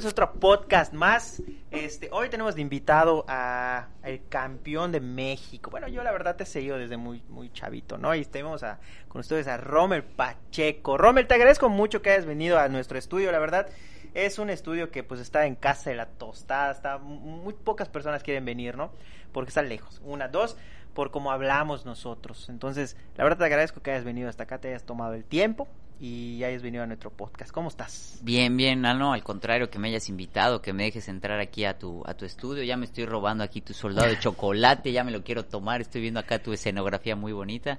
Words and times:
bienvenidos 0.00 0.12
otro 0.12 0.40
podcast 0.40 0.94
más. 0.94 1.42
Este, 1.70 2.08
hoy 2.10 2.30
tenemos 2.30 2.54
de 2.54 2.62
invitado 2.62 3.26
a 3.28 3.88
el 4.02 4.26
campeón 4.30 4.92
de 4.92 5.00
México. 5.00 5.70
Bueno, 5.70 5.88
yo 5.88 6.02
la 6.02 6.10
verdad 6.10 6.36
te 6.36 6.44
he 6.44 6.46
seguido 6.46 6.78
desde 6.78 6.96
muy, 6.96 7.22
muy 7.28 7.52
chavito, 7.52 7.98
¿no? 7.98 8.14
Y 8.14 8.24
tenemos 8.24 8.64
con 9.08 9.20
ustedes 9.20 9.46
a 9.46 9.58
Rommel 9.58 10.02
Pacheco. 10.02 10.96
Rommel, 10.96 11.26
te 11.26 11.34
agradezco 11.34 11.68
mucho 11.68 12.00
que 12.00 12.12
hayas 12.12 12.24
venido 12.24 12.58
a 12.58 12.68
nuestro 12.68 12.96
estudio, 12.96 13.30
la 13.30 13.40
verdad. 13.40 13.68
Es 14.14 14.38
un 14.38 14.48
estudio 14.48 14.90
que 14.90 15.02
pues 15.02 15.20
está 15.20 15.44
en 15.44 15.54
casa 15.54 15.90
de 15.90 15.96
la 15.96 16.06
tostada, 16.06 16.72
está 16.72 16.96
muy 16.96 17.52
pocas 17.52 17.90
personas 17.90 18.22
quieren 18.22 18.46
venir, 18.46 18.78
¿no? 18.78 18.92
Porque 19.32 19.50
está 19.50 19.60
lejos. 19.60 20.00
Una, 20.02 20.28
dos, 20.28 20.56
por 20.94 21.10
cómo 21.10 21.30
hablamos 21.30 21.84
nosotros. 21.84 22.48
Entonces, 22.48 22.96
la 23.16 23.24
verdad 23.24 23.40
te 23.40 23.44
agradezco 23.44 23.82
que 23.82 23.90
hayas 23.90 24.04
venido 24.04 24.30
hasta 24.30 24.44
acá, 24.44 24.58
te 24.58 24.68
hayas 24.68 24.84
tomado 24.84 25.12
el 25.12 25.24
tiempo 25.24 25.68
y 26.00 26.42
hayas 26.44 26.62
venido 26.62 26.82
a 26.82 26.86
nuestro 26.86 27.10
podcast. 27.10 27.52
¿Cómo 27.52 27.68
estás? 27.68 28.18
Bien, 28.22 28.56
bien, 28.56 28.80
no, 28.80 29.12
al 29.12 29.22
contrario, 29.22 29.68
que 29.68 29.78
me 29.78 29.88
hayas 29.88 30.08
invitado, 30.08 30.62
que 30.62 30.72
me 30.72 30.84
dejes 30.84 31.08
entrar 31.08 31.38
aquí 31.40 31.66
a 31.66 31.78
tu, 31.78 32.02
a 32.06 32.14
tu 32.14 32.24
estudio. 32.24 32.62
Ya 32.64 32.76
me 32.78 32.86
estoy 32.86 33.04
robando 33.04 33.44
aquí 33.44 33.60
tu 33.60 33.74
soldado 33.74 34.08
de 34.08 34.18
chocolate, 34.20 34.92
ya 34.92 35.04
me 35.04 35.10
lo 35.10 35.22
quiero 35.22 35.44
tomar. 35.44 35.82
Estoy 35.82 36.00
viendo 36.00 36.18
acá 36.18 36.38
tu 36.42 36.52
escenografía 36.54 37.16
muy 37.16 37.32
bonita. 37.32 37.78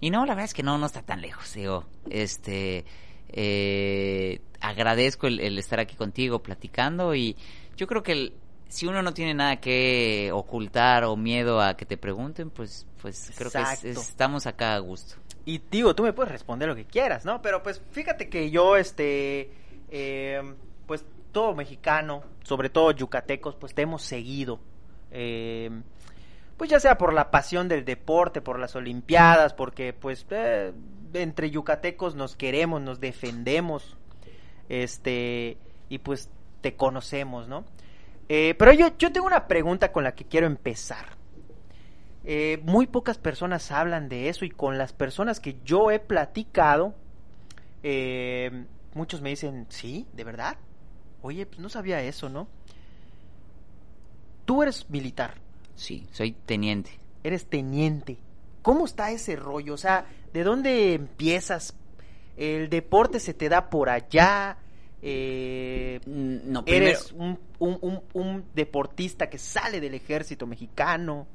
Y 0.00 0.10
no, 0.10 0.26
la 0.26 0.34
verdad 0.34 0.46
es 0.46 0.54
que 0.54 0.62
no, 0.64 0.78
no 0.78 0.86
está 0.86 1.02
tan 1.02 1.20
lejos, 1.20 1.54
digo. 1.54 1.86
Este, 2.08 2.84
eh, 3.28 4.40
agradezco 4.60 5.26
el, 5.26 5.40
el 5.40 5.58
estar 5.58 5.78
aquí 5.80 5.94
contigo 5.96 6.42
platicando 6.42 7.14
y 7.14 7.36
yo 7.76 7.86
creo 7.86 8.02
que 8.02 8.12
el, 8.12 8.32
si 8.68 8.86
uno 8.86 9.02
no 9.02 9.14
tiene 9.14 9.34
nada 9.34 9.56
que 9.60 10.30
ocultar 10.32 11.04
o 11.04 11.16
miedo 11.16 11.60
a 11.60 11.76
que 11.76 11.86
te 11.86 11.96
pregunten, 11.96 12.50
pues, 12.50 12.86
pues 13.00 13.30
creo 13.36 13.50
que 13.50 13.58
es- 13.90 13.96
estamos 14.00 14.46
acá 14.46 14.74
a 14.74 14.78
gusto. 14.78 15.16
Y 15.44 15.62
digo, 15.70 15.94
tú 15.94 16.02
me 16.02 16.12
puedes 16.12 16.32
responder 16.32 16.68
lo 16.68 16.76
que 16.76 16.84
quieras, 16.84 17.24
¿no? 17.24 17.40
Pero 17.42 17.62
pues 17.62 17.82
fíjate 17.90 18.28
que 18.28 18.50
yo, 18.50 18.76
este, 18.76 19.50
eh, 19.90 20.54
pues 20.86 21.04
todo 21.32 21.54
mexicano, 21.54 22.22
sobre 22.42 22.70
todo 22.70 22.90
yucatecos, 22.92 23.56
pues 23.56 23.74
te 23.74 23.82
hemos 23.82 24.02
seguido. 24.02 24.60
Eh, 25.10 25.70
pues 26.56 26.68
ya 26.68 26.78
sea 26.78 26.98
por 26.98 27.14
la 27.14 27.30
pasión 27.30 27.68
del 27.68 27.86
deporte, 27.86 28.42
por 28.42 28.58
las 28.58 28.76
olimpiadas, 28.76 29.54
porque 29.54 29.94
pues 29.94 30.26
eh, 30.28 30.72
entre 31.14 31.50
yucatecos 31.50 32.14
nos 32.14 32.36
queremos, 32.36 32.82
nos 32.82 33.00
defendemos, 33.00 33.96
este, 34.68 35.56
y 35.88 35.98
pues 35.98 36.28
te 36.60 36.76
conocemos, 36.76 37.48
¿no? 37.48 37.64
Eh, 38.28 38.54
pero 38.58 38.72
yo, 38.72 38.96
yo 38.98 39.10
tengo 39.10 39.26
una 39.26 39.48
pregunta 39.48 39.90
con 39.90 40.04
la 40.04 40.14
que 40.14 40.26
quiero 40.26 40.46
empezar. 40.46 41.19
Eh, 42.24 42.60
muy 42.64 42.86
pocas 42.86 43.16
personas 43.18 43.70
hablan 43.72 44.08
de 44.08 44.28
eso 44.28 44.44
y 44.44 44.50
con 44.50 44.76
las 44.78 44.92
personas 44.92 45.40
que 45.40 45.56
yo 45.64 45.90
he 45.90 45.98
platicado, 45.98 46.94
eh, 47.82 48.66
muchos 48.94 49.20
me 49.22 49.30
dicen, 49.30 49.66
sí, 49.70 50.06
de 50.12 50.24
verdad. 50.24 50.56
Oye, 51.22 51.46
pues 51.46 51.58
no 51.60 51.68
sabía 51.68 52.02
eso, 52.02 52.28
¿no? 52.28 52.46
Tú 54.44 54.62
eres 54.62 54.88
militar, 54.90 55.34
Sí, 55.76 56.06
soy 56.12 56.32
teniente. 56.32 56.90
eres 57.22 57.46
teniente. 57.46 58.18
¿Cómo 58.62 58.84
está 58.84 59.10
ese 59.10 59.36
rollo? 59.36 59.74
O 59.74 59.78
sea, 59.78 60.04
¿de 60.32 60.42
dónde 60.44 60.94
empiezas? 60.94 61.74
¿El 62.36 62.68
deporte 62.68 63.20
se 63.20 63.32
te 63.34 63.48
da 63.48 63.70
por 63.70 63.88
allá? 63.88 64.56
Eh, 65.02 66.00
Mm, 66.06 66.52
No, 66.52 66.64
primero, 66.64 66.86
¿Eres 66.90 67.12
un, 67.12 67.38
un- 67.58 67.78
un- 67.80 68.02
un 68.12 68.44
deportista 68.54 69.28
que 69.30 69.38
sale 69.38 69.80
del 69.80 69.94
ejército 69.94 70.46
mexicano? 70.46 71.26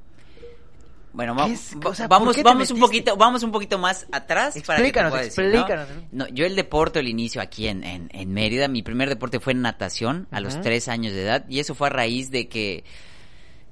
Bueno, 1.16 1.34
¿Qué 1.36 1.42
va- 1.42 1.90
O 1.90 1.96
sea, 1.96 2.08
¿por 2.10 2.20
vamos, 2.20 2.44
vamos 2.44 2.72
un 2.72 2.80
poquito, 2.80 3.16
vamos 3.18 3.42
un 3.44 3.52
poquito 3.52 3.78
más 3.80 4.06
atrás 4.12 4.54
para 4.66 4.78
que 4.84 4.92
te 4.92 5.00
Explícanos, 5.00 5.14
decir, 5.14 5.44
¿no? 5.46 5.50
explícanos. 5.52 5.88
¿no? 6.12 6.28
yo 6.28 6.46
el 6.46 6.56
deporte, 6.56 7.00
el 7.00 7.08
inicio 7.08 7.42
aquí 7.42 7.68
en, 7.68 7.84
en, 7.84 8.10
en 8.14 8.34
Mérida, 8.34 8.68
mi 8.68 8.84
primer 8.84 9.10
deporte 9.10 9.40
fue 9.40 9.54
en 9.54 9.62
natación 9.62 10.28
a 10.32 10.40
los 10.42 10.60
tres 10.62 10.88
años 10.88 11.14
de 11.14 11.24
edad 11.24 11.46
y 11.48 11.60
eso 11.60 11.74
fue 11.74 11.88
a 11.88 11.90
raíz 11.92 12.32
de 12.32 12.48
que 12.50 12.84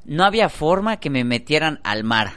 no 0.06 0.24
había 0.24 0.50
forma 0.50 0.98
que 0.98 1.10
me 1.10 1.24
metieran 1.24 1.80
al 1.84 2.04
mar 2.04 2.34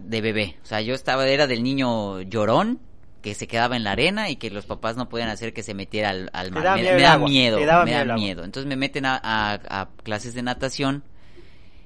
de 0.00 0.20
bebé. 0.20 0.56
O 0.62 0.66
sea, 0.66 0.80
yo 0.80 0.94
estaba, 0.94 1.26
era 1.28 1.46
del 1.46 1.62
niño 1.62 2.20
llorón 2.22 2.80
que 3.22 3.34
se 3.34 3.46
quedaba 3.46 3.76
en 3.76 3.84
la 3.84 3.92
arena 3.92 4.30
y 4.30 4.36
que 4.36 4.50
los 4.50 4.66
papás 4.66 4.96
no 4.96 5.08
podían 5.08 5.28
hacer 5.28 5.52
que 5.52 5.62
se 5.62 5.74
metiera 5.74 6.10
al, 6.10 6.50
mar. 6.52 6.62
me, 6.76 6.82
miedo 6.82 6.96
me 6.96 7.02
da 7.02 7.18
miedo, 7.18 7.56
me 7.58 7.84
miedo 7.84 7.98
da 7.98 8.02
agua. 8.02 8.14
miedo. 8.16 8.44
Entonces 8.44 8.68
me 8.68 8.76
meten 8.76 9.06
a, 9.06 9.20
a- 9.22 9.80
a 9.82 9.88
clases 10.02 10.34
de 10.34 10.42
natación. 10.42 11.02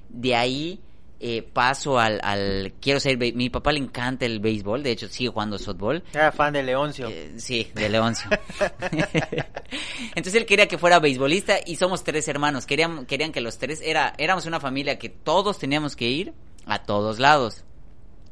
De 0.09 0.35
ahí 0.35 0.79
eh, 1.25 1.41
paso 1.41 1.99
al, 1.99 2.19
al 2.21 2.73
quiero 2.81 2.99
ser 2.99 3.17
mi 3.17 3.49
papá 3.49 3.71
le 3.71 3.79
encanta 3.79 4.25
el 4.25 4.41
béisbol, 4.41 4.83
de 4.83 4.91
hecho 4.91 5.07
sigue 5.07 5.29
jugando 5.29 5.57
softball. 5.57 6.03
Era 6.11 6.33
fan 6.33 6.51
de 6.51 6.63
Leoncio. 6.63 7.07
Eh, 7.07 7.35
sí, 7.37 7.71
de 7.73 7.87
Leoncio. 7.87 8.29
Entonces 10.15 10.35
él 10.35 10.45
quería 10.45 10.67
que 10.67 10.77
fuera 10.77 10.99
beisbolista 10.99 11.59
y 11.65 11.77
somos 11.77 12.03
tres 12.03 12.27
hermanos. 12.27 12.65
Querían, 12.65 13.05
querían 13.05 13.31
que 13.31 13.39
los 13.39 13.57
tres, 13.57 13.79
era, 13.81 14.13
éramos 14.17 14.45
una 14.47 14.59
familia 14.59 14.99
que 14.99 15.07
todos 15.07 15.59
teníamos 15.59 15.95
que 15.95 16.09
ir 16.09 16.33
a 16.65 16.79
todos 16.79 17.19
lados. 17.19 17.63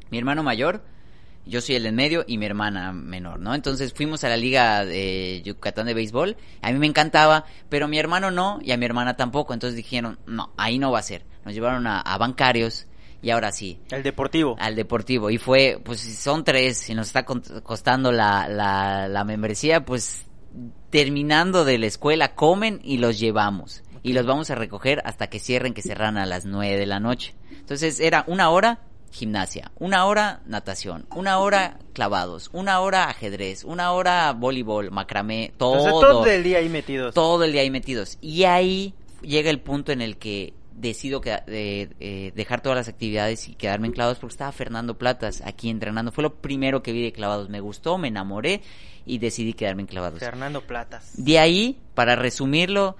Mi 0.10 0.18
hermano 0.18 0.44
mayor, 0.44 0.84
yo 1.46 1.62
soy 1.62 1.76
el 1.76 1.86
en 1.86 1.96
medio 1.96 2.26
y 2.28 2.38
mi 2.38 2.46
hermana 2.46 2.92
menor, 2.92 3.40
¿no? 3.40 3.56
Entonces 3.56 3.94
fuimos 3.94 4.26
a 4.26 4.30
la 4.30 4.36
liga 4.36 4.84
de 4.84 5.42
Yucatán 5.46 5.86
de 5.86 5.94
béisbol. 5.94 6.36
A 6.62 6.74
mí 6.74 6.78
me 6.78 6.88
encantaba, 6.88 7.46
pero 7.70 7.86
a 7.86 7.88
mi 7.88 7.98
hermano 7.98 8.32
no 8.32 8.60
y 8.62 8.74
a 8.74 8.78
mi 8.78 8.86
hermana 8.86 9.16
tampoco. 9.16 9.54
Entonces 9.54 9.78
dijeron, 9.78 10.20
no, 10.26 10.52
ahí 10.58 10.78
no 10.78 10.92
va 10.92 11.00
a 11.00 11.04
ser. 11.04 11.31
Nos 11.46 11.54
llevaron 11.54 11.88
a, 11.88 12.02
a 12.02 12.18
bancarios 12.18 12.86
y 13.24 13.30
ahora 13.30 13.52
sí, 13.52 13.80
El 13.92 14.02
deportivo. 14.04 14.56
al 14.60 14.76
deportivo 14.76 15.30
y 15.30 15.38
fue 15.38 15.80
pues 15.84 16.02
son 16.02 16.44
tres 16.44 16.90
y 16.90 16.96
nos 16.96 17.08
está 17.08 17.24
costando 17.24 18.12
la, 18.12 18.48
la, 18.48 19.08
la 19.08 19.24
membresía 19.24 19.86
pues 19.86 20.26
terminando 20.90 21.64
de 21.66 21.78
la 21.78 21.86
escuela 21.88 22.34
comen 22.36 22.80
y 22.84 22.98
los 22.98 23.20
llevamos 23.20 23.84
y 24.04 24.14
los 24.14 24.26
vamos 24.26 24.50
a 24.50 24.56
recoger 24.56 25.02
hasta 25.06 25.28
que 25.28 25.40
cierren 25.40 25.74
que 25.74 25.82
cerran 25.82 26.18
a 26.18 26.26
las 26.26 26.46
nueve 26.46 26.78
de 26.78 26.86
la 26.88 27.00
noche 27.00 27.36
entonces 27.52 28.00
era 28.00 28.24
una 28.28 28.50
hora 28.50 28.80
gimnasia 29.12 29.72
una 29.78 30.06
hora 30.06 30.42
natación 30.48 31.06
una 31.16 31.38
hora 31.40 31.78
clavados 31.94 32.50
una 32.54 32.80
hora 32.80 33.06
ajedrez 33.06 33.64
una 33.64 33.92
hora 33.92 34.34
voleibol 34.34 34.90
macramé 34.92 35.54
todo 35.58 35.76
Entonces, 35.76 35.92
todo 36.10 36.26
el 36.26 36.44
día 36.44 36.58
ahí 36.58 36.70
metidos. 36.70 37.14
todo 37.14 37.44
el 37.44 37.52
día 37.52 37.62
ahí 37.62 37.70
metidos. 37.70 38.18
Y 38.20 38.44
ahí 38.46 38.94
llega 39.22 39.50
el 39.50 39.60
punto 39.60 39.92
en 39.92 40.02
el 40.02 40.18
que 40.18 40.54
decido 40.82 41.22
que, 41.22 41.32
eh, 41.48 41.90
eh, 42.00 42.32
dejar 42.36 42.62
todas 42.62 42.78
las 42.78 42.88
actividades 42.88 43.48
y 43.48 43.56
quedarme 43.56 43.88
en 43.88 43.94
clavados 43.94 44.20
porque 44.20 44.34
estaba 44.34 44.52
Fernando 44.52 44.98
Platas 44.98 45.42
aquí 45.46 45.70
entrenando. 45.70 46.12
Fue 46.12 46.24
lo 46.24 46.36
primero 46.36 46.82
que 46.82 46.92
vi 46.92 47.04
de 47.04 47.12
clavados. 47.12 47.50
Me 47.50 47.60
gustó, 47.60 47.98
me 47.98 48.08
enamoré 48.08 48.62
y 49.06 49.20
decidí 49.20 49.54
quedarme 49.54 49.84
en 49.84 49.88
clavados. 49.88 50.20
Fernando 50.20 50.62
Platas. 50.62 51.14
De 51.24 51.40
ahí, 51.40 51.80
para 51.94 52.16
resumirlo, 52.16 52.98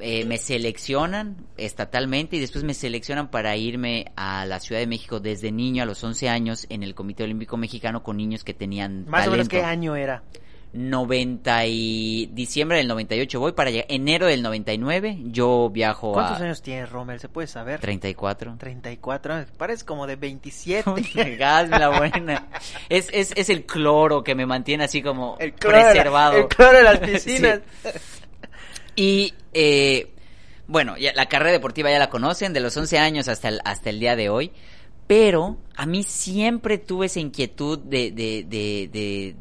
eh, 0.00 0.24
me 0.24 0.38
seleccionan 0.38 1.36
estatalmente 1.56 2.36
y 2.36 2.40
después 2.40 2.64
me 2.64 2.74
seleccionan 2.74 3.30
para 3.30 3.56
irme 3.56 4.12
a 4.16 4.44
la 4.44 4.58
Ciudad 4.58 4.80
de 4.80 4.86
México 4.86 5.20
desde 5.20 5.52
niño 5.52 5.82
a 5.82 5.86
los 5.86 6.02
11 6.02 6.28
años 6.28 6.66
en 6.70 6.82
el 6.82 6.94
Comité 6.94 7.24
Olímpico 7.24 7.56
Mexicano 7.56 8.02
con 8.02 8.16
niños 8.16 8.42
que 8.42 8.54
tenían 8.54 9.06
Más 9.08 9.28
o 9.28 9.30
menos. 9.30 9.48
¿qué 9.48 9.62
año 9.62 9.94
era? 9.94 10.22
90 10.76 11.66
y 11.66 12.26
diciembre 12.32 12.78
del 12.78 12.88
98 12.88 13.40
voy 13.40 13.52
para 13.52 13.70
llegar, 13.70 13.86
enero 13.88 14.26
del 14.26 14.42
99 14.42 15.18
yo 15.24 15.70
viajo 15.70 16.12
¿Cuántos 16.12 16.40
a 16.40 16.44
años 16.44 16.62
tienes, 16.62 16.90
Rommel? 16.90 17.18
¿Se 17.20 17.28
puede 17.28 17.46
saber? 17.46 17.80
34 17.80 18.56
34 18.58 19.34
años. 19.34 19.48
Pareces 19.56 19.84
como 19.84 20.06
de 20.06 20.16
27. 20.16 21.42
Hazme 21.44 21.78
la 21.78 21.88
buena. 21.98 22.48
Es, 22.88 23.08
es, 23.12 23.32
es 23.36 23.48
el 23.50 23.64
cloro 23.66 24.22
que 24.22 24.34
me 24.34 24.46
mantiene 24.46 24.84
así 24.84 25.02
como 25.02 25.36
el 25.40 25.52
cloro, 25.54 25.76
de 25.78 25.82
la- 25.84 25.90
preservado. 25.90 26.36
el 26.38 26.48
cloro 26.48 26.76
de 26.78 26.82
las 26.84 26.98
Sí. 27.00 27.06
piscinas. 27.06 27.60
Y 28.94 29.34
eh, 29.52 30.10
bueno, 30.66 30.96
ya, 30.96 31.12
la 31.14 31.26
carrera 31.26 31.52
deportiva 31.52 31.90
ya 31.90 31.98
la 31.98 32.10
conocen, 32.10 32.52
de 32.52 32.60
los 32.60 32.76
11 32.76 32.98
años 32.98 33.28
hasta 33.28 33.48
el, 33.48 33.60
hasta 33.64 33.90
el 33.90 34.00
día 34.00 34.16
de 34.16 34.28
hoy. 34.30 34.52
Pero 35.06 35.58
a 35.76 35.86
mí 35.86 36.02
siempre 36.02 36.78
tuve 36.78 37.06
esa 37.06 37.20
inquietud 37.20 37.78
de, 37.78 38.10
de- 38.10 38.44
de- 38.44 39.36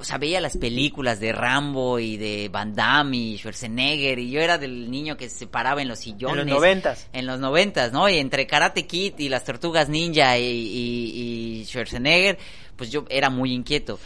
o 0.00 0.04
sea, 0.04 0.16
veía 0.16 0.40
las 0.40 0.56
películas 0.56 1.20
de 1.20 1.32
Rambo 1.32 1.98
y 1.98 2.16
de 2.16 2.48
Van 2.48 2.74
Damme 2.74 3.16
y 3.16 3.36
Schwarzenegger 3.36 4.18
y 4.18 4.30
yo 4.30 4.40
era 4.40 4.56
del 4.56 4.90
niño 4.90 5.16
que 5.16 5.28
se 5.28 5.46
paraba 5.46 5.82
en 5.82 5.88
los 5.88 5.98
sillones. 5.98 6.42
En 6.42 6.48
los 6.48 6.56
noventas. 6.58 7.06
En 7.12 7.26
los 7.26 7.38
noventas, 7.38 7.92
¿no? 7.92 8.08
Y 8.08 8.18
entre 8.18 8.46
Karate 8.46 8.86
Kid 8.86 9.14
y 9.18 9.28
las 9.28 9.44
Tortugas 9.44 9.90
Ninja 9.90 10.38
y, 10.38 10.44
y, 10.44 11.60
y 11.60 11.64
Schwarzenegger, 11.66 12.38
pues 12.76 12.90
yo 12.90 13.04
era 13.10 13.28
muy 13.28 13.52
inquieto. 13.52 13.98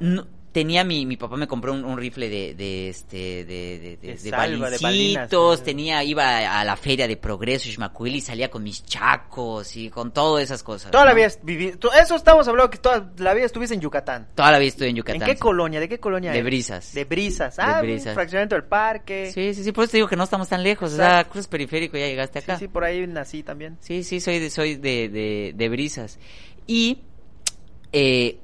No, 0.00 0.26
tenía 0.52 0.82
mi, 0.84 1.06
mi 1.06 1.16
papá 1.16 1.36
me 1.36 1.46
compró 1.46 1.72
un, 1.72 1.84
un 1.84 1.96
rifle 1.96 2.28
de, 2.28 2.54
de 2.54 2.88
este 2.88 3.16
de, 3.16 3.44
de, 3.44 3.78
de, 3.80 3.96
De 3.96 4.14
de 4.14 4.30
salva, 4.30 4.68
de 4.70 4.78
balinas. 4.78 5.62
tenía 5.62 6.02
iba 6.02 6.58
a 6.60 6.64
la 6.64 6.76
feria 6.76 7.06
de 7.06 7.16
progreso 7.16 7.70
Xmacuil 7.70 8.16
y 8.16 8.20
salía 8.20 8.50
con 8.50 8.62
mis 8.64 8.84
chacos 8.84 9.76
y 9.76 9.90
con 9.90 10.12
todas 10.12 10.42
esas 10.44 10.62
cosas 10.62 10.90
Toda 10.90 11.04
la 11.04 11.10
¿no? 11.10 11.16
vida 11.16 11.26
has 11.26 11.38
vivido, 11.44 11.78
eso 11.92 12.16
estamos 12.16 12.48
hablando 12.48 12.68
que 12.70 12.78
toda 12.78 13.12
la 13.18 13.32
vida 13.34 13.46
estuviste 13.46 13.74
en 13.74 13.80
Yucatán. 13.80 14.28
toda 14.34 14.50
la 14.50 14.58
vida 14.58 14.68
estuve 14.68 14.88
en 14.88 14.96
Yucatán 14.96 15.22
¿En 15.22 15.26
qué 15.28 15.34
sí. 15.34 15.38
colonia? 15.38 15.78
¿De 15.80 15.88
qué 15.88 16.00
colonia? 16.00 16.32
De 16.32 16.38
eres? 16.38 16.46
Brisas. 16.50 16.94
De 16.94 17.04
Brisas. 17.04 17.56
De 17.56 17.62
Ah, 17.62 17.76
un 17.80 17.86
Brisas. 17.86 18.14
fraccionamiento 18.14 18.54
del 18.56 18.64
parque. 18.64 19.30
sí 19.32 19.54
sí 19.54 19.62
sí 19.62 19.72
por 19.72 19.84
eso 19.84 19.92
te 19.92 19.96
digo 19.98 20.08
que 20.08 20.16
no 20.16 20.24
estamos 20.24 20.48
tan 20.48 20.62
lejos 20.62 20.92
o 20.92 20.96
sea 20.96 21.24
cruces 21.24 21.46
periférico 21.48 21.96
ya 21.96 22.06
llegaste 22.06 22.40
acá 22.40 22.54
sí, 22.58 22.64
sí, 22.64 22.68
por 22.68 22.84
ahí 22.84 23.06
nací 23.06 23.42
también. 23.42 23.76
Sí, 23.80 24.02
sí, 24.02 24.20
soy 24.20 24.38
de, 24.40 24.50
soy 24.50 24.74
de, 24.76 25.08
de, 25.08 25.52
de 25.54 25.68
brisas. 25.68 26.18
Y 26.66 27.02
eh, 27.92 28.38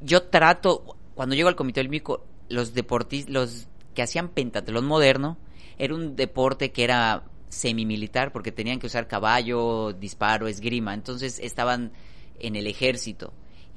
yo 0.00 0.22
trato, 0.24 0.95
cuando 1.16 1.34
llego 1.34 1.48
al 1.48 1.56
Comité 1.56 1.80
Olímpico, 1.80 2.24
los 2.48 2.74
deportistas, 2.74 3.32
los 3.32 3.66
que 3.94 4.02
hacían 4.02 4.28
pentatlón 4.28 4.86
moderno, 4.86 5.38
era 5.78 5.94
un 5.94 6.14
deporte 6.14 6.70
que 6.70 6.84
era 6.84 7.24
semimilitar 7.48 8.32
porque 8.32 8.52
tenían 8.52 8.78
que 8.78 8.86
usar 8.86 9.08
caballo, 9.08 9.92
disparo, 9.92 10.46
esgrima. 10.46 10.94
Entonces 10.94 11.40
estaban 11.40 11.90
en 12.38 12.54
el 12.54 12.68
ejército. 12.68 13.32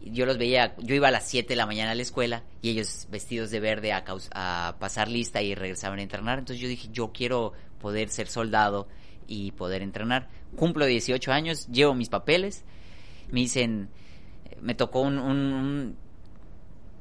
Yo 0.05 0.25
los 0.25 0.37
veía, 0.37 0.75
yo 0.77 0.95
iba 0.95 1.07
a 1.07 1.11
las 1.11 1.27
7 1.27 1.49
de 1.49 1.55
la 1.55 1.65
mañana 1.65 1.91
a 1.91 1.95
la 1.95 2.01
escuela 2.01 2.43
y 2.61 2.69
ellos 2.69 3.07
vestidos 3.09 3.51
de 3.51 3.59
verde 3.59 3.91
a, 3.91 4.03
a 4.33 4.75
pasar 4.79 5.07
lista 5.09 5.41
y 5.41 5.55
regresaban 5.55 5.99
a 5.99 6.03
entrenar. 6.03 6.39
Entonces 6.39 6.61
yo 6.61 6.67
dije, 6.69 6.89
yo 6.91 7.11
quiero 7.13 7.53
poder 7.79 8.09
ser 8.09 8.27
soldado 8.27 8.87
y 9.27 9.51
poder 9.51 9.81
entrenar. 9.81 10.29
Cumplo 10.55 10.85
18 10.85 11.31
años, 11.31 11.67
llevo 11.67 11.95
mis 11.95 12.09
papeles, 12.09 12.63
me 13.31 13.41
dicen, 13.41 13.89
me 14.61 14.73
tocó 14.75 15.01
un, 15.01 15.17
un- 15.19 15.53
un- 15.53 15.95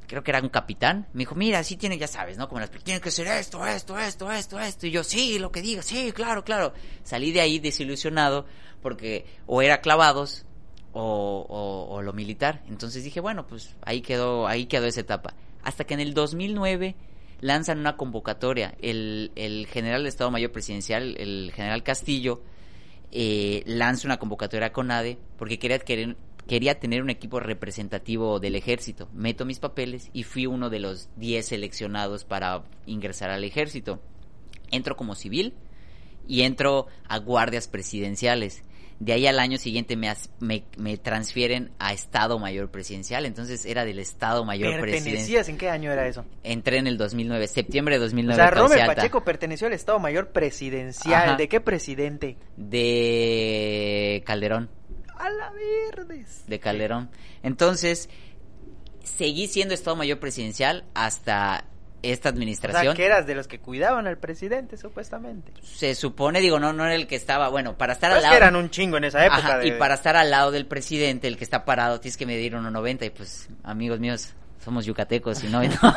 creo 0.08 0.24
que 0.24 0.32
era 0.32 0.40
un 0.40 0.48
capitán, 0.48 1.06
me 1.12 1.20
dijo, 1.20 1.36
mira, 1.36 1.62
sí 1.62 1.76
tiene, 1.76 1.96
ya 1.98 2.08
sabes, 2.08 2.36
¿no? 2.38 2.48
Como 2.48 2.60
las, 2.60 2.70
tiene 2.70 3.00
que 3.00 3.10
ser 3.12 3.28
esto, 3.28 3.64
esto, 3.64 3.96
esto, 3.98 4.32
esto, 4.32 4.58
esto, 4.58 4.86
y 4.86 4.90
yo, 4.90 5.04
sí, 5.04 5.38
lo 5.38 5.52
que 5.52 5.62
diga, 5.62 5.82
sí, 5.82 6.10
claro, 6.12 6.42
claro. 6.44 6.72
Salí 7.04 7.30
de 7.30 7.40
ahí 7.42 7.60
desilusionado 7.60 8.46
porque 8.82 9.26
o 9.46 9.62
era 9.62 9.80
clavados 9.80 10.44
o, 10.92 11.46
o, 11.48 11.94
o 11.94 12.02
lo 12.02 12.12
militar. 12.12 12.62
Entonces 12.68 13.04
dije, 13.04 13.20
bueno, 13.20 13.46
pues 13.46 13.76
ahí 13.82 14.00
quedó, 14.00 14.48
ahí 14.48 14.66
quedó 14.66 14.86
esa 14.86 15.00
etapa. 15.00 15.34
Hasta 15.62 15.84
que 15.84 15.94
en 15.94 16.00
el 16.00 16.14
2009 16.14 16.96
lanzan 17.40 17.78
una 17.78 17.96
convocatoria. 17.96 18.74
El, 18.80 19.30
el 19.36 19.66
general 19.66 20.02
de 20.02 20.08
Estado 20.08 20.30
Mayor 20.30 20.50
Presidencial, 20.52 21.16
el 21.18 21.52
general 21.54 21.82
Castillo, 21.82 22.42
eh, 23.10 23.62
lanza 23.66 24.06
una 24.06 24.18
convocatoria 24.18 24.72
con 24.72 24.90
ADE 24.90 25.18
porque 25.38 25.58
quería, 25.58 25.78
querer- 25.78 26.16
quería 26.48 26.80
tener 26.80 27.02
un 27.02 27.10
equipo 27.10 27.38
representativo 27.38 28.40
del 28.40 28.56
ejército. 28.56 29.08
Meto 29.12 29.44
mis 29.44 29.60
papeles 29.60 30.10
y 30.12 30.24
fui 30.24 30.46
uno 30.46 30.70
de 30.70 30.80
los 30.80 31.08
10 31.16 31.46
seleccionados 31.46 32.24
para 32.24 32.64
ingresar 32.86 33.30
al 33.30 33.44
ejército. 33.44 34.00
Entro 34.72 34.96
como 34.96 35.14
civil 35.14 35.54
y 36.26 36.42
entro 36.42 36.86
a 37.06 37.18
guardias 37.18 37.68
presidenciales. 37.68 38.62
De 39.00 39.12
ahí 39.12 39.28
al 39.28 39.38
año 39.38 39.58
siguiente 39.58 39.94
me, 39.96 40.08
as- 40.08 40.28
me, 40.40 40.64
me 40.76 40.96
transfieren 40.96 41.70
a 41.78 41.92
Estado 41.92 42.38
Mayor 42.40 42.68
Presidencial. 42.72 43.26
Entonces 43.26 43.64
era 43.64 43.84
del 43.84 44.00
Estado 44.00 44.44
Mayor 44.44 44.72
Presidencial. 44.80 45.04
¿Pertenecías? 45.14 45.48
¿En 45.48 45.56
qué 45.56 45.68
año 45.70 45.92
era 45.92 46.08
eso? 46.08 46.24
Entré 46.42 46.78
en 46.78 46.88
el 46.88 46.98
2009, 46.98 47.46
septiembre 47.46 47.94
de 47.94 48.00
O 48.00 48.04
2009. 48.04 48.34
sea, 48.42 48.50
Cauce 48.50 48.62
Rommel 48.74 48.80
Alta. 48.80 48.94
Pacheco 48.96 49.22
perteneció 49.22 49.68
al 49.68 49.74
Estado 49.74 50.00
Mayor 50.00 50.30
Presidencial. 50.32 51.14
Ajá. 51.28 51.36
¿De 51.36 51.48
qué 51.48 51.60
presidente? 51.60 52.36
De 52.56 54.22
Calderón. 54.26 54.68
A 55.18 55.30
la 55.30 55.50
verdes. 55.50 56.44
de 56.46 56.60
Calderón. 56.60 57.10
Entonces, 57.42 58.08
seguí 59.02 59.46
siendo 59.48 59.74
Estado 59.74 59.96
Mayor 59.96 60.18
Presidencial 60.18 60.84
hasta 60.94 61.64
esta 62.02 62.28
O 62.28 62.32
administración. 62.32 62.84
sea, 62.84 62.94
que 62.94 63.04
eras 63.04 63.26
de 63.26 63.34
los 63.34 63.48
que 63.48 63.58
cuidaban 63.58 64.06
al 64.06 64.18
presidente, 64.18 64.76
supuestamente. 64.76 65.52
Se 65.62 65.96
supone, 65.96 66.40
digo, 66.40 66.60
no, 66.60 66.72
no 66.72 66.84
era 66.84 66.94
el 66.94 67.08
que 67.08 67.16
estaba, 67.16 67.48
bueno, 67.48 67.76
para 67.76 67.94
estar 67.94 68.10
Pues 68.12 68.18
al 68.24 68.30
que 68.30 68.36
lado... 68.36 68.36
eran 68.36 68.56
un 68.56 68.70
chingo 68.70 68.98
en 68.98 69.04
esa 69.04 69.24
época. 69.26 69.38
Ajá, 69.38 69.58
de- 69.58 69.66
Y 69.68 69.72
para 69.72 69.94
estar 69.94 70.14
al 70.16 70.30
lado 70.30 70.52
del 70.52 70.66
presidente, 70.66 71.26
el 71.26 71.36
que 71.36 71.42
está 71.44 71.64
parado, 71.64 71.98
tienes 72.00 72.16
que 72.16 72.26
medir 72.26 72.54
1.90 72.54 73.06
y 73.06 73.10
pues, 73.10 73.48
amigos 73.64 73.98
míos, 73.98 74.34
somos 74.64 74.84
yucatecos 74.86 75.42
y 75.44 75.48
no, 75.48 75.62
no, 75.82 75.94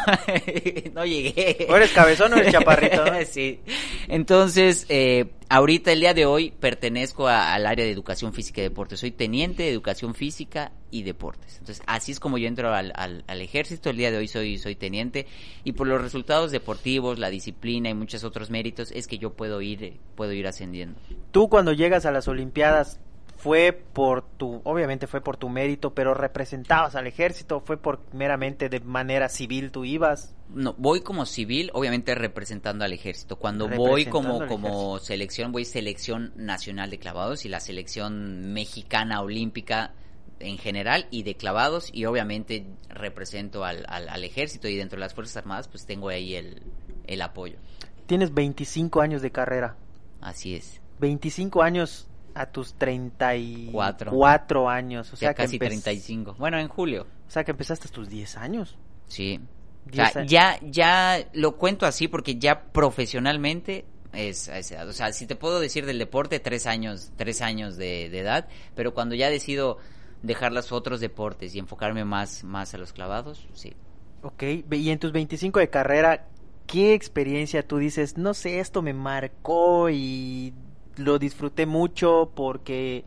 no 0.94 1.06
llegué. 1.06 1.68
O 1.69 1.75
eres 1.75 1.92
cabezón 1.92 2.34
o 2.34 2.38
eres 2.38 2.52
chaparrito, 2.54 3.04
¿no? 3.06 3.13
sí. 3.25 3.60
Entonces, 4.08 4.86
eh, 4.90 5.31
ahorita, 5.50 5.92
el 5.92 6.00
día 6.02 6.13
de 6.13 6.25
hoy, 6.25 6.52
pertenezco 6.60 7.28
a- 7.28 7.54
al 7.54 7.66
área 7.66 7.84
de 7.86 7.92
educación 7.92 8.34
física 8.34 8.62
y 8.62 8.63
deportes. 8.66 9.00
Soy 9.00 9.12
teniente 9.12 9.63
de 9.63 9.69
educación 9.72 10.13
física 10.16 10.72
y 10.92 11.04
deportes. 11.04 11.58
Entonces, 11.60 11.84
así 11.88 12.12
es 12.12 12.19
como 12.19 12.38
yo 12.38 12.48
entro 12.48 12.74
al, 12.74 12.94
al- 12.96 13.24
al 13.28 13.42
ejército. 13.42 13.90
El 13.90 13.98
día 13.98 14.12
de 14.12 14.18
hoy 14.18 14.28
soy, 14.28 14.58
soy 14.58 14.75
teniente. 14.75 15.25
Y 15.64 15.74
por 15.74 15.88
los 15.88 16.02
resultados 16.02 16.52
deportivos, 16.52 17.19
la 17.19 17.30
disciplina 17.30 17.90
y 17.90 17.94
muchos 17.94 18.24
otros 18.24 18.50
méritos, 18.52 18.92
es 18.92 19.07
que 19.07 19.18
yo 19.18 19.34
puedo 19.34 19.62
ir, 19.62 19.98
puedo 20.16 20.31
ir 20.34 20.48
ascendiendo. 20.48 21.00
Tú 21.31 21.50
cuando 21.50 21.74
llegas 21.74 22.06
a 22.06 22.12
las 22.12 22.28
Olimpiadas 22.30 23.00
fue 23.42 23.74
por 23.74 24.22
tu, 24.22 24.62
obviamente 24.66 25.08
fue 25.08 25.20
por 25.20 25.36
tu 25.36 25.50
mérito, 25.50 25.96
pero 25.96 26.14
representabas 26.14 26.96
al 26.96 27.08
ejército, 27.08 27.60
fue 27.60 27.76
por 27.76 28.00
meramente 28.14 28.70
de 28.70 28.80
manera 28.82 29.30
civil 29.30 29.72
tú 29.72 29.84
ibas. 29.84 30.36
No, 30.54 30.76
voy 30.78 31.02
como 31.02 31.26
civil, 31.26 31.72
obviamente 31.74 32.14
representando 32.14 32.86
al 32.86 32.94
ejército. 32.94 33.38
Cuando 33.38 33.68
voy 33.68 34.06
como, 34.06 34.46
como 34.46 35.00
selección, 35.00 35.52
voy 35.52 35.66
selección 35.66 36.34
nacional 36.36 36.92
de 36.92 37.00
clavados 37.00 37.44
y 37.44 37.50
la 37.50 37.60
selección 37.60 38.54
mexicana 38.54 39.22
olímpica 39.22 39.94
en 40.40 40.60
general 40.60 41.08
y 41.10 41.24
de 41.24 41.36
clavados 41.36 41.90
y 41.92 42.06
obviamente 42.06 42.68
represento 42.90 43.66
al, 43.66 43.86
al, 43.88 44.08
al 44.08 44.24
ejército 44.24 44.68
y 44.68 44.76
dentro 44.76 44.98
de 44.98 45.02
las 45.02 45.16
Fuerzas 45.16 45.38
Armadas 45.38 45.68
pues 45.68 45.88
tengo 45.88 46.10
ahí 46.10 46.36
el, 46.36 46.62
el 47.08 47.22
apoyo. 47.24 47.58
Tienes 48.06 48.36
25 48.36 49.02
años 49.02 49.24
de 49.24 49.32
carrera. 49.32 49.78
Así 50.20 50.54
es. 50.54 50.80
25 51.00 51.64
años 51.64 52.08
a 52.36 52.45
tus 52.48 52.74
34 52.75 54.12
Cuatro. 54.12 54.69
años. 54.69 55.10
O 55.10 55.16
Ya 55.16 55.18
sea, 55.18 55.33
que 55.33 55.44
casi 55.44 55.57
empe- 55.57 55.68
35. 55.68 56.36
Bueno, 56.38 56.57
en 56.60 56.68
julio. 56.68 57.07
O 57.28 57.31
sea 57.31 57.44
que 57.44 57.51
empezaste 57.51 57.88
a 57.88 57.92
tus 57.92 58.10
10 58.10 58.38
años. 58.38 58.78
Sí. 59.07 59.39
O 59.88 59.89
Diez 59.92 60.12
sea, 60.12 60.22
años. 60.22 60.31
ya, 60.31 60.60
ya 60.62 61.28
lo 61.33 61.57
cuento 61.57 61.86
así 61.86 62.07
porque 62.07 62.36
ya 62.36 62.63
profesionalmente 62.72 63.86
es 64.13 64.50
a 64.50 64.57
esa 64.57 64.75
edad. 64.75 64.89
O 64.89 64.94
sea, 64.94 65.12
si 65.13 65.25
te 65.25 65.36
puedo 65.36 65.60
decir 65.60 65.86
del 65.86 65.98
deporte, 66.00 66.39
tres 66.39 66.68
años, 66.68 67.12
tres 67.16 67.42
años 67.42 67.78
de, 67.78 68.10
de 68.10 68.19
edad, 68.19 68.48
pero 68.75 68.94
cuando 68.94 69.16
ya 69.16 69.30
decido 69.30 69.78
dejar 70.21 70.52
los 70.52 70.71
otros 70.71 71.00
deportes 71.00 71.56
y 71.56 71.59
enfocarme 71.59 72.06
más, 72.06 72.44
más 72.44 72.73
a 72.73 72.78
los 72.78 72.94
clavados, 72.94 73.47
sí. 73.54 73.73
Ok, 74.21 74.44
y 74.71 74.90
en 74.92 75.00
tus 75.00 75.11
25 75.14 75.59
de 75.59 75.69
carrera, 75.69 76.28
¿qué 76.68 76.94
experiencia 76.94 77.68
tú 77.68 77.78
dices? 77.78 78.18
No 78.18 78.35
sé, 78.35 78.59
esto 78.59 78.83
me 78.83 78.94
marcó 78.94 79.90
y 79.90 80.54
lo 80.98 81.19
disfruté 81.19 81.66
mucho 81.66 82.31
porque, 82.36 83.04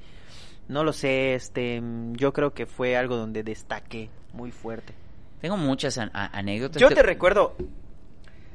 no 0.69 0.85
lo 0.85 0.93
sé, 0.93 1.35
este, 1.35 1.83
yo 2.13 2.33
creo 2.33 2.53
que 2.55 2.67
fue 2.67 2.97
algo 2.97 3.17
donde 3.17 3.43
destaqué 3.43 4.09
muy 4.33 4.51
fuerte. 4.51 4.93
Tengo 5.41 5.57
muchas 5.57 5.99
an- 5.99 6.11
anécdotas. 6.15 6.81
Yo 6.81 6.89
te 6.89 7.03
recuerdo, 7.03 7.55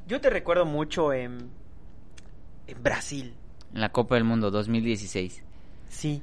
yo 0.08 0.20
te 0.20 0.30
recuerdo 0.30 0.66
mucho 0.66 1.14
en, 1.14 1.50
en 2.68 2.84
Brasil, 2.84 3.34
En 3.74 3.82
la 3.82 3.90
Copa 3.90 4.16
del 4.16 4.24
Mundo 4.24 4.50
2016. 4.52 5.44
sí. 5.90 6.22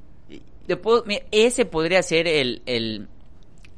Puedo- 0.82 1.04
mira, 1.06 1.24
ese 1.30 1.64
podría 1.64 2.02
ser 2.02 2.26
el, 2.26 2.60
el 2.66 3.06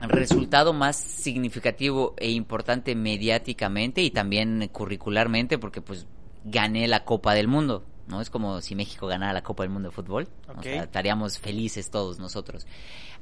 resultado 0.01 0.73
más 0.73 0.97
significativo 0.97 2.15
e 2.17 2.31
importante 2.31 2.95
mediáticamente 2.95 4.01
y 4.01 4.11
también 4.11 4.71
curricularmente 4.73 5.59
porque 5.59 5.83
pues 5.83 6.07
gané 6.45 6.89
la 6.89 7.05
Copa 7.05 7.35
del 7.35 7.47
Mundo, 7.47 7.85
¿no? 8.09 8.21
Es 8.21 8.31
como 8.31 8.61
si 8.61 8.75
México 8.75 9.07
ganara 9.07 9.33
la 9.33 9.43
Copa 9.43 9.63
del 9.63 9.71
Mundo 9.71 9.91
de 9.91 9.95
fútbol, 9.95 10.29
Ok. 10.49 10.59
o 10.59 10.63
sea, 10.63 10.85
estaríamos 10.85 11.39
felices 11.39 11.91
todos 11.91 12.19
nosotros. 12.19 12.67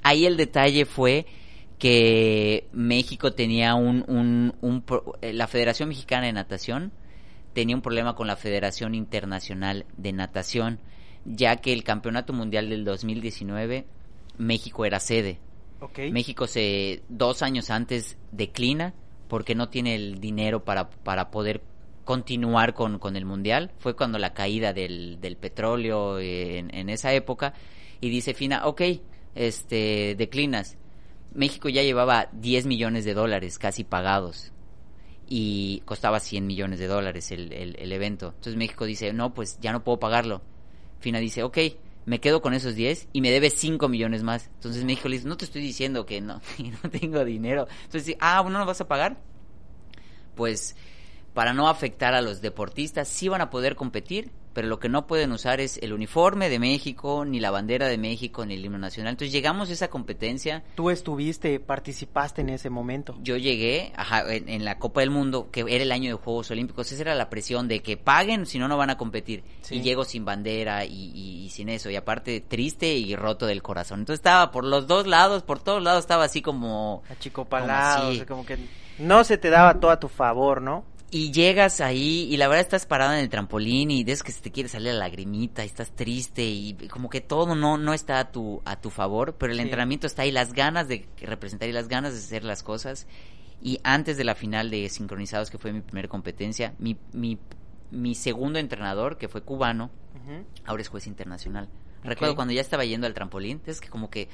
Ahí 0.03 0.27
el 0.27 0.37
detalle 0.37 0.85
fue 0.87 1.27
que 1.79 2.69
México 2.73 3.33
tenía 3.33 3.75
un, 3.75 4.05
un, 4.09 4.55
un 4.63 4.85
eh, 5.21 5.33
la 5.33 5.47
Federación 5.47 5.89
Mexicana 5.91 6.27
de 6.27 6.33
Natación 6.33 6.93
tenía 7.53 7.77
un 7.77 7.83
problema 7.83 8.15
con 8.15 8.27
la 8.27 8.37
Federación 8.37 8.95
Internacional 8.95 9.87
de 9.97 10.13
Natación, 10.13 10.79
ya 11.25 11.57
que 11.57 11.73
el 11.73 11.85
Campeonato 11.85 12.33
Mundial 12.33 12.69
del 12.69 12.85
2019 12.85 13.87
México 14.39 14.85
era 14.85 15.01
sede. 15.01 15.39
Ok. 15.81 15.99
México 16.13 16.47
se 16.47 17.03
dos 17.09 17.43
años 17.43 17.71
antes 17.71 18.19
declina 18.31 18.95
porque 19.29 19.55
no 19.55 19.69
tiene 19.69 19.95
el 19.95 20.21
dinero 20.21 20.65
para, 20.65 20.89
para 20.91 21.31
poder 21.31 21.63
continuar 22.07 22.73
con, 22.73 22.99
con 22.99 23.17
el 23.17 23.27
mundial. 23.27 23.73
Fue 23.79 23.95
cuando 23.95 24.19
la 24.19 24.33
caída 24.33 24.73
del, 24.73 25.21
del 25.21 25.37
petróleo 25.37 26.19
eh, 26.19 26.59
en, 26.59 26.75
en 26.75 26.89
esa 26.89 27.13
época 27.13 27.53
y 28.01 28.09
dice 28.09 28.33
Fina, 28.33 28.67
ok, 28.67 28.83
este, 29.35 30.15
declinas. 30.17 30.79
México 31.35 31.69
ya 31.69 31.83
llevaba 31.83 32.29
10 32.33 32.67
millones 32.67 33.05
de 33.05 33.13
dólares 33.13 33.59
casi 33.59 33.85
pagados 33.85 34.53
y 35.29 35.83
costaba 35.85 36.21
100 36.21 36.47
millones 36.47 36.79
de 36.79 36.87
dólares 36.87 37.33
el, 37.33 37.53
el, 37.53 37.93
evento. 37.93 38.29
Entonces 38.29 38.57
México 38.57 38.87
dice, 38.87 39.13
no, 39.13 39.35
pues 39.35 39.59
ya 39.61 39.73
no 39.73 39.83
puedo 39.83 39.99
pagarlo. 39.99 40.41
Fina 41.01 41.19
dice, 41.19 41.43
ok, 41.43 41.59
me 42.07 42.21
quedo 42.21 42.41
con 42.41 42.55
esos 42.55 42.77
10 42.77 43.09
y 43.13 43.21
me 43.21 43.33
debe 43.33 43.51
5 43.51 43.89
millones 43.89 44.23
más. 44.23 44.49
Entonces 44.55 44.85
México 44.85 45.09
le 45.09 45.17
dice, 45.17 45.29
no 45.29 45.37
te 45.37 45.45
estoy 45.45 45.61
diciendo 45.61 46.07
que 46.07 46.21
no, 46.21 46.41
no 46.83 46.91
tengo 46.91 47.25
dinero. 47.25 47.67
Entonces, 47.85 48.17
ah, 48.21 48.43
¿no 48.49 48.59
lo 48.59 48.65
vas 48.65 48.81
a 48.81 48.89
pagar? 48.89 49.19
Pues 50.37 50.77
para 51.37 51.53
no 51.53 51.69
afectar 51.69 52.15
a 52.15 52.23
los 52.23 52.41
deportistas, 52.41 53.09
sí 53.09 53.29
van 53.29 53.43
a 53.43 53.51
poder 53.51 53.77
competir, 53.77 54.31
pero 54.55 54.69
lo 54.69 54.79
que 54.79 54.89
no 54.89 55.07
pueden 55.07 55.33
usar 55.33 55.61
es 55.61 55.77
el 55.83 55.93
uniforme 55.93 56.49
de 56.49 56.59
México, 56.59 57.27
ni 57.27 57.41
la 57.41 57.51
bandera 57.51 57.89
de 57.89 57.99
México, 57.99 58.47
ni 58.47 58.55
el 58.55 58.65
himno 58.65 58.79
nacional. 58.79 59.11
Entonces 59.11 59.35
llegamos 59.35 59.69
a 59.69 59.75
esa 59.75 59.89
competencia. 59.89 60.65
Tú 60.77 60.89
estuviste, 60.89 61.61
participaste 61.61 62.41
en 62.41 62.49
ese 62.49 62.71
momento. 62.71 63.19
Yo 63.21 63.37
llegué 63.37 63.93
en, 64.29 64.65
la 64.65 64.79
Copa 64.79 65.01
del 65.01 65.11
Mundo, 65.11 65.51
que 65.53 65.61
era 65.69 65.85
el 65.85 65.93
año 65.93 66.09
de 66.09 66.15
Juegos 66.15 66.51
Olímpicos, 66.51 66.91
esa 66.91 67.03
era 67.03 67.15
la 67.15 67.29
presión 67.29 67.69
de 67.69 67.83
que 67.83 67.99
paguen, 67.99 68.47
si 68.47 68.59
no, 68.59 68.67
no 68.67 68.79
van 68.79 68.89
a 68.89 68.97
competir. 68.97 69.45
Y 69.69 69.83
llego 69.83 70.07
sin 70.07 70.25
bandera 70.25 70.87
y, 70.87 71.51
sin 71.51 71.69
eso, 71.69 71.91
y 71.91 71.97
aparte 71.97 72.41
triste 72.41 72.95
y 72.95 73.15
roto 73.15 73.45
del 73.45 73.63
corazón. 73.63 74.01
Entonces 74.01 74.21
estaba 74.21 74.51
por 74.53 74.65
los 74.65 74.87
dos 74.87 75.07
lados, 75.07 75.43
por 75.43 75.59
todos 75.59 75.83
lados 75.83 76.01
estaba 76.01 76.25
así 76.25 76.41
como... 76.41 77.03
Achicopalado, 77.11 78.09
como, 78.09 78.27
como 78.27 78.47
que 78.47 78.57
no 78.99 79.23
se 79.23 79.37
te 79.37 79.51
daba 79.51 79.75
todo 79.75 79.91
a 79.91 80.01
tu 80.01 80.09
favor, 80.09 80.63
¿no? 80.63 80.96
Y 81.11 81.31
llegas 81.31 81.81
ahí 81.81 82.27
y 82.31 82.37
la 82.37 82.49
verdad 82.49 82.63
estás 82.65 82.85
parado 82.85 83.13
en 83.13 83.21
el 83.21 83.29
trampolín 83.29 83.93
y 83.93 84.03
ves 84.03 84.25
que 84.25 84.33
se 84.33 84.41
te 84.41 84.51
quiere 84.51 84.69
salir 84.69 84.93
la 84.93 85.01
lagrimita 85.01 85.63
y 85.63 85.67
estás 85.67 85.95
triste 85.95 86.43
y 86.45 86.75
como 86.89 87.09
que 87.09 87.21
todo 87.21 87.55
no, 87.55 87.79
no 87.79 87.95
está 87.95 88.19
a 88.19 88.33
tu, 88.33 88.61
a 88.65 88.81
tu 88.81 88.91
favor, 88.91 89.37
pero 89.39 89.53
el 89.53 89.61
entrenamiento 89.61 90.09
está 90.09 90.23
ahí, 90.23 90.33
las 90.33 90.53
ganas 90.53 90.89
de 90.89 91.07
representar 91.19 91.69
y 91.69 91.73
las 91.73 91.87
ganas 91.87 92.13
de 92.13 92.19
hacer 92.19 92.43
las 92.43 92.65
cosas. 92.65 93.07
Y 93.63 93.79
antes 93.85 94.17
de 94.17 94.25
la 94.25 94.35
final 94.35 94.69
de 94.69 94.89
Sincronizados, 94.89 95.49
que 95.49 95.59
fue 95.59 95.73
mi 95.73 95.81
primera 95.81 96.09
competencia, 96.09 96.75
mi, 96.79 96.97
mi, 97.13 97.39
mi 97.93 98.15
segundo 98.17 98.59
entrenador, 98.59 99.17
que 99.17 99.29
fue 99.29 99.43
cubano, 99.43 99.91
ahora 100.65 100.83
es 100.83 100.89
juez 100.89 101.07
internacional. 101.07 101.69
Recuerdo 102.03 102.35
cuando 102.35 102.53
ya 102.53 102.61
estaba 102.61 102.85
yendo 102.85 103.07
al 103.07 103.15
trampolín, 103.15 103.61
es 103.67 103.81
que 103.81 103.89
como 103.89 104.11
que 104.11 104.29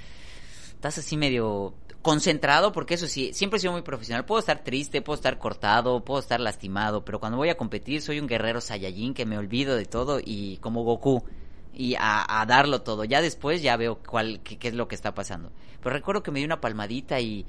estás 0.74 0.98
así 0.98 1.16
medio 1.16 1.74
concentrado, 2.02 2.72
porque 2.72 2.94
eso 2.94 3.06
sí, 3.06 3.32
siempre 3.32 3.56
he 3.56 3.60
sido 3.60 3.72
muy 3.72 3.82
profesional. 3.82 4.24
Puedo 4.24 4.40
estar 4.40 4.62
triste, 4.62 5.02
puedo 5.02 5.14
estar 5.14 5.38
cortado, 5.38 6.04
puedo 6.04 6.20
estar 6.20 6.40
lastimado, 6.40 7.04
pero 7.04 7.20
cuando 7.20 7.38
voy 7.38 7.48
a 7.48 7.56
competir 7.56 8.02
soy 8.02 8.18
un 8.20 8.26
guerrero 8.26 8.60
Saiyajin 8.60 9.14
que 9.14 9.24
me 9.24 9.38
olvido 9.38 9.76
de 9.76 9.86
todo 9.86 10.20
y 10.22 10.58
como 10.58 10.82
Goku 10.82 11.24
y 11.72 11.94
a, 11.98 12.44
darlo 12.46 12.82
todo. 12.82 13.04
Ya 13.04 13.22
después 13.22 13.62
ya 13.62 13.76
veo 13.76 13.98
cuál 13.98 14.40
qué, 14.40 14.68
es 14.68 14.74
lo 14.74 14.88
que 14.88 14.94
está 14.94 15.14
pasando. 15.14 15.52
Pero 15.80 15.94
recuerdo 15.94 16.22
que 16.22 16.30
me 16.30 16.40
dio 16.40 16.46
una 16.46 16.60
palmadita 16.60 17.20
y 17.20 17.46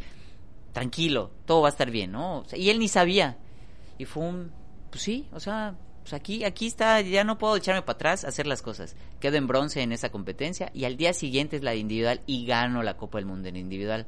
tranquilo, 0.71 1.31
todo 1.45 1.61
va 1.61 1.67
a 1.67 1.71
estar 1.71 1.91
bien, 1.91 2.11
¿no? 2.11 2.45
y 2.53 2.69
él 2.69 2.79
ni 2.79 2.87
sabía. 2.87 3.37
Y 3.97 4.05
fue 4.05 4.23
un 4.23 4.51
pues 4.93 5.01
sí, 5.01 5.27
o 5.31 5.39
sea, 5.39 5.75
pues 6.03 6.13
aquí, 6.13 6.43
aquí 6.43 6.67
está, 6.67 7.01
ya 7.01 7.23
no 7.23 7.39
puedo 7.39 7.55
echarme 7.55 7.81
para 7.81 7.95
atrás, 7.95 8.25
hacer 8.25 8.45
las 8.45 8.61
cosas. 8.61 8.95
Quedo 9.19 9.37
en 9.37 9.47
bronce 9.47 9.81
en 9.81 9.91
esa 9.91 10.09
competencia 10.09 10.69
y 10.71 10.85
al 10.85 10.97
día 10.97 11.13
siguiente 11.13 11.55
es 11.55 11.63
la 11.63 11.71
de 11.71 11.77
individual 11.77 12.21
y 12.27 12.45
gano 12.45 12.83
la 12.83 12.95
Copa 12.95 13.17
del 13.17 13.25
Mundo 13.25 13.49
en 13.49 13.55
individual. 13.55 14.05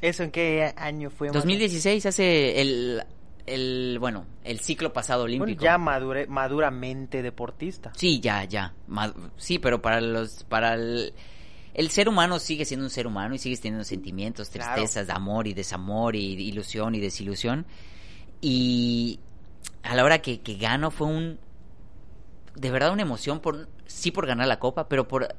¿Eso 0.00 0.22
en 0.22 0.30
qué 0.30 0.72
año 0.76 1.10
fue? 1.10 1.30
2016, 1.30 2.06
hace 2.06 2.60
el, 2.60 3.02
el, 3.46 3.98
bueno, 4.00 4.26
el 4.44 4.60
ciclo 4.60 4.92
pasado 4.92 5.24
olímpico. 5.24 5.62
ya 5.62 5.78
madure, 5.78 6.26
maduramente 6.26 7.22
deportista. 7.22 7.92
Sí, 7.96 8.20
ya, 8.20 8.44
ya. 8.44 8.74
sí, 9.36 9.58
pero 9.58 9.80
para 9.82 10.00
los, 10.00 10.44
para 10.44 10.74
el, 10.74 11.14
el, 11.74 11.90
ser 11.90 12.08
humano 12.08 12.38
sigue 12.38 12.64
siendo 12.64 12.86
un 12.86 12.90
ser 12.90 13.06
humano 13.06 13.34
y 13.34 13.38
sigue 13.38 13.56
teniendo 13.56 13.84
sentimientos, 13.84 14.50
tristezas, 14.50 15.06
de 15.06 15.12
amor 15.12 15.46
y 15.46 15.54
desamor 15.54 16.16
y 16.16 16.34
ilusión 16.48 16.94
y 16.94 17.00
desilusión. 17.00 17.66
Y 18.40 19.20
a 19.82 19.94
la 19.94 20.04
hora 20.04 20.20
que, 20.20 20.40
que 20.40 20.56
gano 20.56 20.90
fue 20.90 21.06
un 21.06 21.38
de 22.54 22.70
verdad 22.70 22.92
una 22.92 23.02
emoción 23.02 23.40
por 23.40 23.68
sí 23.86 24.10
por 24.10 24.26
ganar 24.26 24.46
la 24.46 24.58
copa, 24.58 24.88
pero 24.88 25.08
por 25.08 25.34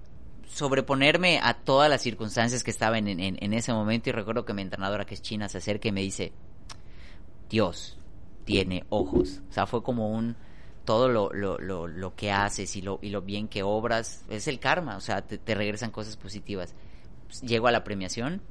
sobreponerme 0.48 1.40
a 1.42 1.54
todas 1.54 1.90
las 1.90 2.02
circunstancias 2.02 2.64
que 2.64 2.72
estaban 2.72 3.08
en, 3.08 3.20
en, 3.20 3.54
ese 3.54 3.74
momento 3.74 4.10
y 4.10 4.12
recuerdo 4.14 4.46
que 4.46 4.54
mi 4.54 4.62
entrenadora 4.62 5.06
que 5.06 5.16
es 5.16 5.22
china 5.22 5.50
se 5.50 5.58
acerca 5.58 5.88
y 5.88 5.92
me 5.92 6.02
dice 6.02 6.32
Dios 7.50 7.98
tiene 8.44 8.86
ojos 8.90 9.42
o 9.50 9.54
sea 9.54 9.66
fue 9.66 9.84
como 9.84 10.10
un 10.10 10.36
todo 10.86 11.10
lo, 11.10 11.34
lo, 11.34 11.58
lo, 11.58 11.88
lo 11.88 12.16
que 12.16 12.32
haces 12.32 12.76
y 12.76 12.82
lo, 12.82 13.00
y 13.02 13.10
lo 13.10 13.24
bien 13.24 13.48
que 13.48 13.64
obras 13.64 14.24
es 14.30 14.48
el 14.48 14.60
karma 14.60 14.98
o 14.98 15.02
sea 15.02 15.24
te, 15.24 15.56
regresan 15.56 15.92
cosas 15.92 16.16
positivas. 16.16 16.74
Llego 17.42 17.68
a 17.68 17.72
la 17.72 17.84
premiación 17.84 18.42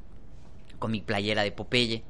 con 0.79 0.91
mi 0.91 1.01
playera 1.01 1.43
de 1.43 1.53
Popeye 1.53 2.03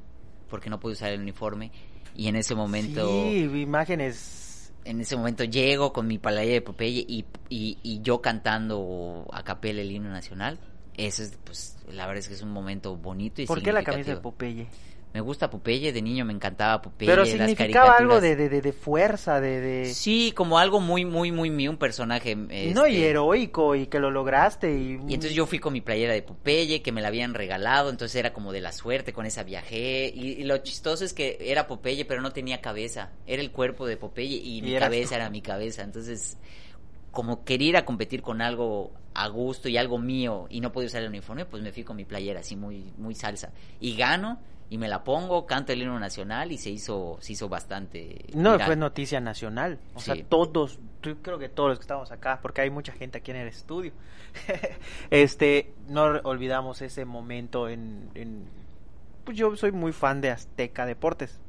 porque 0.49 0.69
no 0.69 0.79
pude 0.79 0.93
usar 0.93 1.11
el 1.11 1.21
uniforme 1.21 1.71
y 2.15 2.27
en 2.27 2.35
ese 2.35 2.55
momento... 2.55 3.07
Sí, 3.07 3.43
imágenes... 3.61 4.44
En 4.85 5.01
ese 5.01 5.17
momento 5.17 5.43
llego 5.43 5.91
con 5.91 6.07
mi 6.07 6.17
palaya 6.17 6.53
de 6.53 6.61
Popeye 6.61 7.05
y, 7.07 7.25
y, 7.49 7.79
y 7.83 8.01
yo 8.01 8.21
cantando 8.21 9.27
a 9.31 9.43
capela 9.43 9.81
el 9.81 9.91
himno 9.91 10.09
nacional. 10.09 10.59
Eso 10.95 11.23
es, 11.23 11.37
pues, 11.43 11.77
la 11.91 12.05
verdad 12.05 12.19
es 12.19 12.27
que 12.29 12.35
es 12.35 12.41
un 12.41 12.51
momento 12.51 12.95
bonito 12.95 13.41
y 13.41 13.45
¿Por 13.45 13.61
qué 13.61 13.73
la 13.73 13.83
camisa 13.83 14.15
de 14.15 14.21
Popeye? 14.21 14.67
Me 15.15 15.21
gusta 15.21 15.49
Popeye, 15.49 15.93
de 15.93 16.01
niño 16.01 16.25
me 16.25 16.33
encantaba 16.33 16.81
Popeye. 16.81 17.09
Pero 17.09 17.25
significaba 17.25 17.95
algo 17.95 18.19
de, 18.19 18.35
de, 18.35 18.49
de, 18.49 18.73
fuerza, 18.73 19.39
de, 19.39 19.61
de... 19.61 19.85
Sí, 19.93 20.33
como 20.35 20.59
algo 20.59 20.81
muy, 20.81 21.05
muy, 21.05 21.31
muy 21.31 21.49
mío, 21.49 21.71
un 21.71 21.77
personaje... 21.77 22.35
No, 22.35 22.85
y 22.85 22.95
este, 22.95 23.11
heroico, 23.11 23.75
y 23.75 23.87
que 23.87 23.97
lo 23.99 24.11
lograste. 24.11 24.77
Y... 24.77 24.99
y 25.07 25.13
entonces 25.13 25.31
yo 25.31 25.45
fui 25.45 25.59
con 25.59 25.71
mi 25.71 25.79
playera 25.79 26.11
de 26.11 26.21
Popeye, 26.21 26.81
que 26.81 26.91
me 26.91 27.01
la 27.01 27.07
habían 27.07 27.33
regalado, 27.33 27.89
entonces 27.91 28.17
era 28.17 28.33
como 28.33 28.51
de 28.51 28.59
la 28.59 28.73
suerte, 28.73 29.13
con 29.13 29.25
esa 29.25 29.43
viajé. 29.43 30.11
Y, 30.13 30.43
lo 30.43 30.57
chistoso 30.57 31.05
es 31.05 31.13
que 31.13 31.37
era 31.39 31.65
Popeye, 31.65 32.03
pero 32.03 32.21
no 32.21 32.33
tenía 32.33 32.59
cabeza. 32.59 33.11
Era 33.25 33.41
el 33.41 33.51
cuerpo 33.51 33.87
de 33.87 33.95
Popeye 33.95 34.35
y, 34.35 34.61
mi 34.63 34.77
cabeza 34.77 35.15
era 35.15 35.29
mi 35.29 35.41
cabeza. 35.41 35.83
Entonces, 35.83 36.37
como 37.11 37.45
quería 37.45 37.69
ir 37.69 37.77
a 37.77 37.85
competir 37.85 38.21
con 38.21 38.41
algo 38.41 38.91
a 39.13 39.29
gusto 39.29 39.69
y 39.69 39.77
algo 39.77 39.97
mío 39.97 40.47
y 40.49 40.59
no 40.59 40.73
podía 40.73 40.87
usar 40.87 41.03
el 41.03 41.07
uniforme, 41.07 41.45
pues 41.45 41.63
me 41.63 41.71
fui 41.71 41.85
con 41.85 41.95
mi 41.95 42.03
playera 42.03 42.41
así 42.41 42.57
muy, 42.57 42.91
muy 42.97 43.15
salsa. 43.15 43.53
Y 43.79 43.95
gano 43.95 44.41
y 44.69 44.77
me 44.77 44.87
la 44.87 45.03
pongo, 45.03 45.45
canto 45.45 45.73
el 45.73 45.81
himno 45.81 45.99
nacional 45.99 46.51
y 46.51 46.57
se 46.57 46.69
hizo, 46.71 47.17
se 47.21 47.33
hizo 47.33 47.47
bastante. 47.47 48.25
No, 48.33 48.59
fue 48.59 48.75
noticia 48.75 49.19
nacional. 49.19 49.79
O 49.93 49.99
sea, 49.99 50.15
todos, 50.27 50.79
creo 51.21 51.37
que 51.37 51.49
todos 51.49 51.69
los 51.69 51.79
que 51.79 51.83
estamos 51.83 52.11
acá, 52.11 52.39
porque 52.41 52.61
hay 52.61 52.69
mucha 52.69 52.91
gente 52.91 53.19
aquí 53.19 53.31
en 53.31 53.37
el 53.37 53.47
estudio, 53.47 53.91
este, 55.11 55.73
no 55.87 56.03
olvidamos 56.23 56.81
ese 56.81 57.05
momento 57.05 57.69
en, 57.69 58.09
en, 58.15 58.45
pues 59.23 59.37
yo 59.37 59.55
soy 59.55 59.71
muy 59.71 59.93
fan 59.93 60.21
de 60.21 60.31
Azteca 60.31 60.85
Deportes. 60.85 61.39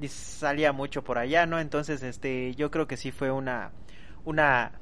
Y 0.00 0.08
salía 0.08 0.72
mucho 0.72 1.04
por 1.04 1.18
allá, 1.18 1.44
¿no? 1.44 1.60
Entonces, 1.60 2.02
este, 2.02 2.54
yo 2.54 2.70
creo 2.70 2.86
que 2.86 2.96
sí 2.96 3.12
fue 3.12 3.30
una, 3.30 3.72
una 4.24 4.72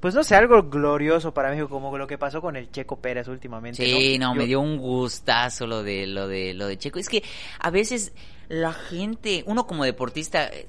pues 0.00 0.14
no 0.14 0.22
sé, 0.22 0.34
algo 0.34 0.62
glorioso 0.62 1.32
para 1.32 1.50
México 1.50 1.68
como 1.68 1.96
lo 1.96 2.06
que 2.06 2.18
pasó 2.18 2.40
con 2.40 2.56
el 2.56 2.70
Checo 2.70 2.96
Pérez 3.00 3.28
últimamente. 3.28 3.84
Sí, 3.84 4.18
no, 4.18 4.34
me 4.34 4.46
dio 4.46 4.60
un 4.60 4.78
gustazo 4.78 5.66
lo 5.66 5.82
de 5.82 6.06
lo 6.06 6.28
de 6.28 6.54
lo 6.54 6.66
de 6.66 6.78
Checo. 6.78 6.98
Es 6.98 7.08
que 7.08 7.22
a 7.58 7.70
veces 7.70 8.12
la 8.48 8.72
gente, 8.72 9.42
uno 9.46 9.66
como 9.66 9.84
deportista 9.84 10.46
eh, 10.46 10.68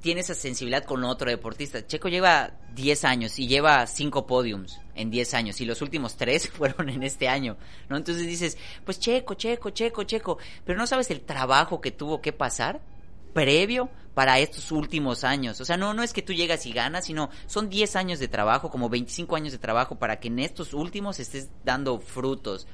tiene 0.00 0.22
esa 0.22 0.34
sensibilidad 0.34 0.84
con 0.84 1.04
otro 1.04 1.30
deportista. 1.30 1.86
Checo 1.86 2.08
lleva 2.08 2.52
10 2.74 3.04
años 3.04 3.38
y 3.38 3.46
lleva 3.46 3.86
5 3.86 4.26
podiums 4.26 4.80
en 4.94 5.10
10 5.10 5.34
años 5.34 5.60
y 5.60 5.64
los 5.66 5.82
últimos 5.82 6.16
3 6.16 6.48
fueron 6.52 6.88
en 6.88 7.02
este 7.02 7.28
año, 7.28 7.56
¿no? 7.88 7.96
Entonces 7.96 8.26
dices, 8.26 8.56
pues 8.84 8.98
Checo, 8.98 9.34
Checo, 9.34 9.70
Checo, 9.70 10.04
Checo, 10.04 10.38
pero 10.64 10.78
no 10.78 10.86
sabes 10.86 11.10
el 11.10 11.20
trabajo 11.20 11.80
que 11.80 11.90
tuvo 11.90 12.20
que 12.20 12.32
pasar 12.32 12.80
previo 13.32 13.90
para 14.14 14.38
estos 14.38 14.72
últimos 14.72 15.24
años. 15.24 15.60
O 15.60 15.64
sea, 15.64 15.76
no, 15.76 15.94
no 15.94 16.02
es 16.02 16.12
que 16.12 16.22
tú 16.22 16.32
llegas 16.32 16.66
y 16.66 16.72
ganas, 16.72 17.06
sino 17.06 17.30
son 17.46 17.68
10 17.68 17.96
años 17.96 18.18
de 18.18 18.28
trabajo, 18.28 18.70
como 18.70 18.88
25 18.88 19.36
años 19.36 19.52
de 19.52 19.58
trabajo 19.58 19.98
para 19.98 20.20
que 20.20 20.28
en 20.28 20.38
estos 20.38 20.74
últimos 20.74 21.20
estés 21.20 21.48
dando 21.64 22.00
frutos. 22.00 22.66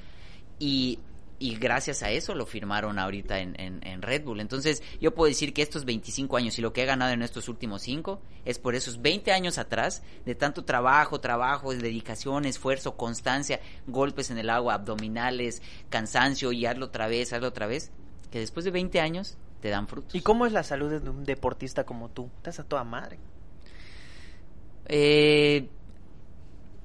Y, 0.58 0.98
y 1.38 1.56
gracias 1.56 2.02
a 2.02 2.10
eso 2.10 2.34
lo 2.34 2.46
firmaron 2.46 2.98
ahorita 2.98 3.40
en, 3.40 3.54
en, 3.58 4.02
Red 4.02 4.24
Bull. 4.24 4.40
Entonces, 4.40 4.82
yo 5.00 5.14
puedo 5.14 5.28
decir 5.28 5.52
que 5.52 5.60
estos 5.60 5.84
25 5.84 6.36
años 6.36 6.58
y 6.58 6.62
lo 6.62 6.72
que 6.72 6.82
he 6.82 6.86
ganado 6.86 7.12
en 7.12 7.22
estos 7.22 7.48
últimos 7.48 7.82
5 7.82 8.20
es 8.46 8.58
por 8.58 8.74
esos 8.74 9.02
20 9.02 9.32
años 9.32 9.58
atrás 9.58 10.02
de 10.24 10.34
tanto 10.34 10.64
trabajo, 10.64 11.20
trabajo, 11.20 11.74
dedicación, 11.74 12.46
esfuerzo, 12.46 12.96
constancia, 12.96 13.60
golpes 13.86 14.30
en 14.30 14.38
el 14.38 14.48
agua, 14.48 14.74
abdominales, 14.74 15.60
cansancio 15.90 16.52
y 16.52 16.64
hazlo 16.64 16.86
otra 16.86 17.06
vez, 17.06 17.32
hazlo 17.32 17.48
otra 17.48 17.66
vez, 17.66 17.90
que 18.30 18.38
después 18.38 18.64
de 18.64 18.70
20 18.70 19.00
años 19.00 19.36
te 19.60 19.68
dan 19.70 19.88
frutos. 19.88 20.14
¿Y 20.14 20.20
cómo 20.20 20.46
es 20.46 20.52
la 20.52 20.62
salud 20.62 21.00
de 21.00 21.10
un 21.10 21.24
deportista 21.24 21.84
como 21.84 22.08
tú? 22.08 22.30
Estás 22.38 22.60
a 22.60 22.64
toda 22.64 22.84
madre. 22.84 23.18
Eh, 24.86 25.68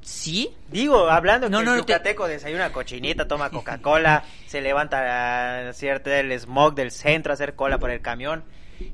sí. 0.01 0.54
Digo, 0.70 1.10
hablando 1.10 1.50
no, 1.50 1.60
que 1.60 1.66
no, 1.66 1.74
el 1.74 1.80
yucateco 1.80 2.28
desayuna 2.28 2.72
cochinita, 2.72 3.28
toma 3.28 3.50
Coca-Cola, 3.50 4.24
se 4.48 4.62
levanta 4.62 5.70
a 5.70 5.74
cierta 5.74 6.20
el 6.20 6.32
smog 6.40 6.75
del 6.75 6.92
centro 6.92 7.32
a 7.32 7.36
hacer 7.36 7.56
cola 7.56 7.78
por 7.78 7.92
el 7.92 8.01
camión. 8.01 8.44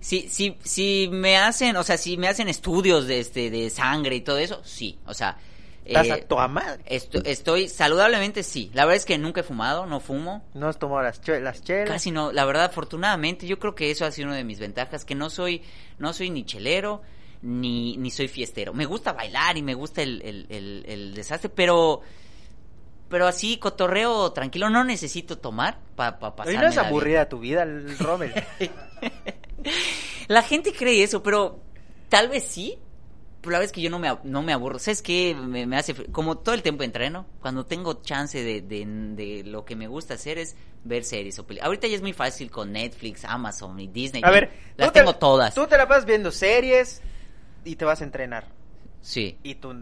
Sí, 0.01 0.27
sí, 0.29 0.57
sí 0.63 1.09
me 1.11 1.37
hacen, 1.37 1.77
o 1.77 1.83
sea, 1.83 1.97
si 1.97 2.17
me 2.17 2.27
hacen 2.27 2.49
estudios 2.49 3.07
de 3.07 3.19
este 3.21 3.49
de 3.49 3.69
sangre 3.69 4.15
y 4.15 4.21
todo 4.21 4.37
eso, 4.37 4.61
sí, 4.65 4.99
o 5.05 5.13
sea, 5.13 5.37
Estás 5.87 6.07
Eh, 6.07 6.11
a 6.13 6.27
toda 6.27 6.47
madre. 6.47 6.83
esto- 6.85 7.21
estoy 7.23 7.67
saludablemente 7.69 8.43
sí. 8.43 8.69
La 8.73 8.85
verdad 8.85 8.97
es 8.97 9.05
que 9.05 9.17
nunca 9.17 9.41
he 9.41 9.43
fumado, 9.43 9.85
no 9.85 9.99
fumo. 9.99 10.45
No 10.53 10.67
has 10.67 10.77
tomado 10.79 11.01
las, 11.03 11.21
che- 11.21 11.39
las 11.39 11.61
chelas. 11.63 11.89
Casi 11.89 12.11
no, 12.11 12.31
la 12.31 12.45
verdad, 12.45 12.65
afortunadamente, 12.65 13.47
yo 13.47 13.57
creo 13.59 13.73
que 13.75 13.89
eso 13.91 14.05
ha 14.05 14.11
sido 14.11 14.27
una 14.27 14.37
de 14.37 14.43
mis 14.43 14.59
ventajas, 14.59 15.05
que 15.05 15.15
no 15.15 15.29
soy, 15.29 15.61
no 15.99 16.13
soy 16.13 16.29
ni 16.29 16.43
chelero, 16.45 17.01
ni, 17.41 17.97
ni 17.97 18.11
soy 18.11 18.27
fiestero. 18.27 18.73
Me 18.73 18.85
gusta 18.85 19.13
bailar 19.13 19.57
y 19.57 19.61
me 19.61 19.73
gusta 19.75 20.01
el, 20.01 20.21
el, 20.23 20.45
el- 20.49 20.85
el 20.87 21.13
desastre, 21.13 21.49
pero, 21.49 22.01
pero 23.09 23.27
así, 23.27 23.57
cotorreo 23.57 24.31
tranquilo, 24.33 24.69
no 24.69 24.83
necesito 24.83 25.37
tomar 25.37 25.77
para 25.95 26.19
pa, 26.19 26.27
Oye, 26.29 26.35
pasarme 26.37 26.61
no 26.61 26.67
es 26.67 26.75
vida. 26.75 26.87
aburrida 26.87 27.29
tu 27.29 27.39
vida, 27.39 27.63
el 27.63 27.97
Rommel. 27.99 28.33
La 30.27 30.41
gente 30.43 30.73
cree 30.73 31.03
eso, 31.03 31.23
pero 31.23 31.59
tal 32.09 32.29
vez 32.29 32.43
sí. 32.43 32.77
Pero 33.47 33.53
la 33.53 33.59
verdad 33.59 33.65
es 33.69 33.71
que 33.71 33.81
yo 33.81 33.89
no 33.89 33.99
me, 33.99 34.15
no 34.23 34.43
me 34.43 34.53
aburro. 34.53 34.77
¿Sabes 34.79 35.01
qué? 35.01 35.33
Me, 35.35 35.65
me 35.65 35.77
hace... 35.77 35.93
Como 36.11 36.37
todo 36.37 36.53
el 36.53 36.61
tiempo 36.61 36.83
entreno, 36.83 37.25
cuando 37.41 37.65
tengo 37.65 38.01
chance 38.01 38.43
de, 38.43 38.61
de, 38.61 38.85
de 38.85 39.43
lo 39.45 39.63
que 39.65 39.75
me 39.75 39.87
gusta 39.87 40.15
hacer 40.15 40.37
es 40.37 40.55
ver 40.83 41.03
series 41.03 41.39
o 41.39 41.47
películas. 41.47 41.65
Ahorita 41.67 41.87
ya 41.87 41.95
es 41.95 42.01
muy 42.01 42.13
fácil 42.13 42.51
con 42.51 42.71
Netflix, 42.73 43.23
Amazon 43.25 43.79
y 43.79 43.87
Disney. 43.87 44.21
A 44.23 44.31
ver, 44.31 44.51
las 44.75 44.91
te- 44.91 44.99
tengo 44.99 45.15
todas. 45.15 45.55
Tú 45.55 45.65
te 45.67 45.77
la 45.77 45.85
vas 45.85 46.05
viendo 46.05 46.31
series 46.31 47.01
y 47.63 47.75
te 47.75 47.85
vas 47.85 48.01
a 48.01 48.03
entrenar. 48.03 48.45
Sí, 49.01 49.37
Y 49.43 49.55
tu 49.55 49.73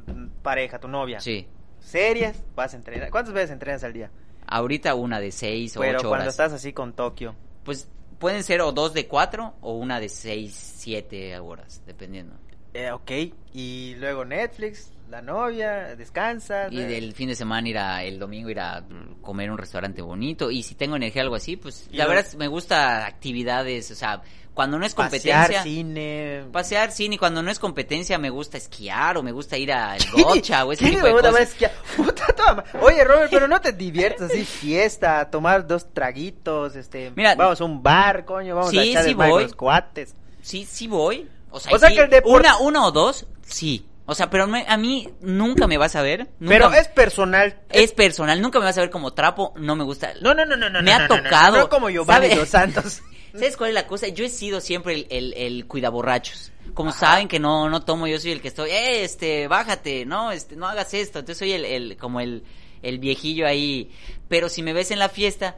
pareja, 0.44 0.80
tu 0.80 0.88
novia. 0.88 1.20
sí. 1.20 1.48
Series, 1.80 2.36
vas 2.56 2.74
a 2.74 2.78
entrenar. 2.78 3.10
¿Cuántas 3.12 3.34
veces 3.34 3.52
entrenas 3.52 3.84
al 3.84 3.94
día? 3.94 4.10
Ahorita 4.48 4.96
una 4.96 5.20
de 5.20 5.32
seis 5.32 5.76
o 5.78 5.82
Pero 5.82 6.00
ocho 6.00 6.10
cuando 6.10 6.24
horas. 6.24 6.34
estás 6.34 6.54
así 6.54 6.74
con 6.74 6.94
Tokio. 6.94 7.36
Pues 7.64 7.88
pueden 8.20 8.44
ser 8.44 8.62
o 8.62 8.72
dos 8.72 8.94
de 8.94 9.08
cuatro 9.08 9.54
o 9.62 9.74
una 9.74 10.00
de 10.00 10.10
seis, 10.10 10.54
siete 10.78 11.38
horas, 11.40 11.82
dependiendo. 11.86 12.36
Eh, 12.76 12.92
ok. 12.92 13.12
Y 13.54 13.96
luego 14.00 14.26
Netflix, 14.26 14.92
la 15.10 15.22
novia, 15.22 15.96
descansas. 15.96 16.72
Y 16.74 16.82
del 16.84 17.14
fin 17.14 17.30
de 17.30 17.36
semana 17.36 17.70
ir 17.70 17.78
a, 17.78 18.04
el 18.04 18.20
domingo 18.20 18.50
ir 18.50 18.60
a 18.60 18.84
comer 19.22 19.48
a 19.48 19.54
un 19.54 19.58
restaurante 19.58 20.02
bonito. 20.02 20.52
Y 20.52 20.62
si 20.62 20.76
tengo 20.76 20.98
energía 20.98 21.22
algo 21.22 21.36
así, 21.36 21.56
pues 21.56 21.88
la 21.94 22.06
verdad 22.06 22.26
me 22.38 22.50
gusta 22.50 23.06
actividades, 23.06 23.92
o 23.92 23.96
sea, 23.96 24.22
cuando 24.54 24.78
no 24.78 24.86
es 24.86 24.94
Pasear, 24.94 25.48
competencia. 25.48 25.64
cine. 25.64 26.44
Pasear, 26.52 26.90
y 26.98 27.18
cuando 27.18 27.42
no 27.42 27.50
es 27.50 27.60
competencia 27.60 28.18
me 28.18 28.30
gusta 28.30 28.58
esquiar 28.58 29.18
o 29.18 29.24
me 29.24 29.32
gusta 29.32 29.58
ir 29.58 29.72
al 29.72 30.00
gocha 30.12 30.66
o 30.66 30.74
ese 30.74 30.90
tipo 30.90 31.08
de 31.08 31.14
cosas. 31.14 31.40
esquiar. 31.40 31.72
Puta, 31.96 32.26
toma. 32.36 32.64
Oye, 32.82 33.06
Robert, 33.06 33.30
pero 33.32 33.48
no 33.48 33.62
te 33.62 33.72
diviertes 33.72 34.32
así, 34.32 34.44
fiesta, 34.46 35.30
tomar 35.32 35.66
dos 35.66 35.94
traguitos, 35.94 36.76
este, 36.76 37.14
Mira, 37.16 37.36
vamos 37.36 37.62
a 37.62 37.64
un 37.64 37.82
bar, 37.82 38.26
coño, 38.26 38.56
vamos 38.56 38.70
a 38.70 38.82
sí, 38.82 38.90
echar 38.92 39.04
sí 39.06 39.10
el 39.12 39.16
voy. 39.16 39.44
los 39.44 39.56
cuates. 39.56 40.14
Sí, 40.42 40.66
sí 40.66 40.88
voy. 40.88 41.28
O 41.56 41.60
sea, 41.60 41.74
O 41.74 41.80
sea 41.80 41.90
sí, 41.90 41.96
que 41.96 42.02
el 42.02 42.10
deporte- 42.10 42.40
una, 42.48 42.58
una 42.58 42.86
o 42.86 42.92
dos, 42.92 43.26
sí. 43.46 43.86
O 44.06 44.14
sea, 44.14 44.30
pero 44.30 44.46
me- 44.46 44.66
a 44.68 44.76
mí 44.78 45.08
nunca 45.22 45.68
me 45.68 45.78
vas 45.78 45.96
a 45.96 46.02
ver. 46.02 46.28
nunca 46.40 46.54
Pero 46.54 46.74
es 46.74 46.88
personal. 46.90 47.60
es 47.70 47.92
personal, 47.94 48.42
nunca 48.42 48.60
me 48.60 48.66
vas 48.66 48.78
a 48.78 48.82
ver 48.82 48.90
como 48.90 49.14
trapo, 49.14 49.54
no 49.56 49.76
me 49.76 49.84
gusta. 49.86 50.12
No, 50.22 50.34
no, 50.34 50.46
no, 50.46 50.56
no, 50.58 50.70
no. 50.70 50.82
Me 50.84 50.92
no, 50.92 50.96
ha 50.96 51.00
no, 51.00 51.08
no, 51.08 51.16
no, 51.18 51.24
tocado, 51.24 51.58
No, 51.58 51.70
como 51.70 51.90
Giovanni 51.90 52.28
¿sabe? 52.28 52.40
Dos 52.40 52.50
Santos. 52.50 53.02
¿Sabes 53.34 53.58
cuál 53.58 53.70
es 53.70 53.74
la 53.74 53.88
cosa? 53.88 54.08
Yo 54.10 54.24
he 54.26 54.30
sido 54.30 54.60
siempre 54.62 54.94
el, 54.94 55.08
el, 55.10 55.34
el 55.34 55.66
cuidaborrachos. 55.66 56.52
Como 56.74 56.90
Ajá. 56.92 57.00
saben 57.00 57.28
que 57.28 57.40
no, 57.40 57.70
no 57.70 57.84
tomo, 57.84 58.06
yo 58.08 58.20
soy 58.20 58.32
el 58.32 58.42
que 58.42 58.48
estoy, 58.50 58.70
eh, 58.72 59.04
este, 59.04 59.48
bájate, 59.48 60.06
no, 60.06 60.32
este, 60.32 60.56
no 60.56 60.68
hagas 60.68 60.94
esto. 60.94 61.20
Entonces 61.20 61.40
soy 61.40 61.54
el, 61.54 61.64
el, 61.66 61.98
como 61.98 62.20
el, 62.20 62.44
el 62.82 63.00
viejillo 63.00 63.48
ahí. 63.48 63.92
Pero 64.28 64.50
si 64.50 64.62
me 64.62 64.74
ves 64.74 64.92
en 64.92 65.00
la 65.00 65.10
fiesta, 65.10 65.56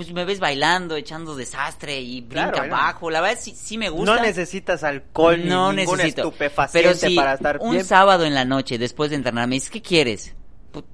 pues 0.00 0.14
me 0.14 0.24
ves 0.24 0.40
bailando, 0.40 0.96
echando 0.96 1.36
desastre 1.36 2.00
y 2.00 2.22
brinca 2.22 2.52
Claro, 2.52 2.58
bueno. 2.68 2.76
abajo. 2.76 3.10
La 3.10 3.20
verdad 3.20 3.38
sí, 3.38 3.54
sí 3.54 3.76
me 3.76 3.90
gusta. 3.90 4.14
No 4.16 4.22
necesitas 4.22 4.82
alcohol 4.82 5.46
no 5.46 5.72
ni 5.72 5.80
ningún 5.82 5.98
necesito. 5.98 6.22
estupefaciente 6.22 6.88
Pero 6.88 6.94
si 7.10 7.14
para 7.14 7.34
estar 7.34 7.58
un 7.60 7.72
bien. 7.72 7.84
sábado 7.84 8.24
en 8.24 8.34
la 8.34 8.46
noche, 8.46 8.78
después 8.78 9.10
de 9.10 9.16
entrenar, 9.16 9.46
me 9.46 9.56
dices, 9.56 9.68
¿qué 9.68 9.82
quieres? 9.82 10.34
Put- 10.72 10.86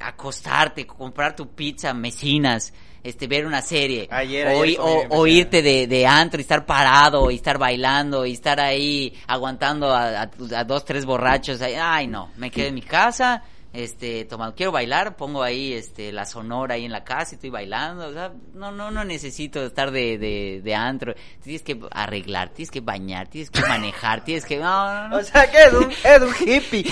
acostarte, 0.00 0.86
comprar 0.86 1.36
tu 1.36 1.48
pizza, 1.54 1.92
mesinas, 1.94 2.72
este, 3.02 3.26
ver 3.26 3.46
una 3.46 3.60
serie. 3.62 4.08
Ayer- 4.10 4.46
o, 4.80 5.24
ayer 5.24 5.36
irte 5.36 5.60
de, 5.62 5.86
de 5.86 6.06
antro 6.06 6.40
y 6.40 6.42
estar 6.42 6.64
parado, 6.64 7.30
y 7.30 7.34
estar 7.36 7.58
bailando, 7.58 8.24
y 8.24 8.32
estar 8.32 8.60
ahí 8.60 9.12
aguantando 9.26 9.92
a, 9.92 10.22
a- 10.22 10.30
a 10.56 10.64
dos, 10.64 10.84
tres 10.84 11.04
borrachos. 11.04 11.60
Ay, 11.60 12.06
no, 12.06 12.30
me 12.36 12.50
quedo 12.50 12.68
en 12.68 12.74
mi 12.74 12.82
casa. 12.82 13.42
Este, 13.72 14.26
tomando, 14.26 14.54
quiero 14.54 14.70
bailar, 14.70 15.16
pongo 15.16 15.42
ahí, 15.42 15.72
este, 15.72 16.12
la 16.12 16.26
sonora 16.26 16.74
ahí 16.74 16.84
en 16.84 16.92
la 16.92 17.04
casa 17.04 17.32
y 17.32 17.34
estoy 17.36 17.48
bailando, 17.48 18.08
o 18.08 18.12
sea, 18.12 18.32
no, 18.52 18.70
no, 18.70 18.90
no 18.90 19.02
necesito 19.02 19.64
estar 19.64 19.90
de, 19.90 20.18
de, 20.18 20.60
de 20.62 20.74
antro, 20.74 21.14
tienes 21.42 21.62
que 21.62 21.80
arreglar, 21.90 22.50
tienes 22.50 22.70
que 22.70 22.80
bañar, 22.80 23.28
tienes 23.28 23.50
que 23.50 23.62
manejar, 23.62 24.24
tienes 24.24 24.44
que, 24.44 24.58
no, 24.58 24.94
no, 24.94 25.08
no. 25.08 25.16
O 25.16 25.22
sea 25.22 25.50
que 25.50 25.62
es 25.62 25.72
un, 25.72 25.90
es 25.90 26.20
un 26.20 26.34
hippie. 26.48 26.84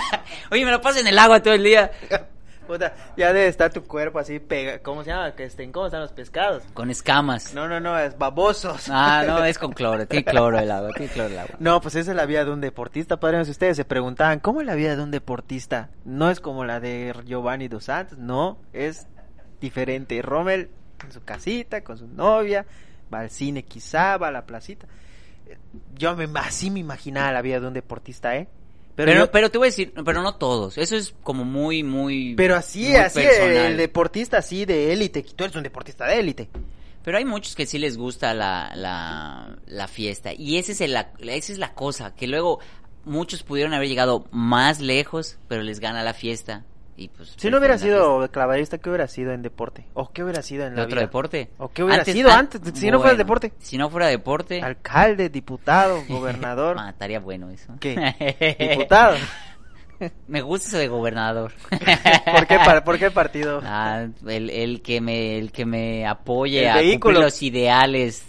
Oye, 0.50 0.64
me 0.64 0.72
lo 0.72 0.80
paso 0.80 0.98
en 0.98 1.06
el 1.06 1.18
agua 1.18 1.40
todo 1.40 1.54
el 1.54 1.62
día. 1.62 1.92
Puta, 2.66 2.94
ya 3.16 3.32
debe 3.32 3.48
estar 3.48 3.72
tu 3.72 3.84
cuerpo 3.84 4.18
así 4.18 4.38
pega. 4.38 4.78
¿Cómo 4.78 5.04
se 5.04 5.10
llama? 5.10 5.34
Que 5.34 5.44
estén, 5.44 5.70
¿Cómo 5.70 5.86
están 5.86 6.00
los 6.00 6.12
pescados? 6.12 6.62
Con 6.72 6.90
escamas. 6.90 7.52
No, 7.54 7.68
no, 7.68 7.78
no, 7.78 7.98
es 7.98 8.16
babosos. 8.16 8.88
Ah, 8.88 9.24
no, 9.26 9.44
es 9.44 9.58
con 9.58 9.72
cloro, 9.72 10.06
tiene 10.06 10.24
cloro 10.24 10.58
el 10.58 10.70
agua, 10.70 10.90
tiene 10.96 11.12
cloro 11.12 11.28
el 11.28 11.38
agua. 11.38 11.56
No, 11.58 11.80
pues 11.80 11.94
esa 11.94 12.12
es 12.12 12.16
la 12.16 12.26
vida 12.26 12.44
de 12.44 12.50
un 12.50 12.60
deportista, 12.60 13.18
padre. 13.18 13.44
Si 13.44 13.50
ustedes 13.50 13.76
se 13.76 13.84
preguntaban, 13.84 14.40
¿cómo 14.40 14.60
es 14.60 14.66
la 14.66 14.74
vida 14.74 14.96
de 14.96 15.02
un 15.02 15.10
deportista? 15.10 15.90
No 16.04 16.30
es 16.30 16.40
como 16.40 16.64
la 16.64 16.80
de 16.80 17.14
Giovanni 17.26 17.68
Dos 17.68 17.84
Santos, 17.84 18.18
no, 18.18 18.58
es 18.72 19.06
diferente. 19.60 20.20
Rommel 20.22 20.70
en 21.04 21.12
su 21.12 21.22
casita, 21.22 21.82
con 21.82 21.98
su 21.98 22.06
novia, 22.08 22.64
va 23.12 23.20
al 23.20 23.30
cine 23.30 23.64
quizá, 23.64 24.16
va 24.16 24.28
a 24.28 24.32
la 24.32 24.46
placita. 24.46 24.86
Yo 25.94 26.16
me, 26.16 26.28
así 26.38 26.70
me 26.70 26.80
imaginaba 26.80 27.30
la 27.32 27.42
vida 27.42 27.60
de 27.60 27.66
un 27.66 27.74
deportista, 27.74 28.36
¿eh? 28.36 28.48
Pero, 28.96 29.12
yo- 29.12 29.30
pero 29.30 29.50
te 29.50 29.58
voy 29.58 29.66
a 29.66 29.70
decir, 29.70 29.92
pero 30.04 30.22
no 30.22 30.36
todos, 30.36 30.78
eso 30.78 30.96
es 30.96 31.14
como 31.22 31.44
muy, 31.44 31.82
muy... 31.82 32.34
pero 32.36 32.54
así, 32.54 32.86
muy 32.88 32.96
así, 32.96 33.20
personal. 33.20 33.56
el 33.56 33.76
deportista 33.76 34.38
así 34.38 34.64
de 34.64 34.92
élite, 34.92 35.22
tú 35.34 35.44
eres 35.44 35.56
un 35.56 35.62
deportista 35.64 36.06
de 36.06 36.20
élite. 36.20 36.48
Pero 37.02 37.18
hay 37.18 37.24
muchos 37.24 37.54
que 37.54 37.66
sí 37.66 37.78
les 37.78 37.98
gusta 37.98 38.32
la, 38.34 38.72
la, 38.76 39.56
la 39.66 39.88
fiesta. 39.88 40.32
Y 40.32 40.56
ese 40.58 40.72
es 40.72 40.80
el, 40.80 40.92
la- 40.94 41.12
esa 41.20 41.52
es 41.52 41.58
la 41.58 41.74
cosa, 41.74 42.14
que 42.14 42.26
luego 42.26 42.60
muchos 43.04 43.42
pudieron 43.42 43.74
haber 43.74 43.88
llegado 43.88 44.26
más 44.30 44.80
lejos, 44.80 45.36
pero 45.48 45.62
les 45.62 45.80
gana 45.80 46.02
la 46.02 46.14
fiesta. 46.14 46.64
Y 46.96 47.08
pues, 47.08 47.34
Si 47.36 47.50
no 47.50 47.58
hubiera 47.58 47.76
sido 47.76 48.28
clavadista, 48.30 48.78
¿qué 48.78 48.88
hubiera 48.88 49.08
sido 49.08 49.32
en 49.32 49.42
deporte? 49.42 49.84
¿O 49.94 50.12
qué 50.12 50.22
hubiera 50.22 50.42
sido 50.42 50.64
en 50.64 50.74
fiesta. 50.74 50.76
la 50.76 50.82
¿De 50.82 50.86
otro 50.86 50.96
vida? 50.96 51.06
deporte? 51.06 51.50
¿O 51.58 51.68
qué 51.72 51.82
hubiera 51.82 52.04
sido 52.04 52.30
ah, 52.30 52.38
antes, 52.38 52.60
si 52.74 52.86
no 52.90 52.98
fuera 52.98 53.14
bueno, 53.14 53.18
deporte? 53.18 53.52
Si 53.58 53.76
no 53.78 53.90
fuera 53.90 54.06
deporte... 54.06 54.62
Alcalde, 54.62 55.28
diputado, 55.28 56.04
gobernador. 56.08 56.76
Ah, 56.78 56.90
estaría 56.90 57.18
bueno 57.20 57.50
eso. 57.50 57.72
¿Qué? 57.80 57.96
Diputado. 58.70 59.16
Me 60.28 60.42
gusta 60.42 60.68
eso 60.68 60.78
de 60.78 60.88
gobernador. 60.88 61.52
¿Por 61.70 62.46
qué, 62.46 62.58
par- 62.58 62.84
por 62.84 62.98
qué 62.98 63.10
partido? 63.10 63.60
Ah, 63.64 64.06
el, 64.26 64.50
el 64.50 64.82
que 64.82 65.00
me 65.00 65.38
el 65.38 65.50
que 65.52 65.64
me 65.64 66.06
apoye 66.06 66.62
El 66.64 66.68
a 66.68 66.74
vehículo. 66.76 66.98
cumplir 67.14 67.24
los 67.24 67.42
ideales 67.42 68.24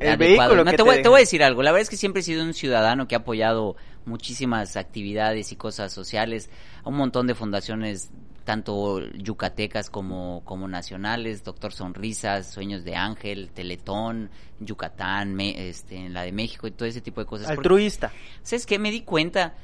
El 0.00 0.16
vehículo 0.16 0.64
No, 0.64 0.70
que 0.70 0.76
te, 0.78 0.82
voy, 0.82 1.02
te 1.02 1.08
voy 1.08 1.18
a 1.18 1.20
decir 1.20 1.44
algo 1.44 1.62
la 1.62 1.72
verdad 1.72 1.82
es 1.82 1.90
que 1.90 1.96
siempre 1.98 2.20
he 2.20 2.22
sido 2.24 2.42
un 2.42 2.54
ciudadano 2.54 3.06
que 3.06 3.14
ha 3.14 3.18
apoyado 3.18 3.76
muchísimas 4.06 4.76
actividades 4.76 5.52
y 5.52 5.56
cosas 5.56 5.92
sociales 5.92 6.50
a 6.82 6.88
un 6.88 6.96
montón 6.96 7.26
de 7.26 7.34
fundaciones 7.34 8.10
tanto 8.44 9.00
yucatecas 9.14 9.88
como, 9.88 10.42
como 10.44 10.68
nacionales, 10.68 11.44
Doctor 11.44 11.72
Sonrisas, 11.72 12.52
Sueños 12.52 12.84
de 12.84 12.94
Ángel, 12.94 13.50
Teletón, 13.54 14.28
Yucatán, 14.60 15.34
me- 15.34 15.68
este, 15.70 15.96
en 15.96 16.12
la 16.12 16.22
de 16.22 16.32
México 16.32 16.66
y 16.66 16.70
todo 16.70 16.86
ese 16.86 17.00
tipo 17.00 17.22
de 17.22 17.26
cosas. 17.26 17.46
Porque- 17.46 17.60
Altruista. 17.60 18.12
¿Sabes 18.42 18.66
qué? 18.66 18.78
Me 18.78 18.90
di 18.90 19.00
cuenta 19.00 19.54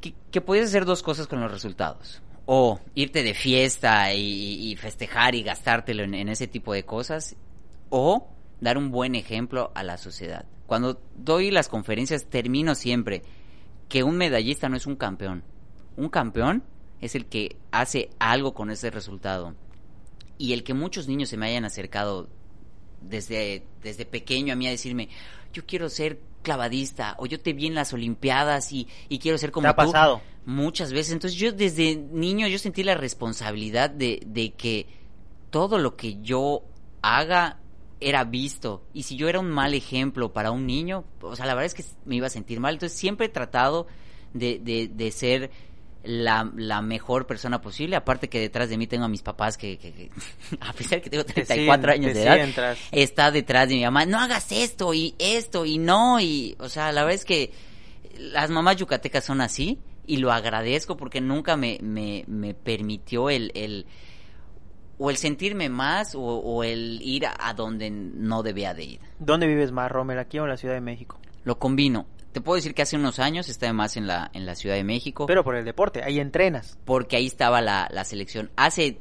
que, 0.00 0.14
que 0.32 0.40
podías 0.40 0.66
hacer 0.66 0.84
dos 0.84 1.02
cosas 1.02 1.28
con 1.28 1.40
los 1.40 1.50
resultados. 1.50 2.20
O 2.44 2.80
irte 2.94 3.22
de 3.22 3.34
fiesta 3.34 4.12
y, 4.12 4.70
y 4.72 4.76
festejar 4.76 5.34
y 5.36 5.42
gastártelo 5.44 6.02
en, 6.02 6.14
en 6.14 6.28
ese 6.28 6.46
tipo 6.48 6.72
de 6.72 6.84
cosas. 6.84 7.36
O 7.88 8.28
dar 8.60 8.78
un 8.78 8.90
buen 8.90 9.14
ejemplo 9.14 9.70
a 9.76 9.82
la 9.84 9.96
sociedad. 9.96 10.44
Cuando 10.66 11.00
doy 11.16 11.52
las 11.52 11.68
conferencias 11.68 12.24
termino 12.26 12.74
siempre 12.74 13.22
que 13.88 14.02
un 14.02 14.16
medallista 14.16 14.68
no 14.68 14.76
es 14.76 14.86
un 14.86 14.96
campeón. 14.96 15.44
Un 15.96 16.08
campeón 16.08 16.62
es 17.00 17.14
el 17.14 17.26
que 17.26 17.56
hace 17.70 18.10
algo 18.18 18.54
con 18.54 18.70
ese 18.70 18.90
resultado. 18.90 19.54
Y 20.38 20.52
el 20.52 20.64
que 20.64 20.74
muchos 20.74 21.08
niños 21.08 21.28
se 21.28 21.36
me 21.36 21.46
hayan 21.46 21.64
acercado 21.64 22.28
desde, 23.00 23.64
desde 23.82 24.04
pequeño 24.04 24.52
a 24.52 24.56
mí 24.56 24.66
a 24.66 24.70
decirme, 24.70 25.08
yo 25.52 25.64
quiero 25.64 25.88
ser 25.88 26.20
clavadista, 26.42 27.16
o 27.18 27.26
yo 27.26 27.40
te 27.40 27.52
vi 27.52 27.66
en 27.66 27.74
las 27.74 27.92
Olimpiadas 27.92 28.72
y, 28.72 28.86
y 29.08 29.18
quiero 29.18 29.38
ser 29.38 29.50
como 29.50 29.64
¿Te 29.64 29.68
ha 29.70 29.72
tú. 29.72 29.92
pasado? 29.92 30.22
Muchas 30.44 30.92
veces. 30.92 31.12
Entonces 31.12 31.38
yo 31.38 31.52
desde 31.52 31.96
niño 31.96 32.46
yo 32.46 32.58
sentí 32.58 32.84
la 32.84 32.94
responsabilidad 32.94 33.90
de, 33.90 34.22
de 34.26 34.52
que 34.52 34.86
todo 35.50 35.78
lo 35.78 35.96
que 35.96 36.20
yo 36.22 36.62
haga 37.02 37.58
era 38.00 38.24
visto. 38.24 38.84
Y 38.92 39.04
si 39.04 39.16
yo 39.16 39.28
era 39.28 39.40
un 39.40 39.50
mal 39.50 39.74
ejemplo 39.74 40.32
para 40.32 40.50
un 40.50 40.66
niño, 40.66 41.04
o 41.20 41.34
sea, 41.36 41.46
la 41.46 41.54
verdad 41.54 41.66
es 41.66 41.74
que 41.74 41.84
me 42.04 42.16
iba 42.16 42.26
a 42.26 42.30
sentir 42.30 42.60
mal. 42.60 42.74
Entonces 42.74 42.98
siempre 42.98 43.26
he 43.26 43.30
tratado 43.30 43.86
de, 44.34 44.58
de, 44.58 44.88
de 44.88 45.10
ser 45.12 45.50
la, 46.04 46.50
la 46.56 46.82
mejor 46.82 47.26
persona 47.26 47.60
posible. 47.60 47.96
Aparte 47.96 48.28
que 48.28 48.38
detrás 48.38 48.68
de 48.68 48.76
mí 48.76 48.86
tengo 48.86 49.06
a 49.06 49.08
mis 49.08 49.22
papás 49.22 49.56
que, 49.56 49.78
que- 49.78 49.92
que 49.92 50.10
a 50.60 50.72
pesar 50.72 51.00
que 51.00 51.10
tengo 51.10 51.24
Te 51.24 51.32
34 51.32 51.92
siguen- 51.92 51.94
años 51.94 52.14
de 52.14 52.22
edad, 52.22 52.36
está 52.92 53.30
detrás 53.30 53.68
de 53.68 53.74
mi 53.76 53.82
mamá. 53.84 54.04
No 54.06 54.20
hagas 54.20 54.52
esto 54.52 54.92
y 54.94 55.14
esto 55.18 55.64
y 55.64 55.78
no. 55.78 56.20
Y, 56.20 56.54
o 56.60 56.68
sea, 56.68 56.92
la 56.92 57.02
verdad 57.02 57.14
es 57.16 57.24
que 57.24 57.50
las 58.18 58.50
mamás 58.50 58.76
yucatecas 58.76 59.24
son 59.24 59.40
así 59.40 59.78
y 60.06 60.18
lo 60.18 60.32
agradezco 60.32 60.96
porque 60.96 61.20
nunca 61.20 61.56
me, 61.56 61.78
me, 61.82 62.24
me 62.28 62.54
permitió 62.54 63.28
el, 63.30 63.50
el 63.54 63.86
o 64.98 65.10
el 65.10 65.16
sentirme 65.16 65.68
más 65.68 66.14
o, 66.14 66.20
o 66.20 66.64
el 66.64 67.00
ir 67.02 67.26
a, 67.26 67.36
a 67.38 67.54
donde 67.54 67.90
no 67.90 68.42
debía 68.42 68.74
de 68.74 68.84
ir. 68.84 69.00
¿Dónde 69.18 69.46
vives 69.46 69.72
más, 69.72 69.90
Rommel, 69.90 70.18
aquí 70.18 70.38
o 70.38 70.44
en 70.44 70.50
la 70.50 70.56
Ciudad 70.56 70.74
de 70.74 70.80
México? 70.80 71.18
Lo 71.44 71.58
combino. 71.58 72.06
Te 72.32 72.40
puedo 72.40 72.56
decir 72.56 72.74
que 72.74 72.82
hace 72.82 72.96
unos 72.96 73.18
años 73.18 73.48
estaba 73.48 73.72
más 73.72 73.96
en 73.96 74.06
la, 74.06 74.30
en 74.34 74.44
la 74.44 74.54
Ciudad 74.54 74.76
de 74.76 74.84
México. 74.84 75.26
Pero 75.26 75.42
por 75.42 75.56
el 75.56 75.64
deporte, 75.64 76.02
ahí 76.02 76.20
entrenas. 76.20 76.78
porque 76.84 77.16
ahí 77.16 77.26
estaba 77.26 77.60
la, 77.62 77.88
la 77.90 78.04
selección. 78.04 78.50
Hace 78.56 78.98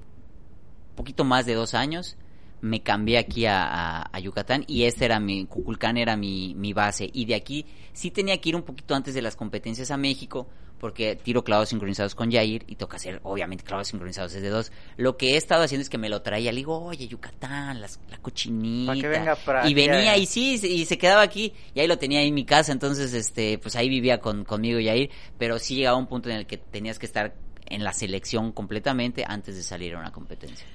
poquito 0.96 1.26
más 1.26 1.46
de 1.46 1.54
dos 1.54 1.74
años 1.74 2.18
me 2.62 2.82
cambié 2.82 3.18
aquí 3.18 3.46
a, 3.46 3.64
a- 3.64 4.10
a 4.12 4.20
Yucatán 4.20 4.64
y 4.68 4.84
este 4.84 5.06
era 5.06 5.20
mi, 5.20 5.46
Cuculcán 5.46 5.98
era 5.98 6.16
mi, 6.18 6.56
mi 6.56 6.74
base. 6.74 7.10
Y 7.14 7.26
de 7.26 7.36
aquí 7.36 7.66
sí 7.94 8.12
tenía 8.12 8.40
que 8.42 8.50
ir 8.50 8.56
un 8.56 8.64
poquito 8.64 8.96
antes 8.96 9.14
de 9.14 9.22
las 9.22 9.36
competencias 9.36 9.92
a 9.92 9.98
México 9.98 10.48
porque 10.80 11.16
tiro 11.16 11.44
clavos 11.44 11.70
sincronizados 11.70 12.16
con 12.16 12.30
Jair 12.32 12.64
y 12.68 12.76
toca 12.76 12.98
hacer, 12.98 13.20
obviamente, 13.24 13.64
clavos 13.64 13.88
sincronizados 13.88 14.34
desde 14.34 14.50
dos. 14.50 14.72
Lo 14.98 15.16
que 15.16 15.34
he 15.34 15.38
estado 15.38 15.64
haciendo 15.64 15.82
es 15.84 15.90
que 15.90 15.98
me 15.98 16.10
lo 16.10 16.22
traía, 16.22 16.52
le 16.52 16.58
digo, 16.58 16.78
oye, 16.84 17.08
Yucatán, 17.08 17.80
las- 17.82 18.00
la 18.10 18.18
cochinita. 18.18 18.94
Pa' 18.94 19.00
que 19.00 19.08
venga 19.08 19.36
para 19.38 19.68
y 19.70 19.74
venía 19.74 20.16
eh. 20.16 20.20
y 20.20 20.26
sí, 20.26 20.60
y 20.64 20.86
se 20.86 20.98
quedaba 20.98 21.22
aquí 21.22 21.54
y 21.74 21.80
ahí 21.80 21.88
lo 21.88 21.98
tenía 21.98 22.20
ahí 22.20 22.28
en 22.28 22.34
mi 22.36 22.46
casa, 22.46 22.72
entonces, 22.74 23.14
este, 23.14 23.58
pues 23.58 23.76
ahí 23.78 23.88
vivía 23.90 24.20
con, 24.20 24.44
conmigo 24.44 24.78
Jair, 24.84 25.10
pero 25.38 25.60
sí 25.60 25.76
llegaba 25.76 25.98
un 25.98 26.08
punto 26.08 26.30
en 26.30 26.36
el 26.36 26.46
que 26.46 26.58
tenías 26.58 27.00
que 27.00 27.06
estar 27.06 27.34
en 27.68 27.84
la 27.84 27.94
selección 27.94 28.52
completamente 28.52 29.24
antes 29.26 29.56
de 29.56 29.64
salir 29.64 29.96
a 29.96 30.00
una 30.00 30.12
competencia. 30.12 30.68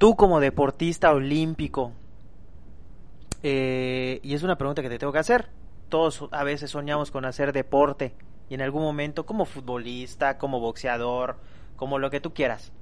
Tú 0.00 0.16
como 0.16 0.40
deportista 0.40 1.12
olímpico, 1.12 1.92
eh, 3.42 4.18
y 4.22 4.32
es 4.32 4.42
una 4.42 4.56
pregunta 4.56 4.80
que 4.80 4.88
te 4.88 4.98
tengo 4.98 5.12
que 5.12 5.18
hacer, 5.18 5.50
todos 5.90 6.26
a 6.30 6.42
veces 6.42 6.70
soñamos 6.70 7.10
con 7.10 7.26
hacer 7.26 7.52
deporte 7.52 8.14
y 8.48 8.54
en 8.54 8.62
algún 8.62 8.80
momento 8.80 9.26
como 9.26 9.44
futbolista, 9.44 10.38
como 10.38 10.58
boxeador, 10.58 11.36
como 11.76 11.98
lo 11.98 12.08
que 12.08 12.18
tú 12.18 12.32
quieras. 12.32 12.72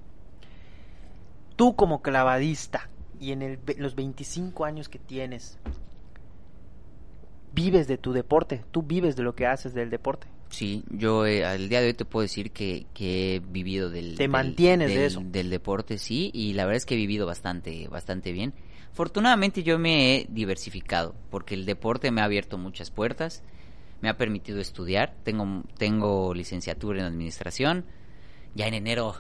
Tú 1.57 1.75
como 1.75 2.03
clavadista 2.03 2.89
y 3.19 3.33
en 3.33 3.59
los 3.79 3.97
25 3.97 4.65
años 4.65 4.89
que 4.89 5.01
tienes, 5.01 5.59
vives 7.53 7.89
de 7.89 7.99
tu 7.99 8.13
deporte, 8.13 8.65
tú 8.71 8.85
vives 8.85 9.17
de 9.17 9.25
lo 9.25 9.35
que 9.35 9.49
haces 9.49 9.75
del 9.75 9.91
deporte. 9.91 10.29
Sí, 10.51 10.83
yo 10.91 11.27
eh, 11.27 11.45
al 11.45 11.69
día 11.69 11.81
de 11.81 11.89
hoy 11.89 11.95
te 11.95 12.05
puedo 12.05 12.23
decir 12.23 12.53
que, 12.53 12.87
que 12.95 13.37
he 13.37 13.39
vivido 13.41 13.91
del... 13.91 14.15
Te 14.17 14.23
del- 14.25 14.31
mantienes 14.31 14.89
de 14.89 15.07
eso. 15.07 15.23
Del 15.25 15.51
deporte, 15.51 15.99
sí, 15.99 16.31
y 16.33 16.55
la 16.55 16.65
verdad 16.65 16.79
es 16.79 16.87
que 16.87 16.95
he 16.95 16.97
vivido 16.97 17.27
bastante, 17.27 17.87
bastante 17.89 18.33
bien. 18.33 18.55
Afortunadamente 18.91 19.63
yo 19.63 19.79
me 19.79 20.17
he 20.17 20.27
diversificado, 20.31 21.15
porque 21.31 21.55
el 21.55 21.67
deporte 21.67 22.11
me 22.11 22.23
ha 22.23 22.25
abierto 22.25 22.57
muchas 22.59 22.91
puertas, 22.91 23.43
me 24.01 24.09
ha 24.09 24.17
permitido 24.17 24.59
estudiar, 24.61 25.15
tengo, 25.23 25.63
tengo 25.77 26.33
licenciatura 26.35 27.01
en 27.01 27.07
administración, 27.07 27.85
ya 28.55 28.67
en 28.67 28.75
enero 28.75 29.15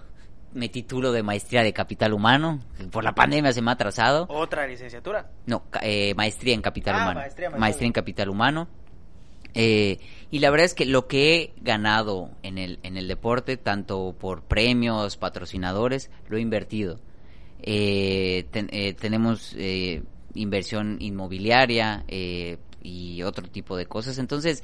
me 0.54 0.70
titulo 0.70 1.12
de 1.12 1.22
maestría 1.22 1.62
de 1.62 1.74
capital 1.74 2.14
humano, 2.14 2.60
por 2.90 3.04
la 3.04 3.14
pandemia 3.14 3.52
se 3.52 3.60
me 3.60 3.70
ha 3.70 3.74
atrasado. 3.74 4.26
Otra 4.30 4.66
licenciatura. 4.66 5.30
No, 5.44 5.64
eh, 5.82 6.14
maestría 6.16 6.54
en 6.54 6.62
capital 6.62 6.94
Ah, 6.96 7.02
humano. 7.02 7.20
maestría, 7.20 7.48
Maestría, 7.50 7.60
maestría. 7.60 7.86
en 7.86 7.92
capital 7.92 8.28
humano. 8.30 8.68
Eh, 9.54 9.98
y 10.30 10.40
la 10.40 10.50
verdad 10.50 10.66
es 10.66 10.74
que 10.74 10.84
lo 10.84 11.06
que 11.06 11.36
he 11.36 11.52
ganado 11.62 12.30
en 12.42 12.58
el, 12.58 12.78
en 12.82 12.96
el 12.96 13.08
deporte, 13.08 13.56
tanto 13.56 14.14
por 14.18 14.42
premios, 14.42 15.16
patrocinadores, 15.16 16.10
lo 16.28 16.36
he 16.36 16.40
invertido. 16.40 17.00
Eh, 17.62 18.46
eh, 18.52 18.94
tenemos 18.94 19.54
eh, 19.56 20.02
inversión 20.34 20.98
inmobiliaria 21.00 22.04
eh, 22.08 22.58
y 22.82 23.22
otro 23.22 23.48
tipo 23.48 23.76
de 23.76 23.86
cosas. 23.86 24.18
Entonces, 24.18 24.62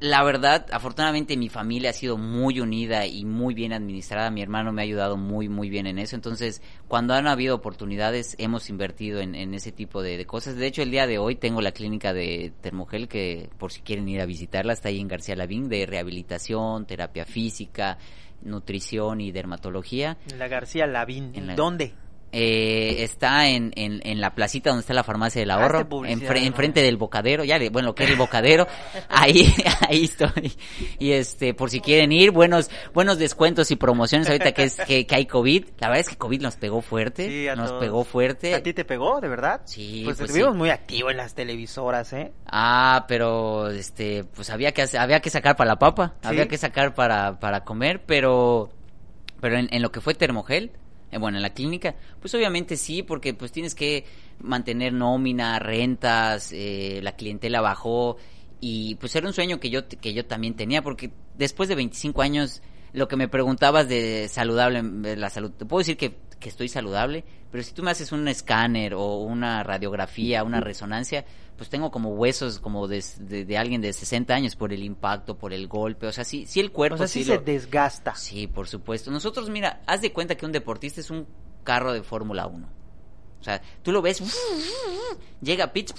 la 0.00 0.22
verdad, 0.22 0.66
afortunadamente 0.72 1.36
mi 1.36 1.48
familia 1.48 1.90
ha 1.90 1.92
sido 1.94 2.18
muy 2.18 2.60
unida 2.60 3.06
y 3.06 3.24
muy 3.24 3.54
bien 3.54 3.72
administrada. 3.72 4.30
Mi 4.30 4.42
hermano 4.42 4.72
me 4.72 4.82
ha 4.82 4.84
ayudado 4.84 5.16
muy, 5.16 5.48
muy 5.48 5.70
bien 5.70 5.86
en 5.86 5.98
eso. 5.98 6.14
Entonces, 6.16 6.60
cuando 6.88 7.14
han 7.14 7.26
habido 7.26 7.54
oportunidades, 7.54 8.34
hemos 8.38 8.68
invertido 8.68 9.20
en, 9.20 9.34
en 9.34 9.54
ese 9.54 9.72
tipo 9.72 10.02
de, 10.02 10.16
de 10.18 10.26
cosas. 10.26 10.56
De 10.56 10.66
hecho, 10.66 10.82
el 10.82 10.90
día 10.90 11.06
de 11.06 11.18
hoy 11.18 11.36
tengo 11.36 11.60
la 11.62 11.72
clínica 11.72 12.12
de 12.12 12.52
Termogel, 12.60 13.08
que 13.08 13.48
por 13.58 13.72
si 13.72 13.80
quieren 13.82 14.08
ir 14.08 14.20
a 14.20 14.26
visitarla, 14.26 14.72
está 14.74 14.88
ahí 14.90 15.00
en 15.00 15.08
García 15.08 15.36
Lavín, 15.36 15.68
de 15.68 15.86
rehabilitación, 15.86 16.86
terapia 16.86 17.24
física, 17.24 17.96
nutrición 18.42 19.20
y 19.20 19.32
dermatología. 19.32 20.18
En 20.30 20.38
la 20.38 20.48
García 20.48 20.86
Lavín. 20.86 21.32
En 21.34 21.46
la- 21.46 21.54
¿Dónde? 21.54 21.94
Eh, 22.36 23.04
está 23.04 23.48
en, 23.48 23.72
en, 23.76 24.00
en 24.04 24.20
la 24.20 24.34
placita 24.34 24.70
donde 24.70 24.80
está 24.80 24.92
la 24.92 25.04
farmacia 25.04 25.40
del 25.40 25.52
ahorro, 25.52 25.86
enfrente 26.34 26.82
del 26.82 26.96
bocadero, 26.96 27.44
ya, 27.44 27.58
bueno, 27.70 27.90
lo 27.90 27.94
que 27.94 28.02
es 28.04 28.10
el 28.10 28.16
bocadero, 28.16 28.66
ahí, 29.08 29.54
ahí 29.88 30.04
estoy. 30.04 30.52
Y 30.98 31.12
este, 31.12 31.54
por 31.54 31.70
si 31.70 31.80
quieren 31.80 32.10
ir, 32.10 32.32
buenos, 32.32 32.70
buenos 32.92 33.18
descuentos 33.18 33.70
y 33.70 33.76
promociones 33.76 34.26
ahorita 34.28 34.50
que 34.50 34.64
es, 34.64 34.76
que, 34.78 35.06
que 35.06 35.14
hay 35.14 35.26
COVID. 35.26 35.64
La 35.78 35.86
verdad 35.88 36.00
es 36.00 36.08
que 36.08 36.16
COVID 36.16 36.40
nos 36.42 36.56
pegó 36.56 36.82
fuerte, 36.82 37.28
Sí, 37.28 37.46
a 37.46 37.54
nos 37.54 37.68
todos. 37.68 37.80
pegó 37.84 38.02
fuerte. 38.04 38.52
¿A 38.54 38.62
ti 38.64 38.72
te 38.72 38.84
pegó, 38.84 39.20
de 39.20 39.28
verdad? 39.28 39.60
Sí, 39.64 40.02
Pues, 40.04 40.16
pues 40.16 40.28
estuvimos 40.30 40.54
sí. 40.54 40.58
muy 40.58 40.70
activos 40.70 41.12
en 41.12 41.18
las 41.18 41.34
televisoras, 41.36 42.12
¿eh? 42.14 42.32
Ah, 42.46 43.04
pero 43.06 43.70
este, 43.70 44.24
pues 44.24 44.50
había 44.50 44.72
que 44.72 44.82
hacer- 44.82 44.98
había 44.98 45.20
que 45.20 45.30
sacar 45.30 45.54
para 45.54 45.68
la 45.70 45.78
papa, 45.78 46.14
Sí. 46.22 46.26
había 46.28 46.48
que 46.48 46.58
sacar 46.58 46.94
para, 46.94 47.38
para 47.38 47.62
comer, 47.62 48.02
pero 48.04 48.70
pero 49.40 49.56
en, 49.58 49.68
en 49.72 49.82
lo 49.82 49.92
que 49.92 50.00
fue 50.00 50.14
Termogel, 50.14 50.72
eh, 51.14 51.18
bueno, 51.18 51.38
en 51.38 51.42
la 51.42 51.54
clínica, 51.54 51.94
pues 52.20 52.34
obviamente 52.34 52.76
sí, 52.76 53.04
porque 53.04 53.34
pues 53.34 53.52
tienes 53.52 53.74
que 53.76 54.04
mantener 54.40 54.92
nómina, 54.92 55.60
rentas, 55.60 56.50
eh, 56.52 56.98
la 57.02 57.14
clientela 57.14 57.60
bajó 57.60 58.16
y 58.60 58.96
pues 58.96 59.14
era 59.14 59.28
un 59.28 59.32
sueño 59.32 59.60
que 59.60 59.70
yo 59.70 59.86
que 59.86 60.12
yo 60.12 60.26
también 60.26 60.56
tenía 60.56 60.82
porque 60.82 61.12
después 61.36 61.68
de 61.68 61.76
25 61.76 62.20
años 62.20 62.62
lo 62.92 63.06
que 63.06 63.16
me 63.16 63.28
preguntabas 63.28 63.88
de 63.88 64.28
saludable, 64.28 64.82
la 65.16 65.28
salud, 65.30 65.50
te 65.50 65.66
puedo 65.66 65.80
decir 65.80 65.96
que, 65.96 66.16
que 66.44 66.50
estoy 66.50 66.68
saludable, 66.68 67.24
pero 67.50 67.64
si 67.64 67.72
tú 67.72 67.82
me 67.82 67.90
haces 67.90 68.12
un 68.12 68.28
escáner 68.28 68.92
o 68.92 69.16
una 69.16 69.62
radiografía, 69.62 70.44
una 70.44 70.60
resonancia, 70.60 71.24
pues 71.56 71.70
tengo 71.70 71.90
como 71.90 72.10
huesos 72.10 72.60
como 72.60 72.86
de, 72.86 73.02
de, 73.20 73.46
de 73.46 73.56
alguien 73.56 73.80
de 73.80 73.94
60 73.94 74.34
años 74.34 74.54
por 74.54 74.70
el 74.70 74.82
impacto, 74.82 75.38
por 75.38 75.54
el 75.54 75.68
golpe, 75.68 76.06
o 76.06 76.12
sea, 76.12 76.22
sí, 76.22 76.44
sí 76.46 76.60
el 76.60 76.70
cuerpo 76.70 76.96
O 76.96 76.98
sea, 76.98 77.08
sí, 77.08 77.24
sí 77.24 77.30
se 77.30 77.38
desgasta. 77.38 78.14
Sí, 78.14 78.46
por 78.46 78.68
supuesto. 78.68 79.10
Nosotros, 79.10 79.48
mira, 79.48 79.80
haz 79.86 80.02
de 80.02 80.12
cuenta 80.12 80.34
que 80.34 80.44
un 80.44 80.52
deportista 80.52 81.00
es 81.00 81.08
un 81.08 81.26
carro 81.62 81.94
de 81.94 82.02
Fórmula 82.02 82.46
1. 82.46 82.68
O 83.40 83.42
sea, 83.42 83.62
tú 83.82 83.90
lo 83.90 84.02
ves, 84.02 84.22
llega 85.40 85.64
a 85.64 85.72
pits, 85.72 85.94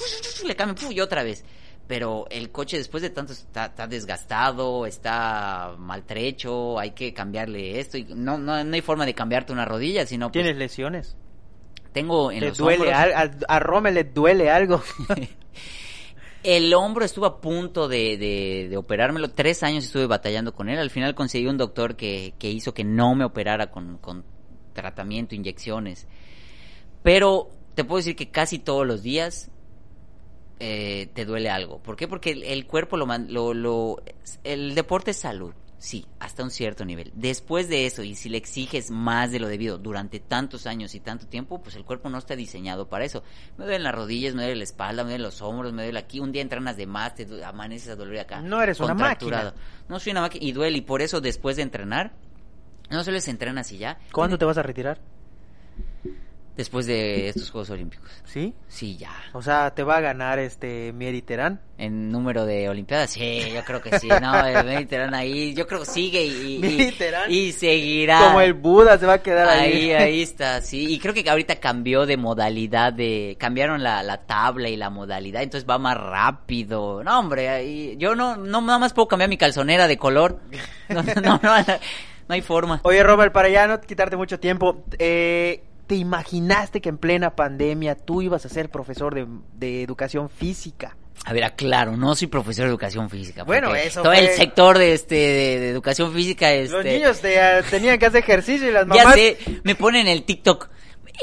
le 0.45 0.55
cambia 0.55 0.91
y 0.91 0.99
otra 0.99 1.23
vez. 1.23 1.43
Pero 1.87 2.25
el 2.31 2.51
coche 2.51 2.77
después 2.77 3.03
de 3.03 3.11
tanto 3.11 3.33
está, 3.33 3.65
está 3.65 3.85
desgastado, 3.87 4.85
está 4.87 5.75
maltrecho, 5.77 6.79
hay 6.79 6.91
que 6.91 7.13
cambiarle 7.13 7.79
esto. 7.79 7.97
Y 7.97 8.05
no, 8.05 8.37
no, 8.39 8.63
no 8.63 8.73
hay 8.75 8.81
forma 8.81 9.05
de 9.05 9.13
cambiarte 9.13 9.53
una 9.53 9.65
rodilla, 9.65 10.05
sino 10.07 10.27
pues, 10.31 10.43
¿Tienes 10.43 10.57
lesiones? 10.57 11.15
tengo 11.93 12.31
en 12.31 12.39
¿Te 12.41 12.47
los 12.49 12.57
duele? 12.57 12.91
hombros- 12.93 13.45
A, 13.47 13.55
a 13.55 13.59
Rome 13.59 13.91
le 13.91 14.03
duele 14.03 14.49
algo. 14.49 14.81
El 16.43 16.73
hombro 16.75 17.03
estuvo 17.05 17.25
a 17.25 17.41
punto 17.41 17.87
de, 17.87 18.17
de, 18.17 18.67
de 18.69 18.77
operármelo. 18.77 19.31
Tres 19.31 19.63
años 19.63 19.85
estuve 19.85 20.05
batallando 20.05 20.53
con 20.53 20.69
él. 20.69 20.77
Al 20.77 20.91
final 20.91 21.15
conseguí 21.15 21.47
un 21.47 21.57
doctor 21.57 21.95
que, 21.95 22.35
que 22.37 22.51
hizo 22.51 22.73
que 22.73 22.83
no 22.83 23.15
me 23.15 23.25
operara 23.25 23.71
con, 23.71 23.97
con 23.97 24.23
tratamiento, 24.73 25.33
inyecciones. 25.33 26.07
Pero 27.01 27.49
te 27.73 27.83
puedo 27.83 27.97
decir 27.97 28.15
que 28.15 28.29
casi 28.29 28.59
todos 28.59 28.85
los 28.85 29.01
días 29.01 29.49
eh, 30.59 31.09
te 31.13 31.25
duele 31.25 31.49
algo. 31.49 31.79
¿Por 31.79 31.95
qué? 31.95 32.07
Porque 32.07 32.31
el, 32.31 32.43
el 32.43 32.65
cuerpo 32.65 32.97
lo, 32.97 33.05
lo, 33.05 33.53
lo... 33.53 34.03
El 34.43 34.75
deporte 34.75 35.11
es 35.11 35.17
salud. 35.17 35.53
Sí, 35.77 36.05
hasta 36.19 36.41
un 36.41 36.51
cierto 36.51 36.85
nivel. 36.85 37.11
Después 37.13 37.67
de 37.67 37.85
eso, 37.85 38.01
y 38.01 38.15
si 38.15 38.29
le 38.29 38.37
exiges 38.37 38.89
más 38.89 39.31
de 39.31 39.39
lo 39.39 39.47
debido 39.47 39.77
durante 39.77 40.19
tantos 40.19 40.65
años 40.65 40.95
y 40.95 40.99
tanto 40.99 41.27
tiempo, 41.27 41.61
pues 41.61 41.75
el 41.75 41.83
cuerpo 41.83 42.09
no 42.09 42.17
está 42.17 42.35
diseñado 42.35 42.87
para 42.87 43.05
eso. 43.05 43.23
Me 43.57 43.65
duelen 43.65 43.83
las 43.83 43.93
rodillas, 43.93 44.33
me 44.33 44.43
duele 44.43 44.55
la 44.55 44.63
espalda, 44.63 45.03
me 45.03 45.09
duelen 45.09 45.23
los 45.23 45.41
hombros, 45.41 45.73
me 45.73 45.83
duele 45.83 45.99
aquí. 45.99 46.19
Un 46.19 46.31
día 46.31 46.41
entrenas 46.41 46.77
de 46.77 46.87
más, 46.87 47.13
te 47.13 47.27
amaneces 47.43 47.89
a 47.89 47.95
doler 47.95 48.21
acá. 48.21 48.41
No 48.41 48.63
eres 48.63 48.79
una 48.79 48.95
máquina. 48.95 49.53
No 49.87 49.99
soy 49.99 50.11
una 50.11 50.21
máquina 50.21 50.45
y 50.45 50.53
duele. 50.53 50.77
Y 50.77 50.81
por 50.81 51.01
eso, 51.01 51.21
después 51.21 51.57
de 51.57 51.63
entrenar, 51.63 52.13
no 52.89 53.03
solo 53.03 53.19
se 53.19 53.31
entrenas 53.31 53.71
y 53.71 53.77
ya. 53.77 53.99
¿Cuándo 54.11 54.37
te 54.37 54.45
vas 54.45 54.57
a 54.57 54.63
retirar? 54.63 54.99
Después 56.55 56.85
de 56.85 57.27
estos 57.27 57.51
Juegos 57.51 57.69
Olímpicos. 57.69 58.09
¿Sí? 58.23 58.53
Sí, 58.69 58.95
ya. 58.95 59.11
O 59.33 59.41
sea, 59.41 59.75
¿te 59.75 59.83
va 59.83 59.97
a 59.97 60.01
ganar 60.01 60.39
este 60.39 60.93
Mieri 60.93 61.21
Terán? 61.21 61.59
En 61.77 62.09
número 62.09 62.45
de 62.45 62.69
Olimpiadas, 62.69 63.09
sí, 63.09 63.41
yo 63.53 63.61
creo 63.65 63.81
que 63.81 63.99
sí. 63.99 64.07
No, 64.21 64.45
el 64.45 64.65
Mediterráneo 64.65 65.19
ahí, 65.19 65.53
yo 65.53 65.67
creo 65.67 65.81
que 65.81 65.85
sigue 65.85 66.23
y, 66.23 66.93
y, 67.29 67.35
y 67.35 67.51
seguirá. 67.51 68.19
Como 68.27 68.39
el 68.39 68.53
Buda 68.53 68.97
se 68.97 69.05
va 69.05 69.13
a 69.13 69.21
quedar 69.21 69.49
ahí. 69.49 69.91
Ahí, 69.91 69.93
ahí 70.03 70.21
está, 70.21 70.61
sí. 70.61 70.93
Y 70.93 70.99
creo 70.99 71.13
que 71.13 71.29
ahorita 71.29 71.57
cambió 71.57 72.05
de 72.05 72.15
modalidad 72.15 72.93
de... 72.93 73.35
Cambiaron 73.37 73.83
la, 73.83 74.01
la 74.03 74.25
tabla 74.25 74.69
y 74.69 74.77
la 74.77 74.89
modalidad, 74.89 75.43
entonces 75.43 75.69
va 75.69 75.77
más 75.77 75.97
rápido. 75.97 77.03
No, 77.03 77.19
hombre, 77.19 77.49
ahí, 77.49 77.95
yo 77.97 78.15
no, 78.15 78.37
no 78.37 78.61
nada 78.61 78.79
más 78.79 78.93
puedo 78.93 79.09
cambiar 79.09 79.29
mi 79.29 79.37
calzonera 79.37 79.89
de 79.89 79.97
color. 79.97 80.39
No, 80.87 81.03
no, 81.03 81.13
no, 81.15 81.39
no, 81.43 81.63
no 82.27 82.33
hay 82.33 82.41
forma. 82.41 82.79
Oye, 82.83 83.03
Robert, 83.03 83.33
para 83.33 83.49
ya 83.49 83.67
no 83.67 83.79
quitarte 83.81 84.15
mucho 84.15 84.39
tiempo, 84.39 84.83
eh, 84.97 85.63
¿te 85.87 85.95
imaginaste 85.95 86.81
que 86.81 86.89
en 86.89 86.97
plena 86.97 87.35
pandemia 87.35 87.95
tú 87.95 88.21
ibas 88.21 88.45
a 88.45 88.49
ser 88.49 88.69
profesor 88.69 89.13
de, 89.15 89.27
de 89.57 89.83
educación 89.83 90.29
física? 90.29 90.95
A 91.25 91.33
ver, 91.33 91.43
aclaro, 91.43 91.95
no 91.97 92.13
soy 92.15 92.27
profesor 92.27 92.65
de 92.65 92.69
educación 92.69 93.09
física. 93.09 93.43
Bueno, 93.43 93.73
eso 93.73 94.01
Todo 94.03 94.13
fue- 94.13 94.21
el 94.25 94.29
sector 94.35 94.77
de 94.77 94.93
este 94.93 95.15
de, 95.15 95.59
de 95.59 95.69
educación 95.69 96.13
física 96.13 96.51
este, 96.51 96.75
Los 96.75 96.85
niños 96.85 97.19
te- 97.21 97.39
tenían 97.69 97.97
que 97.97 98.05
hacer 98.05 98.21
ejercicio 98.21 98.67
y 98.69 98.71
las 98.71 98.85
Ya 98.93 99.03
mamás... 99.03 99.15
sé, 99.15 99.37
me 99.63 99.75
ponen 99.75 100.01
en 100.01 100.07
el 100.13 100.23
TikTok. 100.23 100.69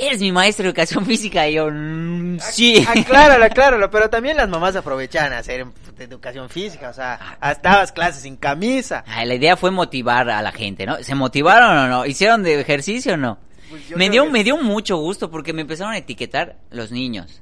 Eres 0.01 0.21
mi 0.21 0.33
maestro 0.33 0.63
de 0.63 0.71
educación 0.71 1.05
física 1.05 1.47
y 1.47 1.53
yo 1.55 1.69
mm, 1.71 2.39
sí. 2.41 2.83
Acláralo, 2.89 3.45
acláralo, 3.53 3.91
pero 3.91 4.09
también 4.09 4.39
las 4.39 4.49
mamás 4.49 4.75
aprovechan 4.75 5.35
a 5.35 5.39
hacer 5.39 5.67
educación 5.99 6.49
física, 6.49 6.89
o 6.89 6.95
sea, 6.95 7.37
hasta 7.41 7.71
dabas 7.73 7.93
clases 7.93 8.23
sin 8.23 8.37
camisa. 8.37 9.05
Ay, 9.07 9.27
la 9.29 9.35
idea 9.35 9.57
fue 9.59 9.71
motivar 9.71 10.31
a 10.31 10.41
la 10.41 10.51
gente, 10.51 10.87
¿no? 10.87 10.97
¿Se 11.03 11.15
motivaron 11.15 11.77
o 11.77 11.89
no? 11.89 12.07
¿Hicieron 12.07 12.43
de 12.43 12.59
ejercicio 12.59 13.15
o 13.15 13.17
no? 13.19 13.39
Pues 13.73 13.89
yo 13.89 13.97
me 13.97 14.09
dio, 14.11 14.25
que- 14.25 14.31
me 14.31 14.45
dio 14.45 14.57
mucho 14.59 14.97
gusto 14.99 15.31
porque 15.31 15.53
me 15.53 15.63
empezaron 15.63 15.93
a 15.95 15.99
etiquetar 15.99 16.59
los 16.71 16.93
niños, 16.93 17.41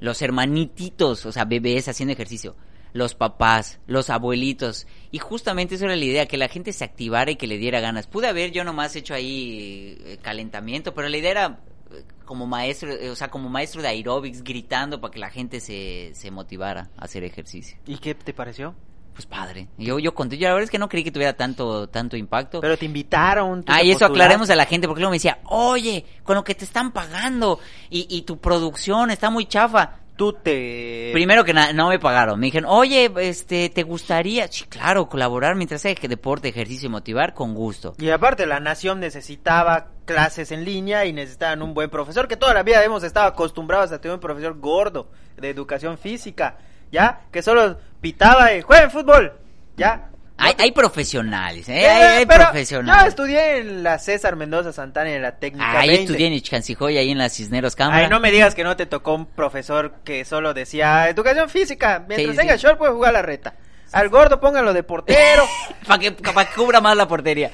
los 0.00 0.20
hermanititos, 0.20 1.24
o 1.26 1.32
sea, 1.32 1.44
bebés 1.44 1.88
haciendo 1.88 2.12
ejercicio, 2.12 2.56
los 2.92 3.14
papás, 3.14 3.80
los 3.86 4.10
abuelitos. 4.10 4.86
Y 5.10 5.18
justamente 5.18 5.74
eso 5.76 5.84
era 5.84 5.96
la 5.96 6.04
idea, 6.04 6.26
que 6.26 6.36
la 6.36 6.48
gente 6.48 6.72
se 6.72 6.84
activara 6.84 7.30
y 7.30 7.36
que 7.36 7.46
le 7.46 7.58
diera 7.58 7.80
ganas. 7.80 8.06
Pude 8.06 8.26
haber 8.28 8.50
yo 8.52 8.64
nomás 8.64 8.96
hecho 8.96 9.14
ahí 9.14 9.96
eh, 10.04 10.18
calentamiento, 10.22 10.94
pero 10.94 11.08
la 11.08 11.16
idea 11.18 11.30
era 11.30 11.60
eh, 11.92 12.02
como 12.24 12.46
maestro, 12.46 12.90
eh, 12.92 13.10
o 13.10 13.16
sea, 13.16 13.28
como 13.28 13.48
maestro 13.48 13.82
de 13.82 13.88
aeróbics 13.88 14.42
gritando 14.42 15.00
para 15.00 15.12
que 15.12 15.18
la 15.20 15.30
gente 15.30 15.60
se, 15.60 16.10
se 16.14 16.30
motivara 16.30 16.90
a 16.96 17.04
hacer 17.04 17.24
ejercicio. 17.24 17.78
¿Y 17.86 17.98
qué 17.98 18.14
te 18.14 18.32
pareció? 18.34 18.74
Pues 19.18 19.26
padre. 19.26 19.66
Yo, 19.76 19.98
yo 19.98 20.14
conté, 20.14 20.38
yo 20.38 20.46
la 20.46 20.54
verdad 20.54 20.66
es 20.66 20.70
que 20.70 20.78
no 20.78 20.88
creí 20.88 21.02
que 21.02 21.10
tuviera 21.10 21.32
tanto, 21.32 21.88
tanto 21.88 22.16
impacto. 22.16 22.60
Pero 22.60 22.76
te 22.76 22.84
invitaron. 22.84 23.64
Ah, 23.66 23.82
y 23.82 23.90
eso 23.90 23.98
postulaste. 23.98 24.04
aclaremos 24.04 24.50
a 24.50 24.54
la 24.54 24.64
gente, 24.64 24.86
porque 24.86 25.00
luego 25.00 25.10
me 25.10 25.16
decía, 25.16 25.40
oye, 25.46 26.04
con 26.22 26.36
lo 26.36 26.44
que 26.44 26.54
te 26.54 26.64
están 26.64 26.92
pagando 26.92 27.58
y, 27.90 28.06
y 28.16 28.22
tu 28.22 28.38
producción 28.38 29.10
está 29.10 29.28
muy 29.28 29.46
chafa. 29.46 29.96
Tú 30.14 30.34
te... 30.34 31.10
Primero 31.12 31.44
que 31.44 31.52
nada, 31.52 31.72
no 31.72 31.88
me 31.88 31.98
pagaron. 31.98 32.38
Me 32.38 32.46
dijeron, 32.46 32.70
oye, 32.70 33.10
este, 33.16 33.70
¿te 33.70 33.82
gustaría? 33.82 34.46
Sí, 34.46 34.66
claro, 34.66 35.08
colaborar 35.08 35.56
mientras 35.56 35.80
sea 35.82 35.92
deporte, 36.00 36.50
ejercicio 36.50 36.86
y 36.86 36.90
motivar, 36.90 37.34
con 37.34 37.54
gusto. 37.54 37.96
Y 37.98 38.10
aparte 38.10 38.46
la 38.46 38.60
nación 38.60 39.00
necesitaba 39.00 39.88
clases 40.04 40.52
en 40.52 40.64
línea 40.64 41.06
y 41.06 41.12
necesitaban 41.12 41.60
un 41.60 41.74
buen 41.74 41.90
profesor, 41.90 42.28
que 42.28 42.36
toda 42.36 42.54
la 42.54 42.62
vida 42.62 42.84
hemos 42.84 43.02
estado 43.02 43.26
acostumbrados 43.26 43.90
a 43.90 44.00
tener 44.00 44.14
un 44.14 44.20
profesor 44.20 44.56
gordo 44.60 45.10
de 45.36 45.50
educación 45.50 45.98
física, 45.98 46.58
¿ya? 46.92 47.22
Que 47.32 47.42
solo 47.42 47.78
pitaba 48.00 48.52
y 48.54 48.62
jueguen 48.62 48.90
fútbol, 48.90 49.32
¿ya? 49.76 50.04
Hay, 50.40 50.54
hay 50.56 50.70
profesionales, 50.70 51.68
¿eh? 51.68 51.80
Eh, 51.82 51.88
hay, 51.88 52.18
hay 52.18 52.26
pero 52.26 52.44
profesionales. 52.44 53.02
Yo 53.02 53.08
estudié 53.08 53.58
en 53.58 53.82
la 53.82 53.98
César 53.98 54.36
Mendoza 54.36 54.72
Santana 54.72 55.10
en 55.10 55.20
la 55.20 55.36
técnica 55.36 55.68
Ah, 55.68 55.78
20. 55.84 56.02
estudié 56.02 56.28
en 56.28 56.32
Ichcancijoy, 56.34 56.96
ahí 56.96 57.10
en 57.10 57.18
la 57.18 57.28
Cisneros 57.28 57.74
Cámara. 57.74 58.04
Ay, 58.04 58.08
no 58.08 58.20
me 58.20 58.30
digas 58.30 58.54
que 58.54 58.62
no 58.62 58.76
te 58.76 58.86
tocó 58.86 59.14
un 59.14 59.26
profesor 59.26 59.94
que 60.04 60.24
solo 60.24 60.54
decía 60.54 61.08
educación 61.08 61.48
física, 61.48 62.04
mientras 62.06 62.36
Sí, 62.36 62.40
tenga 62.40 62.56
sí. 62.56 62.62
short 62.62 62.78
puede 62.78 62.92
jugar 62.92 63.14
la 63.14 63.22
reta. 63.22 63.56
Al 63.90 64.08
gordo 64.10 64.38
póngalo 64.38 64.72
de 64.74 64.84
portero. 64.84 65.44
para 65.88 65.98
que, 65.98 66.12
pa' 66.12 66.44
que 66.44 66.54
cubra 66.54 66.80
más 66.80 66.96
la 66.96 67.08
portería. 67.08 67.50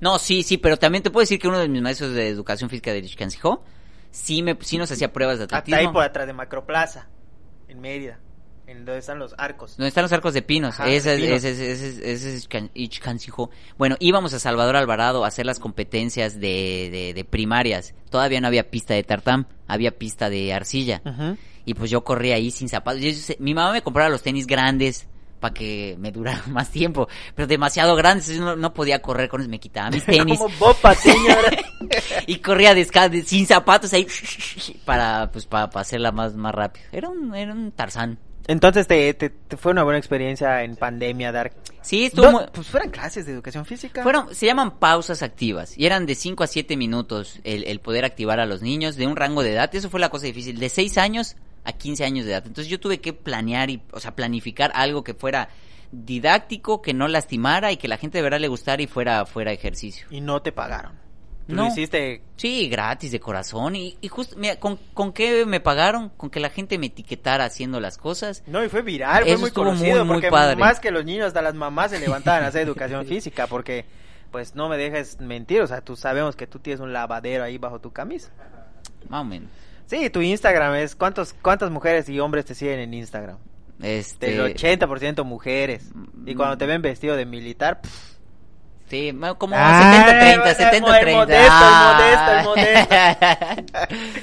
No, 0.00 0.18
sí, 0.18 0.42
sí, 0.42 0.56
pero 0.58 0.78
también 0.78 1.04
te 1.04 1.10
puedo 1.10 1.22
decir 1.22 1.38
que 1.38 1.46
uno 1.46 1.60
de 1.60 1.68
mis 1.68 1.80
maestros 1.82 2.12
de 2.14 2.26
educación 2.28 2.68
física 2.70 2.90
de 2.92 2.98
Ichcancijo 3.00 3.62
sí, 4.10 4.42
me, 4.42 4.56
sí 4.62 4.78
nos 4.78 4.90
hacía 4.90 5.12
pruebas 5.12 5.38
de 5.38 5.44
Hasta 5.44 5.58
atletismo. 5.58 5.90
ahí 5.90 5.92
por 5.94 6.02
atrás 6.02 6.26
de 6.26 6.32
Macroplaza, 6.32 7.06
en 7.68 7.80
Mérida, 7.80 8.18
en 8.70 8.84
donde 8.84 8.98
están 9.00 9.18
los 9.18 9.34
arcos. 9.36 9.76
¿Dónde 9.76 9.88
están 9.88 10.02
los 10.02 10.12
arcos 10.12 10.32
de 10.32 10.42
pinos? 10.42 10.74
Ajá, 10.78 10.88
ese, 10.88 11.16
de 11.16 11.22
pinos. 11.24 11.44
ese, 11.44 11.50
es- 11.72 11.80
ese, 11.80 11.88
es- 12.12 12.24
ese 12.24 12.36
es 12.36 12.48
Ichcancijo. 12.74 13.50
Bueno, 13.76 13.96
íbamos 13.98 14.32
a 14.34 14.38
Salvador 14.38 14.76
Alvarado 14.76 15.24
a 15.24 15.28
hacer 15.28 15.44
las 15.46 15.58
competencias 15.58 16.34
de, 16.40 16.88
de, 16.92 17.12
de 17.14 17.24
primarias. 17.24 17.94
Todavía 18.10 18.40
no 18.40 18.46
había 18.46 18.70
pista 18.70 18.94
de 18.94 19.02
tartán, 19.02 19.46
había 19.66 19.90
pista 19.98 20.30
de 20.30 20.52
arcilla. 20.54 21.02
Ujú. 21.04 21.36
Y 21.64 21.74
pues 21.74 21.90
yo 21.90 22.04
corría 22.04 22.36
ahí 22.36 22.50
sin 22.50 22.68
zapatos. 22.68 23.00
Yo 23.02 23.10
sé- 23.12 23.36
mi 23.40 23.54
mamá 23.54 23.72
me 23.72 23.82
compraba 23.82 24.08
los 24.08 24.22
tenis 24.22 24.46
grandes 24.46 25.06
para 25.40 25.54
que 25.54 25.96
me 25.98 26.12
durara 26.12 26.42
más 26.48 26.70
tiempo, 26.70 27.08
pero 27.34 27.46
demasiado 27.48 27.96
grandes, 27.96 28.28
yo 28.28 28.40
no, 28.44 28.56
no 28.56 28.74
podía 28.74 29.00
correr 29.00 29.28
con 29.28 29.40
ellos, 29.40 29.50
me 29.50 29.58
quitaba 29.58 29.90
mis 29.90 30.04
tenis 30.06 30.38
Como 30.38 30.54
ahora. 30.66 31.50
y 32.26 32.36
corría 32.36 32.74
descalzo, 32.74 33.16
sin 33.26 33.46
zapatos 33.46 33.92
ahí 33.94 34.06
para 34.84 35.30
pues 35.32 35.46
para, 35.46 35.64
hacerla 35.64 36.12
más 36.12 36.34
más 36.34 36.54
rápido. 36.54 36.86
Era 36.92 37.08
un 37.08 37.34
era 37.34 37.52
un 37.52 37.72
Tarzán. 37.72 38.18
Entonces 38.50 38.86
te, 38.88 39.14
te- 39.14 39.30
te 39.30 39.56
fue 39.56 39.72
una 39.72 39.84
buena 39.84 39.98
experiencia 39.98 40.62
en 40.64 40.74
pandemia 40.76 41.30
dar. 41.32 41.52
Sí, 41.82 42.06
estuvo 42.06 42.30
muy- 42.32 42.44
pues 42.52 42.66
fueran 42.66 42.90
clases 42.90 43.24
de 43.26 43.32
educación 43.32 43.64
física. 43.64 44.02
Fueron, 44.02 44.34
se 44.34 44.46
llaman 44.46 44.78
pausas 44.78 45.22
activas 45.22 45.78
y 45.78 45.86
eran 45.86 46.04
de 46.04 46.14
5 46.14 46.42
a 46.44 46.46
7 46.46 46.76
minutos 46.76 47.38
el, 47.44 47.64
el 47.64 47.80
poder 47.80 48.04
activar 48.04 48.40
a 48.40 48.46
los 48.46 48.60
niños 48.60 48.96
de 48.96 49.06
un 49.06 49.14
rango 49.16 49.42
de 49.42 49.52
edad. 49.52 49.72
Eso 49.74 49.88
fue 49.88 50.00
la 50.00 50.08
cosa 50.08 50.26
difícil, 50.26 50.58
de 50.58 50.68
6 50.68 50.98
años 50.98 51.36
a 51.64 51.72
15 51.72 52.04
años 52.04 52.24
de 52.26 52.32
edad. 52.32 52.42
Entonces 52.46 52.68
yo 52.70 52.80
tuve 52.80 53.00
que 53.00 53.12
planear 53.12 53.70
y, 53.70 53.82
o 53.92 54.00
sea, 54.00 54.16
planificar 54.16 54.72
algo 54.74 55.04
que 55.04 55.14
fuera 55.14 55.48
didáctico, 55.92 56.82
que 56.82 56.94
no 56.94 57.08
lastimara 57.08 57.72
y 57.72 57.76
que 57.76 57.88
la 57.88 57.96
gente 57.98 58.18
de 58.18 58.22
verdad 58.22 58.40
le 58.40 58.48
gustara 58.48 58.82
y 58.82 58.86
fuera, 58.86 59.26
fuera 59.26 59.52
ejercicio. 59.52 60.06
Y 60.10 60.20
no 60.20 60.42
te 60.42 60.52
pagaron. 60.52 60.92
Tú 61.50 61.56
No. 61.56 61.62
lo 61.64 61.68
hiciste. 61.68 62.22
Sí, 62.36 62.68
gratis, 62.68 63.12
de 63.12 63.20
corazón. 63.20 63.76
Y, 63.76 63.98
y 64.00 64.08
justo, 64.08 64.36
mira, 64.38 64.56
¿con, 64.56 64.76
¿con 64.94 65.12
qué 65.12 65.44
me 65.44 65.60
pagaron? 65.60 66.08
Con 66.16 66.30
que 66.30 66.40
la 66.40 66.48
gente 66.50 66.78
me 66.78 66.86
etiquetara 66.86 67.44
haciendo 67.44 67.78
las 67.80 67.98
cosas. 67.98 68.42
No, 68.46 68.64
y 68.64 68.68
fue 68.68 68.82
viral, 68.82 69.24
fue 69.24 69.36
muy 69.36 69.50
conocido. 69.50 69.98
muy, 69.98 70.04
muy 70.06 70.14
porque 70.16 70.30
padre. 70.30 70.56
más 70.56 70.80
que 70.80 70.90
los 70.90 71.04
niños, 71.04 71.26
hasta 71.26 71.42
las 71.42 71.54
mamás 71.54 71.90
se 71.90 72.00
levantaban 72.00 72.42
a 72.44 72.46
hacer 72.46 72.62
educación 72.62 73.04
física. 73.06 73.46
Porque, 73.46 73.84
pues 74.30 74.54
no 74.54 74.68
me 74.68 74.76
dejes 74.78 75.20
mentir. 75.20 75.60
O 75.60 75.66
sea, 75.66 75.82
tú 75.82 75.96
sabemos 75.96 76.36
que 76.36 76.46
tú 76.46 76.58
tienes 76.58 76.80
un 76.80 76.92
lavadero 76.92 77.44
ahí 77.44 77.58
bajo 77.58 77.80
tu 77.80 77.92
camisa. 77.92 78.30
Más 79.08 79.20
o 79.20 79.24
menos. 79.24 79.50
Sí, 79.86 80.08
tu 80.08 80.20
Instagram 80.22 80.76
es. 80.76 80.94
¿cuántos, 80.94 81.34
¿Cuántas 81.42 81.70
mujeres 81.70 82.08
y 82.08 82.20
hombres 82.20 82.44
te 82.46 82.54
siguen 82.54 82.78
en 82.78 82.94
Instagram? 82.94 83.38
Este, 83.82 84.32
Del 84.36 84.54
80% 84.54 85.24
mujeres. 85.24 85.90
Y 86.26 86.34
cuando 86.34 86.56
te 86.58 86.66
ven 86.66 86.80
vestido 86.82 87.16
de 87.16 87.24
militar. 87.26 87.80
pff, 87.80 88.09
Sí, 88.90 89.16
como 89.38 89.54
Ay, 89.56 90.34
70-30, 90.40 90.46
el 90.46 90.82
70-30. 90.82 91.12
modesto, 91.14 91.44
Ah. 91.48 92.42
modesto, 92.44 92.56
el 92.56 93.64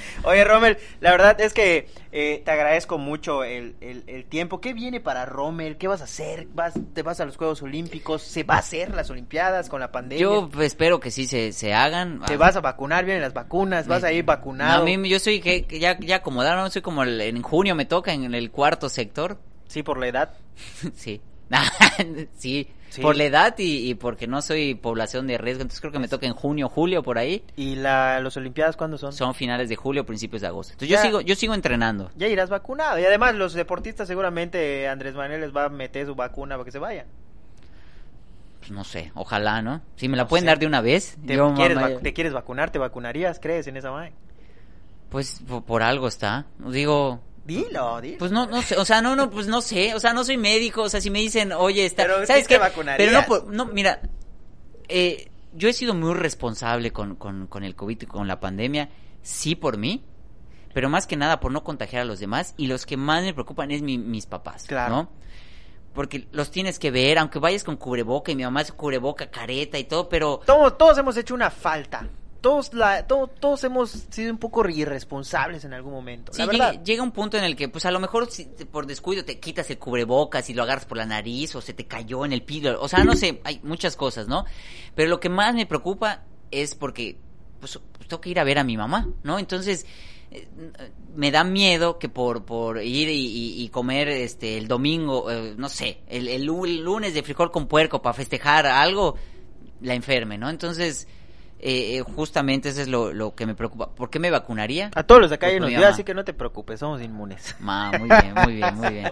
Oye, 0.23 0.43
Rommel, 0.43 0.77
la 0.99 1.11
verdad 1.11 1.39
es 1.39 1.53
que 1.53 1.87
eh, 2.11 2.41
te 2.43 2.51
agradezco 2.51 2.97
mucho 2.97 3.45
el, 3.45 3.75
el- 3.79 4.03
el 4.07 4.25
tiempo. 4.25 4.59
¿Qué 4.59 4.73
viene 4.73 4.99
para 4.99 5.25
Rommel? 5.25 5.77
¿Qué 5.77 5.87
vas 5.87 6.01
a 6.01 6.03
hacer? 6.03 6.47
¿Vas, 6.53 6.73
¿Te 6.93 7.01
vas 7.01 7.19
a 7.21 7.25
los 7.25 7.37
Juegos 7.37 7.61
Olímpicos? 7.61 8.21
¿Se 8.23 8.43
va 8.43 8.55
a 8.55 8.59
hacer 8.59 8.93
las 8.93 9.09
Olimpiadas 9.09 9.69
con 9.69 9.79
la 9.79 9.91
pandemia? 9.91 10.21
Yo 10.21 10.49
espero 10.61 10.99
que 10.99 11.11
sí 11.11 11.27
se, 11.27 11.53
se 11.53 11.73
hagan. 11.73 12.21
¿Te 12.25 12.33
Ah, 12.33 12.37
vas 12.37 12.55
a 12.57 12.61
vacunar? 12.61 13.05
¿Vienen 13.05 13.21
las 13.23 13.33
vacunas? 13.33 13.87
¿Vas 13.87 14.03
a 14.03 14.11
ir 14.11 14.25
no, 14.25 14.27
vacunado? 14.27 14.81
a 14.81 14.85
mí 14.85 15.07
yo 15.07 15.19
soy 15.19 15.39
que 15.39 15.65
ya, 15.79 15.97
ya 15.99 16.17
acomodado, 16.17 16.69
soy 16.69 16.81
como 16.81 17.03
el- 17.03 17.21
en 17.21 17.41
junio 17.41 17.73
me 17.73 17.85
toca 17.85 18.11
en 18.11 18.35
el 18.35 18.51
cuarto 18.51 18.89
sector. 18.89 19.37
Sí, 19.67 19.81
por 19.83 19.97
la 19.97 20.07
edad. 20.07 20.33
sí. 20.95 21.21
sí. 22.37 22.67
Sí. 22.89 23.01
por 23.01 23.17
la 23.17 23.25
edad 23.25 23.53
y, 23.57 23.89
y 23.89 23.95
porque 23.95 24.27
no 24.27 24.41
soy 24.41 24.73
población 24.73 25.27
de 25.27 25.37
riesgo, 25.37 25.61
entonces 25.61 25.81
creo 25.81 25.91
que 25.91 25.99
me 25.99 26.07
toca 26.07 26.25
en 26.25 26.33
junio, 26.33 26.69
julio, 26.69 27.03
por 27.03 27.17
ahí. 27.17 27.43
¿Y 27.57 27.75
la, 27.75 28.21
los 28.21 28.37
Olimpiadas 28.37 28.77
cuándo 28.77 28.97
son? 28.97 29.11
Son 29.11 29.35
finales 29.35 29.67
de 29.67 29.75
julio, 29.75 30.05
principios 30.05 30.41
de 30.41 30.47
agosto. 30.47 30.71
Entonces 30.71 30.89
Ya. 30.91 30.97
yo 31.03 31.03
sigo, 31.03 31.21
yo 31.21 31.35
sigo 31.35 31.53
entrenando. 31.53 32.09
Ya 32.15 32.27
irás 32.29 32.49
vacunado. 32.49 32.97
Y 32.97 33.03
además 33.03 33.35
los 33.35 33.53
deportistas 33.53 34.07
seguramente 34.07 34.87
Andrés 34.87 35.15
Manuel 35.15 35.41
les 35.41 35.53
va 35.55 35.65
a 35.65 35.69
meter 35.69 36.05
su 36.05 36.15
vacuna 36.15 36.55
para 36.55 36.63
que 36.63 36.71
se 36.71 36.79
vayan. 36.79 37.07
Pues, 38.59 38.71
no 38.71 38.85
sé, 38.85 39.11
ojalá, 39.15 39.61
¿no? 39.61 39.81
Si 39.97 40.07
me 40.07 40.15
la 40.15 40.23
No 40.23 40.29
pueden 40.29 40.43
sé. 40.43 40.47
dar 40.47 40.59
de 40.59 40.65
una 40.67 40.79
vez. 40.79 41.17
¿Te, 41.27 41.35
yo, 41.35 41.53
quieres, 41.55 41.75
mamá, 41.75 41.89
vac- 41.89 42.01
¿Te 42.01 42.13
quieres 42.13 42.31
vacunar? 42.31 42.71
¿Te 42.71 42.79
vacunarías? 42.79 43.39
¿Crees 43.41 43.67
en 43.67 43.75
esa 43.75 43.91
madre? 43.91 44.13
Pues 45.09 45.41
por, 45.45 45.63
por 45.65 45.83
algo 45.83 46.07
está. 46.07 46.45
Digo, 46.59 47.19
Dilo, 47.47 48.01
dilo. 48.01 48.17
Pues 48.19 48.31
no, 48.31 48.45
no 48.45 48.61
sé, 48.61 48.75
o 48.75 48.83
sea, 48.85 49.01
no, 49.01 49.15
no, 49.15 49.29
pues 49.31 49.47
no 49.47 49.61
sé, 49.61 49.95
o 49.95 49.99
sea, 49.99 50.13
no 50.13 50.23
soy 50.23 50.37
médico, 50.37 50.83
o 50.83 50.89
sea, 50.89 50.99
si 51.01 51.09
me 51.09 51.19
dicen, 51.19 51.51
oye, 51.53 51.85
está, 51.85 52.03
Pero 52.03 52.19
sí 52.19 52.27
¿sabes 52.27 52.47
te 52.47 52.55
qué? 52.59 52.61
Pero 52.97 53.11
no, 53.13 53.65
no, 53.65 53.65
mira, 53.65 54.01
eh, 54.89 55.29
yo 55.53 55.69
he 55.69 55.73
sido 55.73 55.93
muy 55.93 56.13
responsable 56.13 56.91
con, 56.91 57.15
con, 57.15 57.47
con 57.47 57.63
el 57.63 57.75
COVID 57.75 58.01
y 58.01 58.05
con 58.05 58.27
la 58.27 58.39
pandemia, 58.39 58.89
sí 59.21 59.55
por 59.55 59.77
mí, 59.77 60.03
pero 60.73 60.89
más 60.89 61.07
que 61.07 61.15
nada 61.15 61.39
por 61.39 61.51
no 61.51 61.63
contagiar 61.63 62.01
a 62.03 62.05
los 62.05 62.19
demás, 62.19 62.53
y 62.57 62.67
los 62.67 62.85
que 62.85 62.97
más 62.97 63.23
me 63.23 63.33
preocupan 63.33 63.71
es 63.71 63.81
mi- 63.81 63.97
mis 63.97 64.25
papás, 64.25 64.65
Claro. 64.67 64.93
¿no? 64.95 65.09
Porque 65.93 66.27
los 66.31 66.51
tienes 66.51 66.77
que 66.77 66.91
ver, 66.91 67.17
aunque 67.17 67.39
vayas 67.39 67.63
con 67.63 67.75
cubreboca, 67.77 68.31
y 68.31 68.35
mi 68.35 68.43
mamá 68.43 68.61
es 68.61 68.71
cubreboca, 68.71 69.31
careta 69.31 69.79
y 69.79 69.85
todo, 69.85 70.09
pero... 70.09 70.41
Todos, 70.45 70.77
todos 70.77 70.97
hemos 70.99 71.17
hecho 71.17 71.33
una 71.33 71.49
falta. 71.49 72.07
Todos, 72.41 72.73
la, 72.73 73.05
to- 73.07 73.27
todos 73.39 73.63
hemos 73.63 73.89
sido 74.09 74.31
un 74.31 74.37
poco 74.37 74.67
irresponsables 74.69 75.65
en 75.65 75.73
algún 75.73 75.93
momento. 75.93 76.33
Sí, 76.33 76.39
la 76.45 76.51
llega, 76.51 76.65
verdad. 76.71 76.83
llega 76.83 77.03
un 77.03 77.11
punto 77.11 77.37
en 77.37 77.43
el 77.43 77.55
que, 77.55 77.67
pues 77.69 77.85
a 77.85 77.91
lo 77.91 77.99
mejor 77.99 78.29
si 78.31 78.45
por 78.45 78.85
descuido 78.85 79.25
te 79.25 79.39
quitas 79.39 79.69
el 79.69 79.77
cubrebocas 79.79 80.49
y 80.49 80.53
lo 80.53 80.63
agarras 80.63 80.85
por 80.85 80.97
la 80.97 81.05
nariz 81.05 81.55
o 81.55 81.61
se 81.61 81.73
te 81.73 81.85
cayó 81.85 82.25
en 82.25 82.33
el 82.33 82.43
piso, 82.43 82.79
o 82.79 82.87
sea, 82.87 83.03
no 83.03 83.15
sé, 83.15 83.41
hay 83.43 83.59
muchas 83.63 83.95
cosas, 83.95 84.27
¿no? 84.27 84.45
Pero 84.95 85.09
lo 85.09 85.19
que 85.19 85.29
más 85.29 85.55
me 85.55 85.65
preocupa 85.65 86.23
es 86.51 86.75
porque, 86.75 87.17
pues, 87.59 87.79
pues, 87.97 88.07
tengo 88.07 88.21
que 88.21 88.29
ir 88.29 88.39
a 88.39 88.43
ver 88.43 88.59
a 88.59 88.63
mi 88.63 88.77
mamá, 88.77 89.09
¿no? 89.23 89.39
Entonces, 89.39 89.85
eh, 90.31 90.47
me 91.15 91.31
da 91.31 91.43
miedo 91.43 91.97
que 91.99 92.09
por, 92.09 92.45
por 92.45 92.83
ir 92.83 93.09
y, 93.09 93.13
y- 93.25 93.63
y 93.63 93.69
comer 93.69 94.09
este 94.09 94.57
el 94.57 94.67
domingo, 94.67 95.31
eh, 95.31 95.55
no 95.57 95.69
sé, 95.69 96.01
el 96.07 96.43
lunes 96.45 97.13
de 97.13 97.23
frijol 97.23 97.51
con 97.51 97.67
puerco 97.67 98.01
para 98.01 98.13
festejar 98.13 98.67
algo, 98.67 99.15
la 99.81 99.93
enferme, 99.95 100.37
¿no? 100.37 100.49
Entonces, 100.49 101.07
eh, 101.59 101.97
eh, 101.97 102.01
justamente 102.01 102.69
eso 102.69 102.81
es 102.81 102.87
lo, 102.87 103.11
lo 103.13 103.33
que 103.35 103.45
me 103.45 103.55
preocupa. 103.55 103.89
¿Por 103.95 104.09
qué 104.09 104.19
me 104.19 104.29
vacunaría? 104.29 104.91
A 104.95 105.03
todos 105.03 105.21
los 105.21 105.29
de 105.31 105.35
acá 105.35 105.47
Pues 105.47 105.53
hay 105.53 105.59
por 105.59 105.69
nos 105.71 105.79
dio, 105.79 105.87
así 105.87 106.03
que 106.03 106.13
no 106.13 106.23
te 106.23 106.33
preocupes, 106.33 106.79
somos 106.79 107.01
inmunes. 107.01 107.55
Ma, 107.59 107.91
muy 107.97 108.07
bien, 108.09 108.33
muy 108.35 108.55
bien, 108.55 108.75
muy 108.75 108.89
bien. 108.93 109.11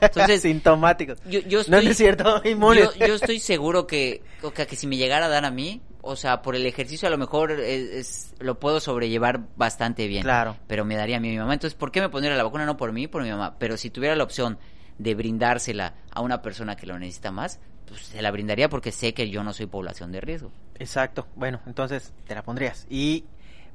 Entonces, 0.00 0.42
Sintomáticos. 0.48 1.18
Yo, 1.28 1.40
yo 1.40 1.58
No, 1.58 1.60
estoy, 1.62 1.84
no 1.84 1.90
es 1.90 1.96
cierto, 1.96 2.40
inmunes. 2.48 2.94
Yo, 2.96 3.06
yo 3.06 3.14
estoy 3.14 3.40
seguro 3.40 3.86
que, 3.86 4.22
o 4.42 4.52
sea, 4.52 4.66
que 4.66 4.76
si 4.76 4.86
me 4.86 4.96
llegara 4.96 5.26
a 5.26 5.28
dar 5.28 5.44
a 5.44 5.50
mí, 5.50 5.82
o 6.00 6.16
sea, 6.16 6.42
por 6.42 6.54
el 6.54 6.64
ejercicio 6.64 7.08
a 7.08 7.10
lo 7.10 7.18
mejor 7.18 7.50
es, 7.52 7.60
es- 7.60 8.34
lo 8.38 8.58
puedo 8.60 8.78
sobrellevar 8.80 9.40
bastante 9.56 10.06
bien. 10.06 10.22
Claro. 10.22 10.56
Pero 10.68 10.84
me 10.84 10.96
daría 10.96 11.16
a 11.16 11.20
mí 11.20 11.28
mi 11.30 11.38
mamá. 11.38 11.54
Entonces, 11.54 11.76
¿por 11.76 11.90
qué 11.90 12.00
me 12.00 12.08
pondría 12.08 12.34
la 12.36 12.44
vacuna? 12.44 12.66
No 12.66 12.76
por 12.76 12.92
mí, 12.92 13.08
por 13.08 13.22
mi 13.22 13.30
mamá. 13.30 13.56
Pero 13.58 13.76
si 13.76 13.90
tuviera 13.90 14.14
la 14.14 14.24
opción 14.24 14.58
de 14.98 15.14
brindársela 15.14 15.94
a 16.10 16.20
una 16.20 16.40
persona 16.40 16.76
que 16.76 16.86
lo 16.86 16.98
necesita 16.98 17.30
más, 17.32 17.60
pues 17.88 18.02
se 18.02 18.22
la 18.22 18.30
brindaría 18.30 18.68
porque 18.68 18.92
sé 18.92 19.14
que 19.14 19.30
yo 19.30 19.42
no 19.42 19.52
soy 19.52 19.66
población 19.66 20.12
de 20.12 20.20
riesgo. 20.20 20.50
Exacto. 20.78 21.26
Bueno, 21.34 21.60
entonces 21.66 22.12
te 22.26 22.34
la 22.34 22.42
pondrías. 22.42 22.86
Y 22.88 23.24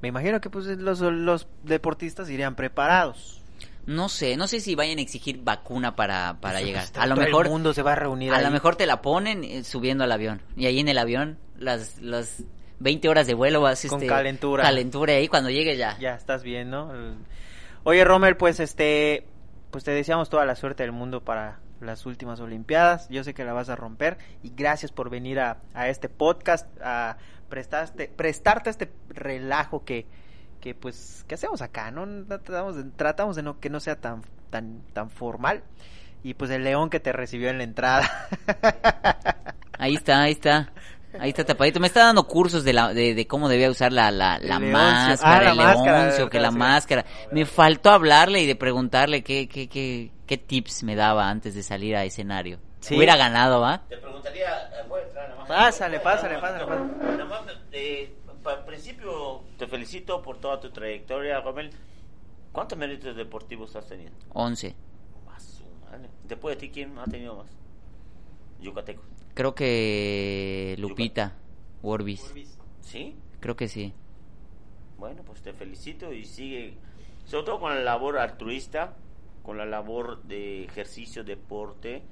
me 0.02 0.08
imagino 0.10 0.40
que 0.42 0.50
pues 0.50 0.66
los, 0.66 1.00
los 1.02 1.48
deportistas 1.64 2.30
irían 2.30 2.56
preparados. 2.56 3.42
No 3.86 4.08
sé, 4.08 4.38
no 4.38 4.48
sé 4.48 4.62
si 4.62 4.76
vayan 4.76 4.98
a 4.98 5.02
exigir 5.02 5.42
vacuna 5.44 5.96
para, 5.96 6.38
para 6.40 6.62
llegar. 6.62 6.86
A 6.96 7.06
lo 7.06 7.16
todo 7.16 7.26
mejor 7.26 7.46
el 7.48 7.52
mundo 7.52 7.74
se 7.74 7.82
va 7.82 7.92
a 7.94 7.96
reunir 7.96 8.32
A 8.34 8.38
ahí. 8.38 8.44
lo 8.44 8.52
mejor 8.52 8.78
te 8.78 8.86
la 8.86 9.02
ponen 9.02 9.44
eh, 9.44 9.64
subiendo 9.64 10.06
al 10.06 10.12
avión. 10.12 10.42
Y 10.56 10.68
ahí 10.68 10.80
en 10.80 10.88
el 10.88 10.98
avión, 10.98 11.38
las, 11.58 12.02
las 12.02 12.44
20 12.80 13.10
horas 13.10 13.28
de 13.28 13.34
vuelo 13.34 13.60
vas 13.62 13.86
Con 13.86 14.00
este, 14.00 14.08
calentura. 14.08 14.64
Calentura 14.64 15.14
y 15.14 15.16
ahí 15.18 15.28
cuando 15.28 15.50
llegue 15.50 15.76
ya. 15.76 15.98
Ya 16.00 16.16
estás 16.16 16.44
bien, 16.44 16.70
¿no? 16.70 16.92
Oye, 17.84 18.06
Romer, 18.06 18.38
pues 18.38 18.62
este, 18.62 19.26
pues 19.72 19.84
te 19.84 19.92
deseamos 19.92 20.30
toda 20.30 20.46
la 20.46 20.56
suerte 20.56 20.84
del 20.84 20.94
mundo 20.94 21.22
para 21.22 21.60
las 21.84 22.06
últimas 22.06 22.40
Olimpiadas. 22.40 23.08
Yo 23.10 23.24
sé 23.24 23.34
que 23.34 23.46
la 23.46 23.54
vas 23.54 23.70
a 23.70 23.76
romper 23.76 24.18
y 24.42 24.52
gracias 24.56 24.92
por 24.92 25.10
venir 25.10 25.40
a, 25.40 25.58
a 25.74 25.90
este 25.90 26.10
podcast 26.10 26.68
a 26.82 27.18
prestarte, 27.50 28.08
prestarte 28.08 28.70
este 28.70 28.92
relajo 29.10 29.84
que, 29.86 30.06
que 30.60 30.74
pues 30.74 31.24
que 31.28 31.36
hacemos 31.36 31.62
acá, 31.62 31.92
¿no? 31.92 32.06
Tratamos 32.26 32.76
de, 32.76 32.84
tratamos 32.96 33.36
de 33.36 33.44
no 33.44 33.60
que 33.60 33.70
no 33.70 33.80
sea 33.80 33.96
tan 33.96 34.24
tan 34.50 34.82
tan 34.94 35.10
formal 35.10 35.64
y 36.24 36.34
pues 36.36 36.50
el 36.52 36.64
león 36.64 36.90
que 36.90 37.00
te 37.00 37.12
recibió 37.12 37.50
en 37.50 37.58
la 37.58 37.64
entrada. 37.66 38.10
Ahí 39.80 39.96
está, 39.96 40.22
ahí 40.22 40.32
está. 40.32 40.72
Ahí 41.20 41.30
está 41.30 41.44
tapadito. 41.44 41.80
Me 41.80 41.88
está 41.88 42.02
dando 42.06 42.26
cursos 42.28 42.64
de, 42.64 42.74
la, 42.74 42.94
de, 42.94 43.14
de 43.14 43.28
cómo 43.28 43.48
debía 43.50 43.70
usar 43.70 43.92
la, 43.94 44.12
la, 44.12 44.40
la 44.40 44.60
leoncio. 44.60 44.72
máscara, 44.72 45.38
Ah, 45.38 45.42
la 45.44 45.52
el 45.52 45.58
máscara, 45.58 46.02
leoncio, 46.04 46.30
que 46.30 46.40
la 46.40 46.52
sí. 46.52 46.58
máscara. 46.58 47.06
Me 47.32 47.46
faltó 47.46 47.92
hablarle 47.92 48.42
y 48.42 48.46
de 48.48 48.56
preguntarle 48.56 49.24
qué, 49.24 49.48
qué, 49.48 49.68
qué, 49.70 50.12
qué 50.26 50.38
tips 50.38 50.84
me 50.84 50.96
daba 50.96 51.30
antes 51.30 51.56
de 51.56 51.64
salir 51.64 51.96
a 51.96 52.04
escenario. 52.04 52.60
Sí. 52.80 52.96
Hubiera 52.98 53.16
ganado, 53.16 53.62
¿va? 53.62 53.84
Te 53.88 53.98
preguntaría, 53.98 54.50
eh, 54.50 54.84
¿puedo 54.90 55.04
entrar 55.06 55.30
nada 55.30 55.40
más? 55.40 55.48
Pásale, 55.48 56.00
pásale, 56.00 56.38
pásale. 56.40 56.66
Nada 56.66 57.26
más, 57.26 57.42
eh, 57.72 58.14
al 58.46 58.66
principio 58.66 59.42
te 59.58 59.68
felicito 59.68 60.22
por 60.22 60.40
toda 60.40 60.60
tu 60.60 60.70
trayectoria, 60.72 61.40
Romel. 61.40 61.72
¿Cuántos 62.52 62.78
méritos 62.78 63.16
deportivos 63.16 63.76
has 63.76 63.88
tenido? 63.88 64.12
11. 64.34 64.76
A 65.34 65.40
su 65.40 65.64
madre. 65.86 66.10
Después 66.26 66.56
de 66.56 66.60
ti, 66.60 66.70
¿quién 66.72 66.98
ha 67.00 67.06
tenido 67.06 67.36
más? 67.38 67.48
Yucateco. 68.64 69.04
Creo 69.34 69.56
que 69.56 70.76
Lupita, 70.80 71.36
Orbis. 71.82 72.34
¿Sí? 72.82 73.16
Creo 73.40 73.56
que 73.56 73.68
sí. 73.68 73.94
Bueno, 74.98 75.24
pues 75.24 75.42
te 75.42 75.54
felicito 75.54 76.14
y 76.14 76.26
sigue, 76.26 76.76
sobre 77.26 77.46
todo 77.46 77.60
con 77.60 77.76
la 77.76 77.82
labor 77.82 78.18
altruista, 78.18 78.96
con 79.44 79.58
la 79.58 79.66
labor 79.66 80.24
de 80.24 80.64
ejercicio, 80.64 81.24
deporte 81.24 82.04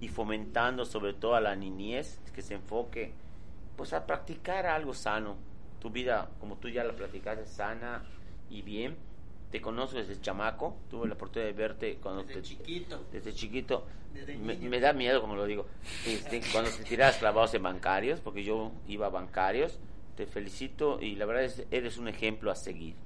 y 0.00 0.08
fomentando 0.08 0.84
sobre 0.84 1.14
todo 1.14 1.34
a 1.34 1.40
la 1.40 1.56
niñez 1.56 2.20
que 2.34 2.42
se 2.42 2.54
enfoque 2.54 3.12
pues 3.76 3.92
a 3.92 4.06
practicar 4.06 4.66
algo 4.66 4.94
sano. 4.94 5.36
Tu 5.80 5.90
vida, 5.90 6.30
como 6.40 6.56
tú 6.56 6.68
ya 6.68 6.84
la 6.84 6.94
platicaste, 6.94 7.46
sana 7.46 8.02
y 8.48 8.62
bien. 8.62 8.96
Te 9.56 9.62
conozco 9.62 9.96
desde 9.96 10.20
chamaco, 10.20 10.76
tuve 10.90 11.08
la 11.08 11.14
oportunidad 11.14 11.50
de 11.50 11.56
verte 11.56 11.96
cuando 11.96 12.22
Desde 12.24 12.34
te, 12.34 12.42
chiquito. 12.42 13.06
desde 13.10 13.32
chiquito. 13.32 13.86
Desde 14.12 14.36
me, 14.36 14.80
da 14.80 14.92
miedo, 14.92 15.22
como 15.22 15.34
lo 15.34 15.46
digo, 15.46 15.64
este, 16.06 16.42
cuando 16.52 16.70
te 16.70 16.84
tirabas 16.84 17.16
clavados 17.16 17.54
en 17.54 17.62
bancarios, 17.62 18.20
porque 18.20 18.44
yo 18.44 18.70
iba 18.86 19.06
a 19.06 19.08
bancarios. 19.08 19.78
Te 20.14 20.26
felicito 20.26 21.00
y 21.00 21.14
la 21.14 21.24
verdad 21.24 21.44
es 21.44 21.64
eres 21.70 21.96
un 21.96 22.06
ejemplo 22.06 22.50
a 22.50 22.54
seguir. 22.54 22.96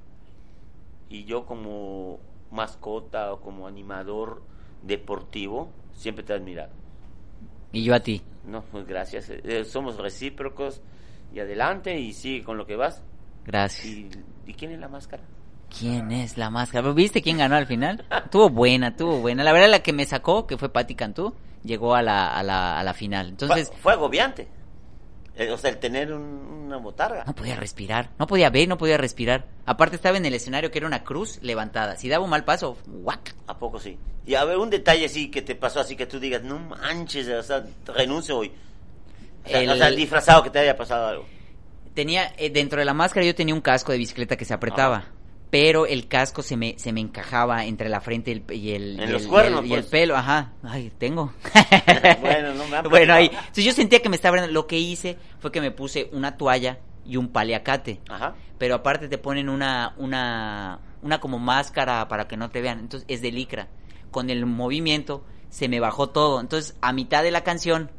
Y 1.09 1.23
yo 1.25 1.47
como 1.47 2.19
mascota 2.51 3.33
o 3.33 3.41
como 3.41 3.69
animador 3.69 4.43
deportivo, 4.83 5.71
siempre 5.93 6.25
te 6.25 6.33
he 6.33 6.37
admirado. 6.37 6.73
Y 7.71 7.85
yo 7.85 7.95
a 7.95 8.01
ti. 8.01 8.23
No, 8.45 8.63
pues 8.63 8.89
gracias. 8.89 9.31
Eh, 9.31 9.41
eh, 9.45 9.65
somos 9.65 9.99
recíprocos 9.99 10.83
y 11.33 11.39
adelante 11.39 11.97
y 11.97 12.13
sigue 12.13 12.43
con 12.43 12.57
lo 12.57 12.67
que 12.67 12.75
vas. 12.75 13.05
Gracias. 13.47 13.87
¿Y, 13.87 14.11
¿y 14.49 14.55
quién 14.55 14.73
es 14.73 14.81
la 14.81 14.89
máscara? 14.89 15.23
¿Quién 15.79 16.11
es 16.11 16.37
la 16.37 16.51
máscara? 16.51 16.91
¿Viste 16.93 17.23
quién 17.23 17.39
ganó 17.39 17.57
al 17.57 17.67
final? 17.67 18.05
Tuvo 18.31 18.51
buena, 18.51 18.97
tuvo 18.97 19.19
buena. 19.19 19.45
La 19.45 19.53
verdad, 19.53 19.69
la 19.71 19.83
que 19.83 19.93
me 19.93 20.05
sacó, 20.05 20.47
que 20.47 20.59
fue 20.59 20.69
Patti 20.73 20.95
Cantú, 20.95 21.35
llegó 21.65 21.95
a 21.95 22.03
la, 22.03 22.29
a 22.37 22.43
la, 22.43 22.79
a 22.79 22.83
la 22.83 22.93
final. 22.95 23.29
Entonces, 23.29 23.69
fue, 23.69 23.77
fue 23.79 23.93
agobiante. 23.93 24.49
Eh, 25.37 25.51
o 25.51 25.57
sea, 25.57 25.71
el 25.71 25.79
tener 25.79 26.13
un- 26.13 26.67
una 26.67 26.77
botarga. 26.77 27.25
no 27.25 27.35
podía 27.35 27.57
respirar. 27.57 28.11
No 28.19 28.27
podía 28.27 28.51
ver, 28.51 28.69
no 28.69 28.77
podía 28.77 28.97
respirar. 28.99 29.47
Aparte, 29.65 29.97
estaba 29.97 30.17
en 30.19 30.27
el 30.27 30.35
escenario 30.35 30.71
que 30.71 30.79
era 30.79 30.87
una 30.87 31.03
cruz 31.05 31.39
levantada. 31.43 31.97
Si 31.97 32.09
daba 32.09 32.25
un 32.25 32.31
mal 32.31 32.45
paso, 32.45 32.77
¡guac! 32.87 33.35
¿A 33.47 33.57
poco 33.59 33.79
sí? 33.79 33.97
Y 34.27 34.35
a 34.35 34.45
ver, 34.45 34.59
un 34.59 34.69
detalle 34.71 35.07
así 35.07 35.31
que 35.31 35.41
te 35.41 35.55
pasó 35.55 35.81
así 35.81 35.97
que 35.97 36.07
tú 36.07 36.21
digas, 36.21 36.43
no 36.43 36.59
manches, 36.59 37.27
o 37.29 37.43
sea, 37.43 37.65
renuncio 37.87 38.37
hoy. 38.39 38.53
O 39.45 39.49
sea, 39.49 39.61
El- 39.63 39.71
o 39.71 39.77
sea, 39.77 39.91
disfrazado 39.91 40.43
que 40.43 40.51
te 40.51 40.59
haya 40.59 40.77
pasado 40.77 41.07
algo. 41.07 41.27
Tenía, 41.95 42.33
eh, 42.37 42.51
dentro 42.51 42.79
de 42.79 42.85
la 42.85 42.95
máscara 42.95 43.25
yo 43.25 43.35
tenía 43.35 43.55
un 43.55 43.61
casco 43.63 43.93
de 43.93 43.99
bicicleta 43.99 44.37
que 44.37 44.45
se 44.45 44.53
apretaba. 44.55 44.97
Ajá. 44.97 45.09
Pero 45.51 45.87
el 45.87 46.07
casco 46.07 46.43
se 46.43 46.57
me, 46.57 46.79
se 46.79 46.93
me 46.93 47.01
encajaba 47.01 47.65
entre 47.65 47.89
la 47.89 48.01
frente 48.01 48.31
y 48.31 48.35
el, 48.35 48.53
y 48.57 48.71
el, 48.73 49.01
En 49.01 49.09
y 49.09 49.13
los 49.13 49.23
el- 49.23 49.29
cuernos, 49.29 49.63
y 49.63 49.65
el, 49.65 49.71
y 49.71 49.75
el 49.75 49.81
pues. 49.81 49.91
pelo, 49.91 50.17
ajá. 50.17 50.53
Ay, 50.63 50.93
tengo. 50.97 51.33
Bueno, 52.21 52.55
no 52.55 52.67
me 52.69 52.83
Bueno, 52.89 53.15
ahí. 53.15 53.27
Entonces 53.33 53.65
yo 53.65 53.73
sentía 53.73 54.01
que 54.01 54.09
me 54.09 54.17
estaba 54.17 54.37
abriendo. 54.37 54.53
Lo 54.53 54.67
que 54.67 54.79
hice 54.79 55.17
fue 55.41 55.51
que 55.51 55.61
me 55.61 55.71
puse 55.73 56.09
una 56.13 56.37
toalla 56.37 56.79
y 57.05 57.17
un 57.17 57.29
paliacate. 57.29 58.01
Ajá. 58.09 58.35
Pero 58.59 58.77
aparte 58.77 59.09
te 59.09 59.19
ponen 59.19 59.49
una, 59.49 59.95
una, 59.97 60.79
una 61.03 61.19
como 61.21 61.39
máscara 61.41 62.07
para 62.07 62.29
que 62.29 62.37
no 62.37 62.51
te 62.51 62.61
vean. 62.61 62.79
Entonces 62.79 63.07
es 63.09 63.21
de 63.21 63.33
licra. 63.33 63.67
Con 64.13 64.31
el 64.31 64.47
movimiento 64.47 65.25
se 65.49 65.69
me 65.69 65.81
bajó 65.81 66.11
todo. 66.11 66.41
Entonces 66.41 66.77
a 66.81 66.93
mitad 66.93 67.23
de 67.25 67.33
la 67.33 67.43
canción 67.43 67.91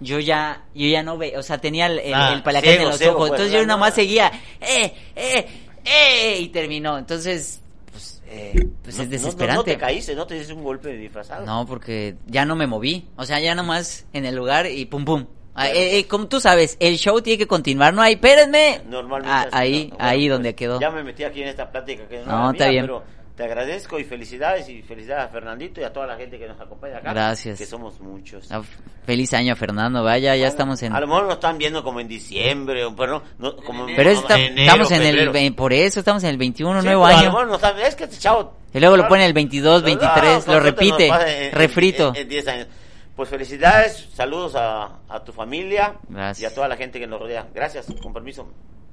yo 0.00 0.18
ya, 0.18 0.64
yo 0.74 0.86
ya 0.88 1.02
no 1.02 1.16
ve, 1.16 1.38
o 1.38 1.42
sea, 1.42 1.58
tenía 1.58 1.86
el, 1.86 1.98
el, 2.00 2.12
Ah, 2.14 2.32
el 2.34 2.42
paliacate 2.42 2.72
ciego, 2.72 2.82
en 2.84 2.88
los 2.90 2.98
ciego, 2.98 3.12
ojos. 3.14 3.28
pues, 3.28 3.40
Entonces 3.40 3.60
yo 3.60 3.66
nada 3.66 3.78
más 3.80 3.94
seguía, 3.94 4.30
eh, 4.60 4.92
eh, 5.14 5.46
eh, 5.86 6.38
y 6.40 6.48
terminó. 6.48 6.98
Entonces, 6.98 7.60
pues, 7.90 8.22
eh, 8.28 8.68
pues 8.82 8.96
No- 8.96 9.02
es 9.04 9.10
desesperante. 9.10 9.52
No, 9.54 9.60
no 9.60 9.64
te 9.64 9.78
caíste, 9.78 10.14
no 10.14 10.26
te 10.26 10.34
diste 10.34 10.52
un 10.52 10.64
golpe 10.64 10.88
de 10.88 10.96
disfrazado. 10.98 11.46
No, 11.46 11.64
porque 11.66 12.16
ya 12.26 12.44
no 12.44 12.56
me 12.56 12.66
moví. 12.66 13.06
O 13.16 13.24
sea, 13.24 13.40
ya 13.40 13.54
nomás 13.54 14.04
en 14.12 14.26
el 14.26 14.34
lugar 14.34 14.66
y 14.66 14.84
pum 14.86 15.04
pum. 15.04 15.26
Ah, 15.58 15.70
eh, 15.70 15.98
eh, 15.98 16.06
como 16.06 16.26
tú 16.28 16.38
sabes, 16.38 16.76
el 16.80 16.98
show 16.98 17.22
tiene 17.22 17.38
que 17.38 17.46
continuar. 17.46 17.94
No 17.94 18.02
hay, 18.02 18.12
espérenme. 18.14 18.82
Normalmente. 18.90 19.32
Ah, 19.34 19.48
ahí, 19.52 19.90
ahí 19.98 20.18
Bueno, 20.24 20.34
donde 20.34 20.50
pues, 20.50 20.58
quedó. 20.58 20.80
Ya 20.80 20.90
me 20.90 21.02
metí 21.02 21.24
aquí 21.24 21.40
en 21.40 21.48
esta 21.48 21.70
plática 21.72 22.06
que 22.06 22.18
no, 22.26 22.50
está 22.50 22.64
mía, 22.64 22.70
bien. 22.72 22.84
Pero 22.84 23.02
te 23.36 23.44
agradezco 23.44 23.98
y 23.98 24.04
felicidades 24.04 24.68
y 24.68 24.82
felicidades 24.82 25.26
a 25.26 25.28
Fernandito 25.28 25.80
y 25.80 25.84
a 25.84 25.92
toda 25.92 26.06
la 26.06 26.16
gente 26.16 26.38
que 26.38 26.48
nos 26.48 26.58
acompaña 26.60 26.98
acá. 26.98 27.12
Gracias. 27.12 27.58
Que 27.58 27.66
somos 27.66 28.00
muchos. 28.00 28.50
Ah, 28.50 28.62
feliz 29.04 29.32
año, 29.34 29.54
Fernando. 29.56 30.02
Vaya, 30.02 30.34
ya 30.36 30.46
estamos 30.48 30.82
en. 30.82 30.94
A 30.94 31.00
lo 31.00 31.06
mejor 31.06 31.24
nos 31.24 31.34
están 31.34 31.58
viendo 31.58 31.82
como 31.84 32.00
en 32.00 32.08
diciembre, 32.08 32.82
pero 32.96 33.22
no, 33.38 33.50
no, 33.50 33.56
como 33.56 33.86
Pero 33.86 34.10
como 34.14 34.20
está- 34.22 34.38
enero, 34.38 34.60
estamos 34.62 34.90
en 34.90 35.02
febrero. 35.02 35.32
el. 35.34 35.54
Por 35.54 35.72
eso 35.74 36.00
estamos 36.00 36.24
en 36.24 36.30
el 36.30 36.38
21, 36.38 36.80
Sí, 36.80 36.86
nuevo 36.86 37.02
pero 37.04 37.08
A 37.08 37.12
lo 37.12 37.18
año. 37.18 37.30
mejor 37.30 37.46
nos 37.48 37.56
están- 37.56 37.78
es 37.80 37.94
que 37.94 38.04
este 38.04 38.16
chavo. 38.18 38.56
Y 38.72 38.80
luego 38.80 38.96
lo 38.96 39.06
pone 39.08 39.24
el 39.26 39.32
22, 39.32 39.82
23, 39.82 40.46
no, 40.46 40.54
lo 40.54 40.60
repite. 40.60 41.06
en- 41.08 41.14
en- 41.44 41.52
refrito. 41.52 42.08
En, 42.14 42.22
en 42.22 42.28
10 42.28 42.48
años. 42.48 42.66
Pues 43.14 43.28
felicidades, 43.30 44.08
saludos 44.14 44.54
a, 44.56 44.98
a 45.08 45.24
tu 45.24 45.32
familia 45.32 45.94
Gracias. 46.08 46.40
y 46.42 46.52
a 46.52 46.54
toda 46.54 46.68
la 46.68 46.76
gente 46.76 46.98
que 46.98 47.06
nos 47.06 47.18
rodea. 47.20 47.46
Gracias, 47.54 47.86
con 48.02 48.12
permiso. 48.12 48.46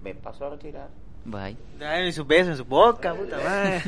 Me 0.03 0.13
paso 0.15 0.45
a 0.45 0.49
retirar. 0.51 0.89
Bye. 1.25 1.55
Dale 1.79 2.11
su 2.11 2.25
beso 2.25 2.51
en 2.51 2.57
su 2.57 2.65
boca, 2.65 3.13
puta 3.13 3.37
madre. 3.37 3.81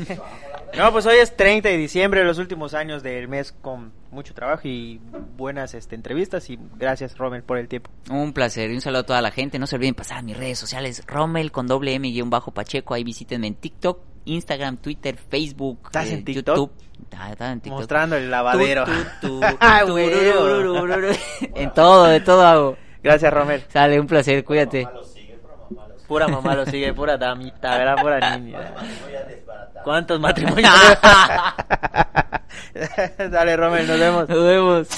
No, 0.76 0.92
pues 0.92 1.06
hoy 1.06 1.16
es 1.16 1.36
30 1.36 1.68
de 1.68 1.76
diciembre, 1.76 2.24
los 2.24 2.38
últimos 2.38 2.74
años 2.74 3.02
del 3.02 3.28
mes 3.28 3.52
con 3.52 3.92
mucho 4.10 4.34
trabajo 4.34 4.62
y 4.64 5.00
buenas 5.36 5.74
este, 5.74 5.94
entrevistas 5.94 6.50
y 6.50 6.58
gracias 6.76 7.16
Rommel 7.16 7.42
por 7.42 7.56
el 7.58 7.68
tiempo. 7.68 7.90
Un 8.10 8.32
placer 8.32 8.70
y 8.70 8.74
un 8.74 8.80
saludo 8.80 9.00
a 9.00 9.06
toda 9.06 9.22
la 9.22 9.30
gente. 9.30 9.58
No 9.58 9.66
se 9.66 9.76
olviden 9.76 9.94
pasar 9.94 10.18
a 10.18 10.22
mis 10.22 10.36
redes 10.36 10.58
sociales. 10.58 11.02
Rommel 11.06 11.52
con 11.52 11.66
doble 11.66 11.94
M 11.94 12.10
guion 12.10 12.30
bajo 12.30 12.50
Pacheco. 12.50 12.94
Ahí 12.94 13.04
visítenme 13.04 13.46
en 13.46 13.54
TikTok, 13.54 14.00
Instagram, 14.24 14.78
Twitter, 14.78 15.16
Facebook, 15.16 15.80
¿Estás 15.86 16.08
eh, 16.08 16.14
en 16.14 16.24
TikTok? 16.24 16.56
YouTube. 16.56 16.72
Ah, 17.16 17.30
estaba 17.30 17.52
en 17.52 17.60
TikTok. 17.60 17.80
Mostrando 17.80 18.16
el 18.16 18.30
lavadero. 18.30 18.84
En 21.54 21.72
todo, 21.72 22.04
de 22.04 22.20
todo 22.20 22.46
hago. 22.46 22.76
Gracias 23.02 23.32
Rommel. 23.32 23.64
Sale, 23.68 24.00
un 24.00 24.06
placer, 24.06 24.44
cuídate. 24.44 24.88
Pura 26.06 26.28
mamá 26.28 26.54
lo 26.54 26.66
sigue, 26.66 26.92
pura 26.92 27.16
damita, 27.16 27.76
¿verdad? 27.78 27.96
Pura 28.00 28.36
niña. 28.38 28.58
¿Cuántos 29.82 30.20
matrimonios? 30.20 30.72
Dale, 33.30 33.56
Romel, 33.56 33.86
nos 33.86 33.98
vemos. 33.98 34.28
Nos 34.28 34.44
vemos. 34.44 34.88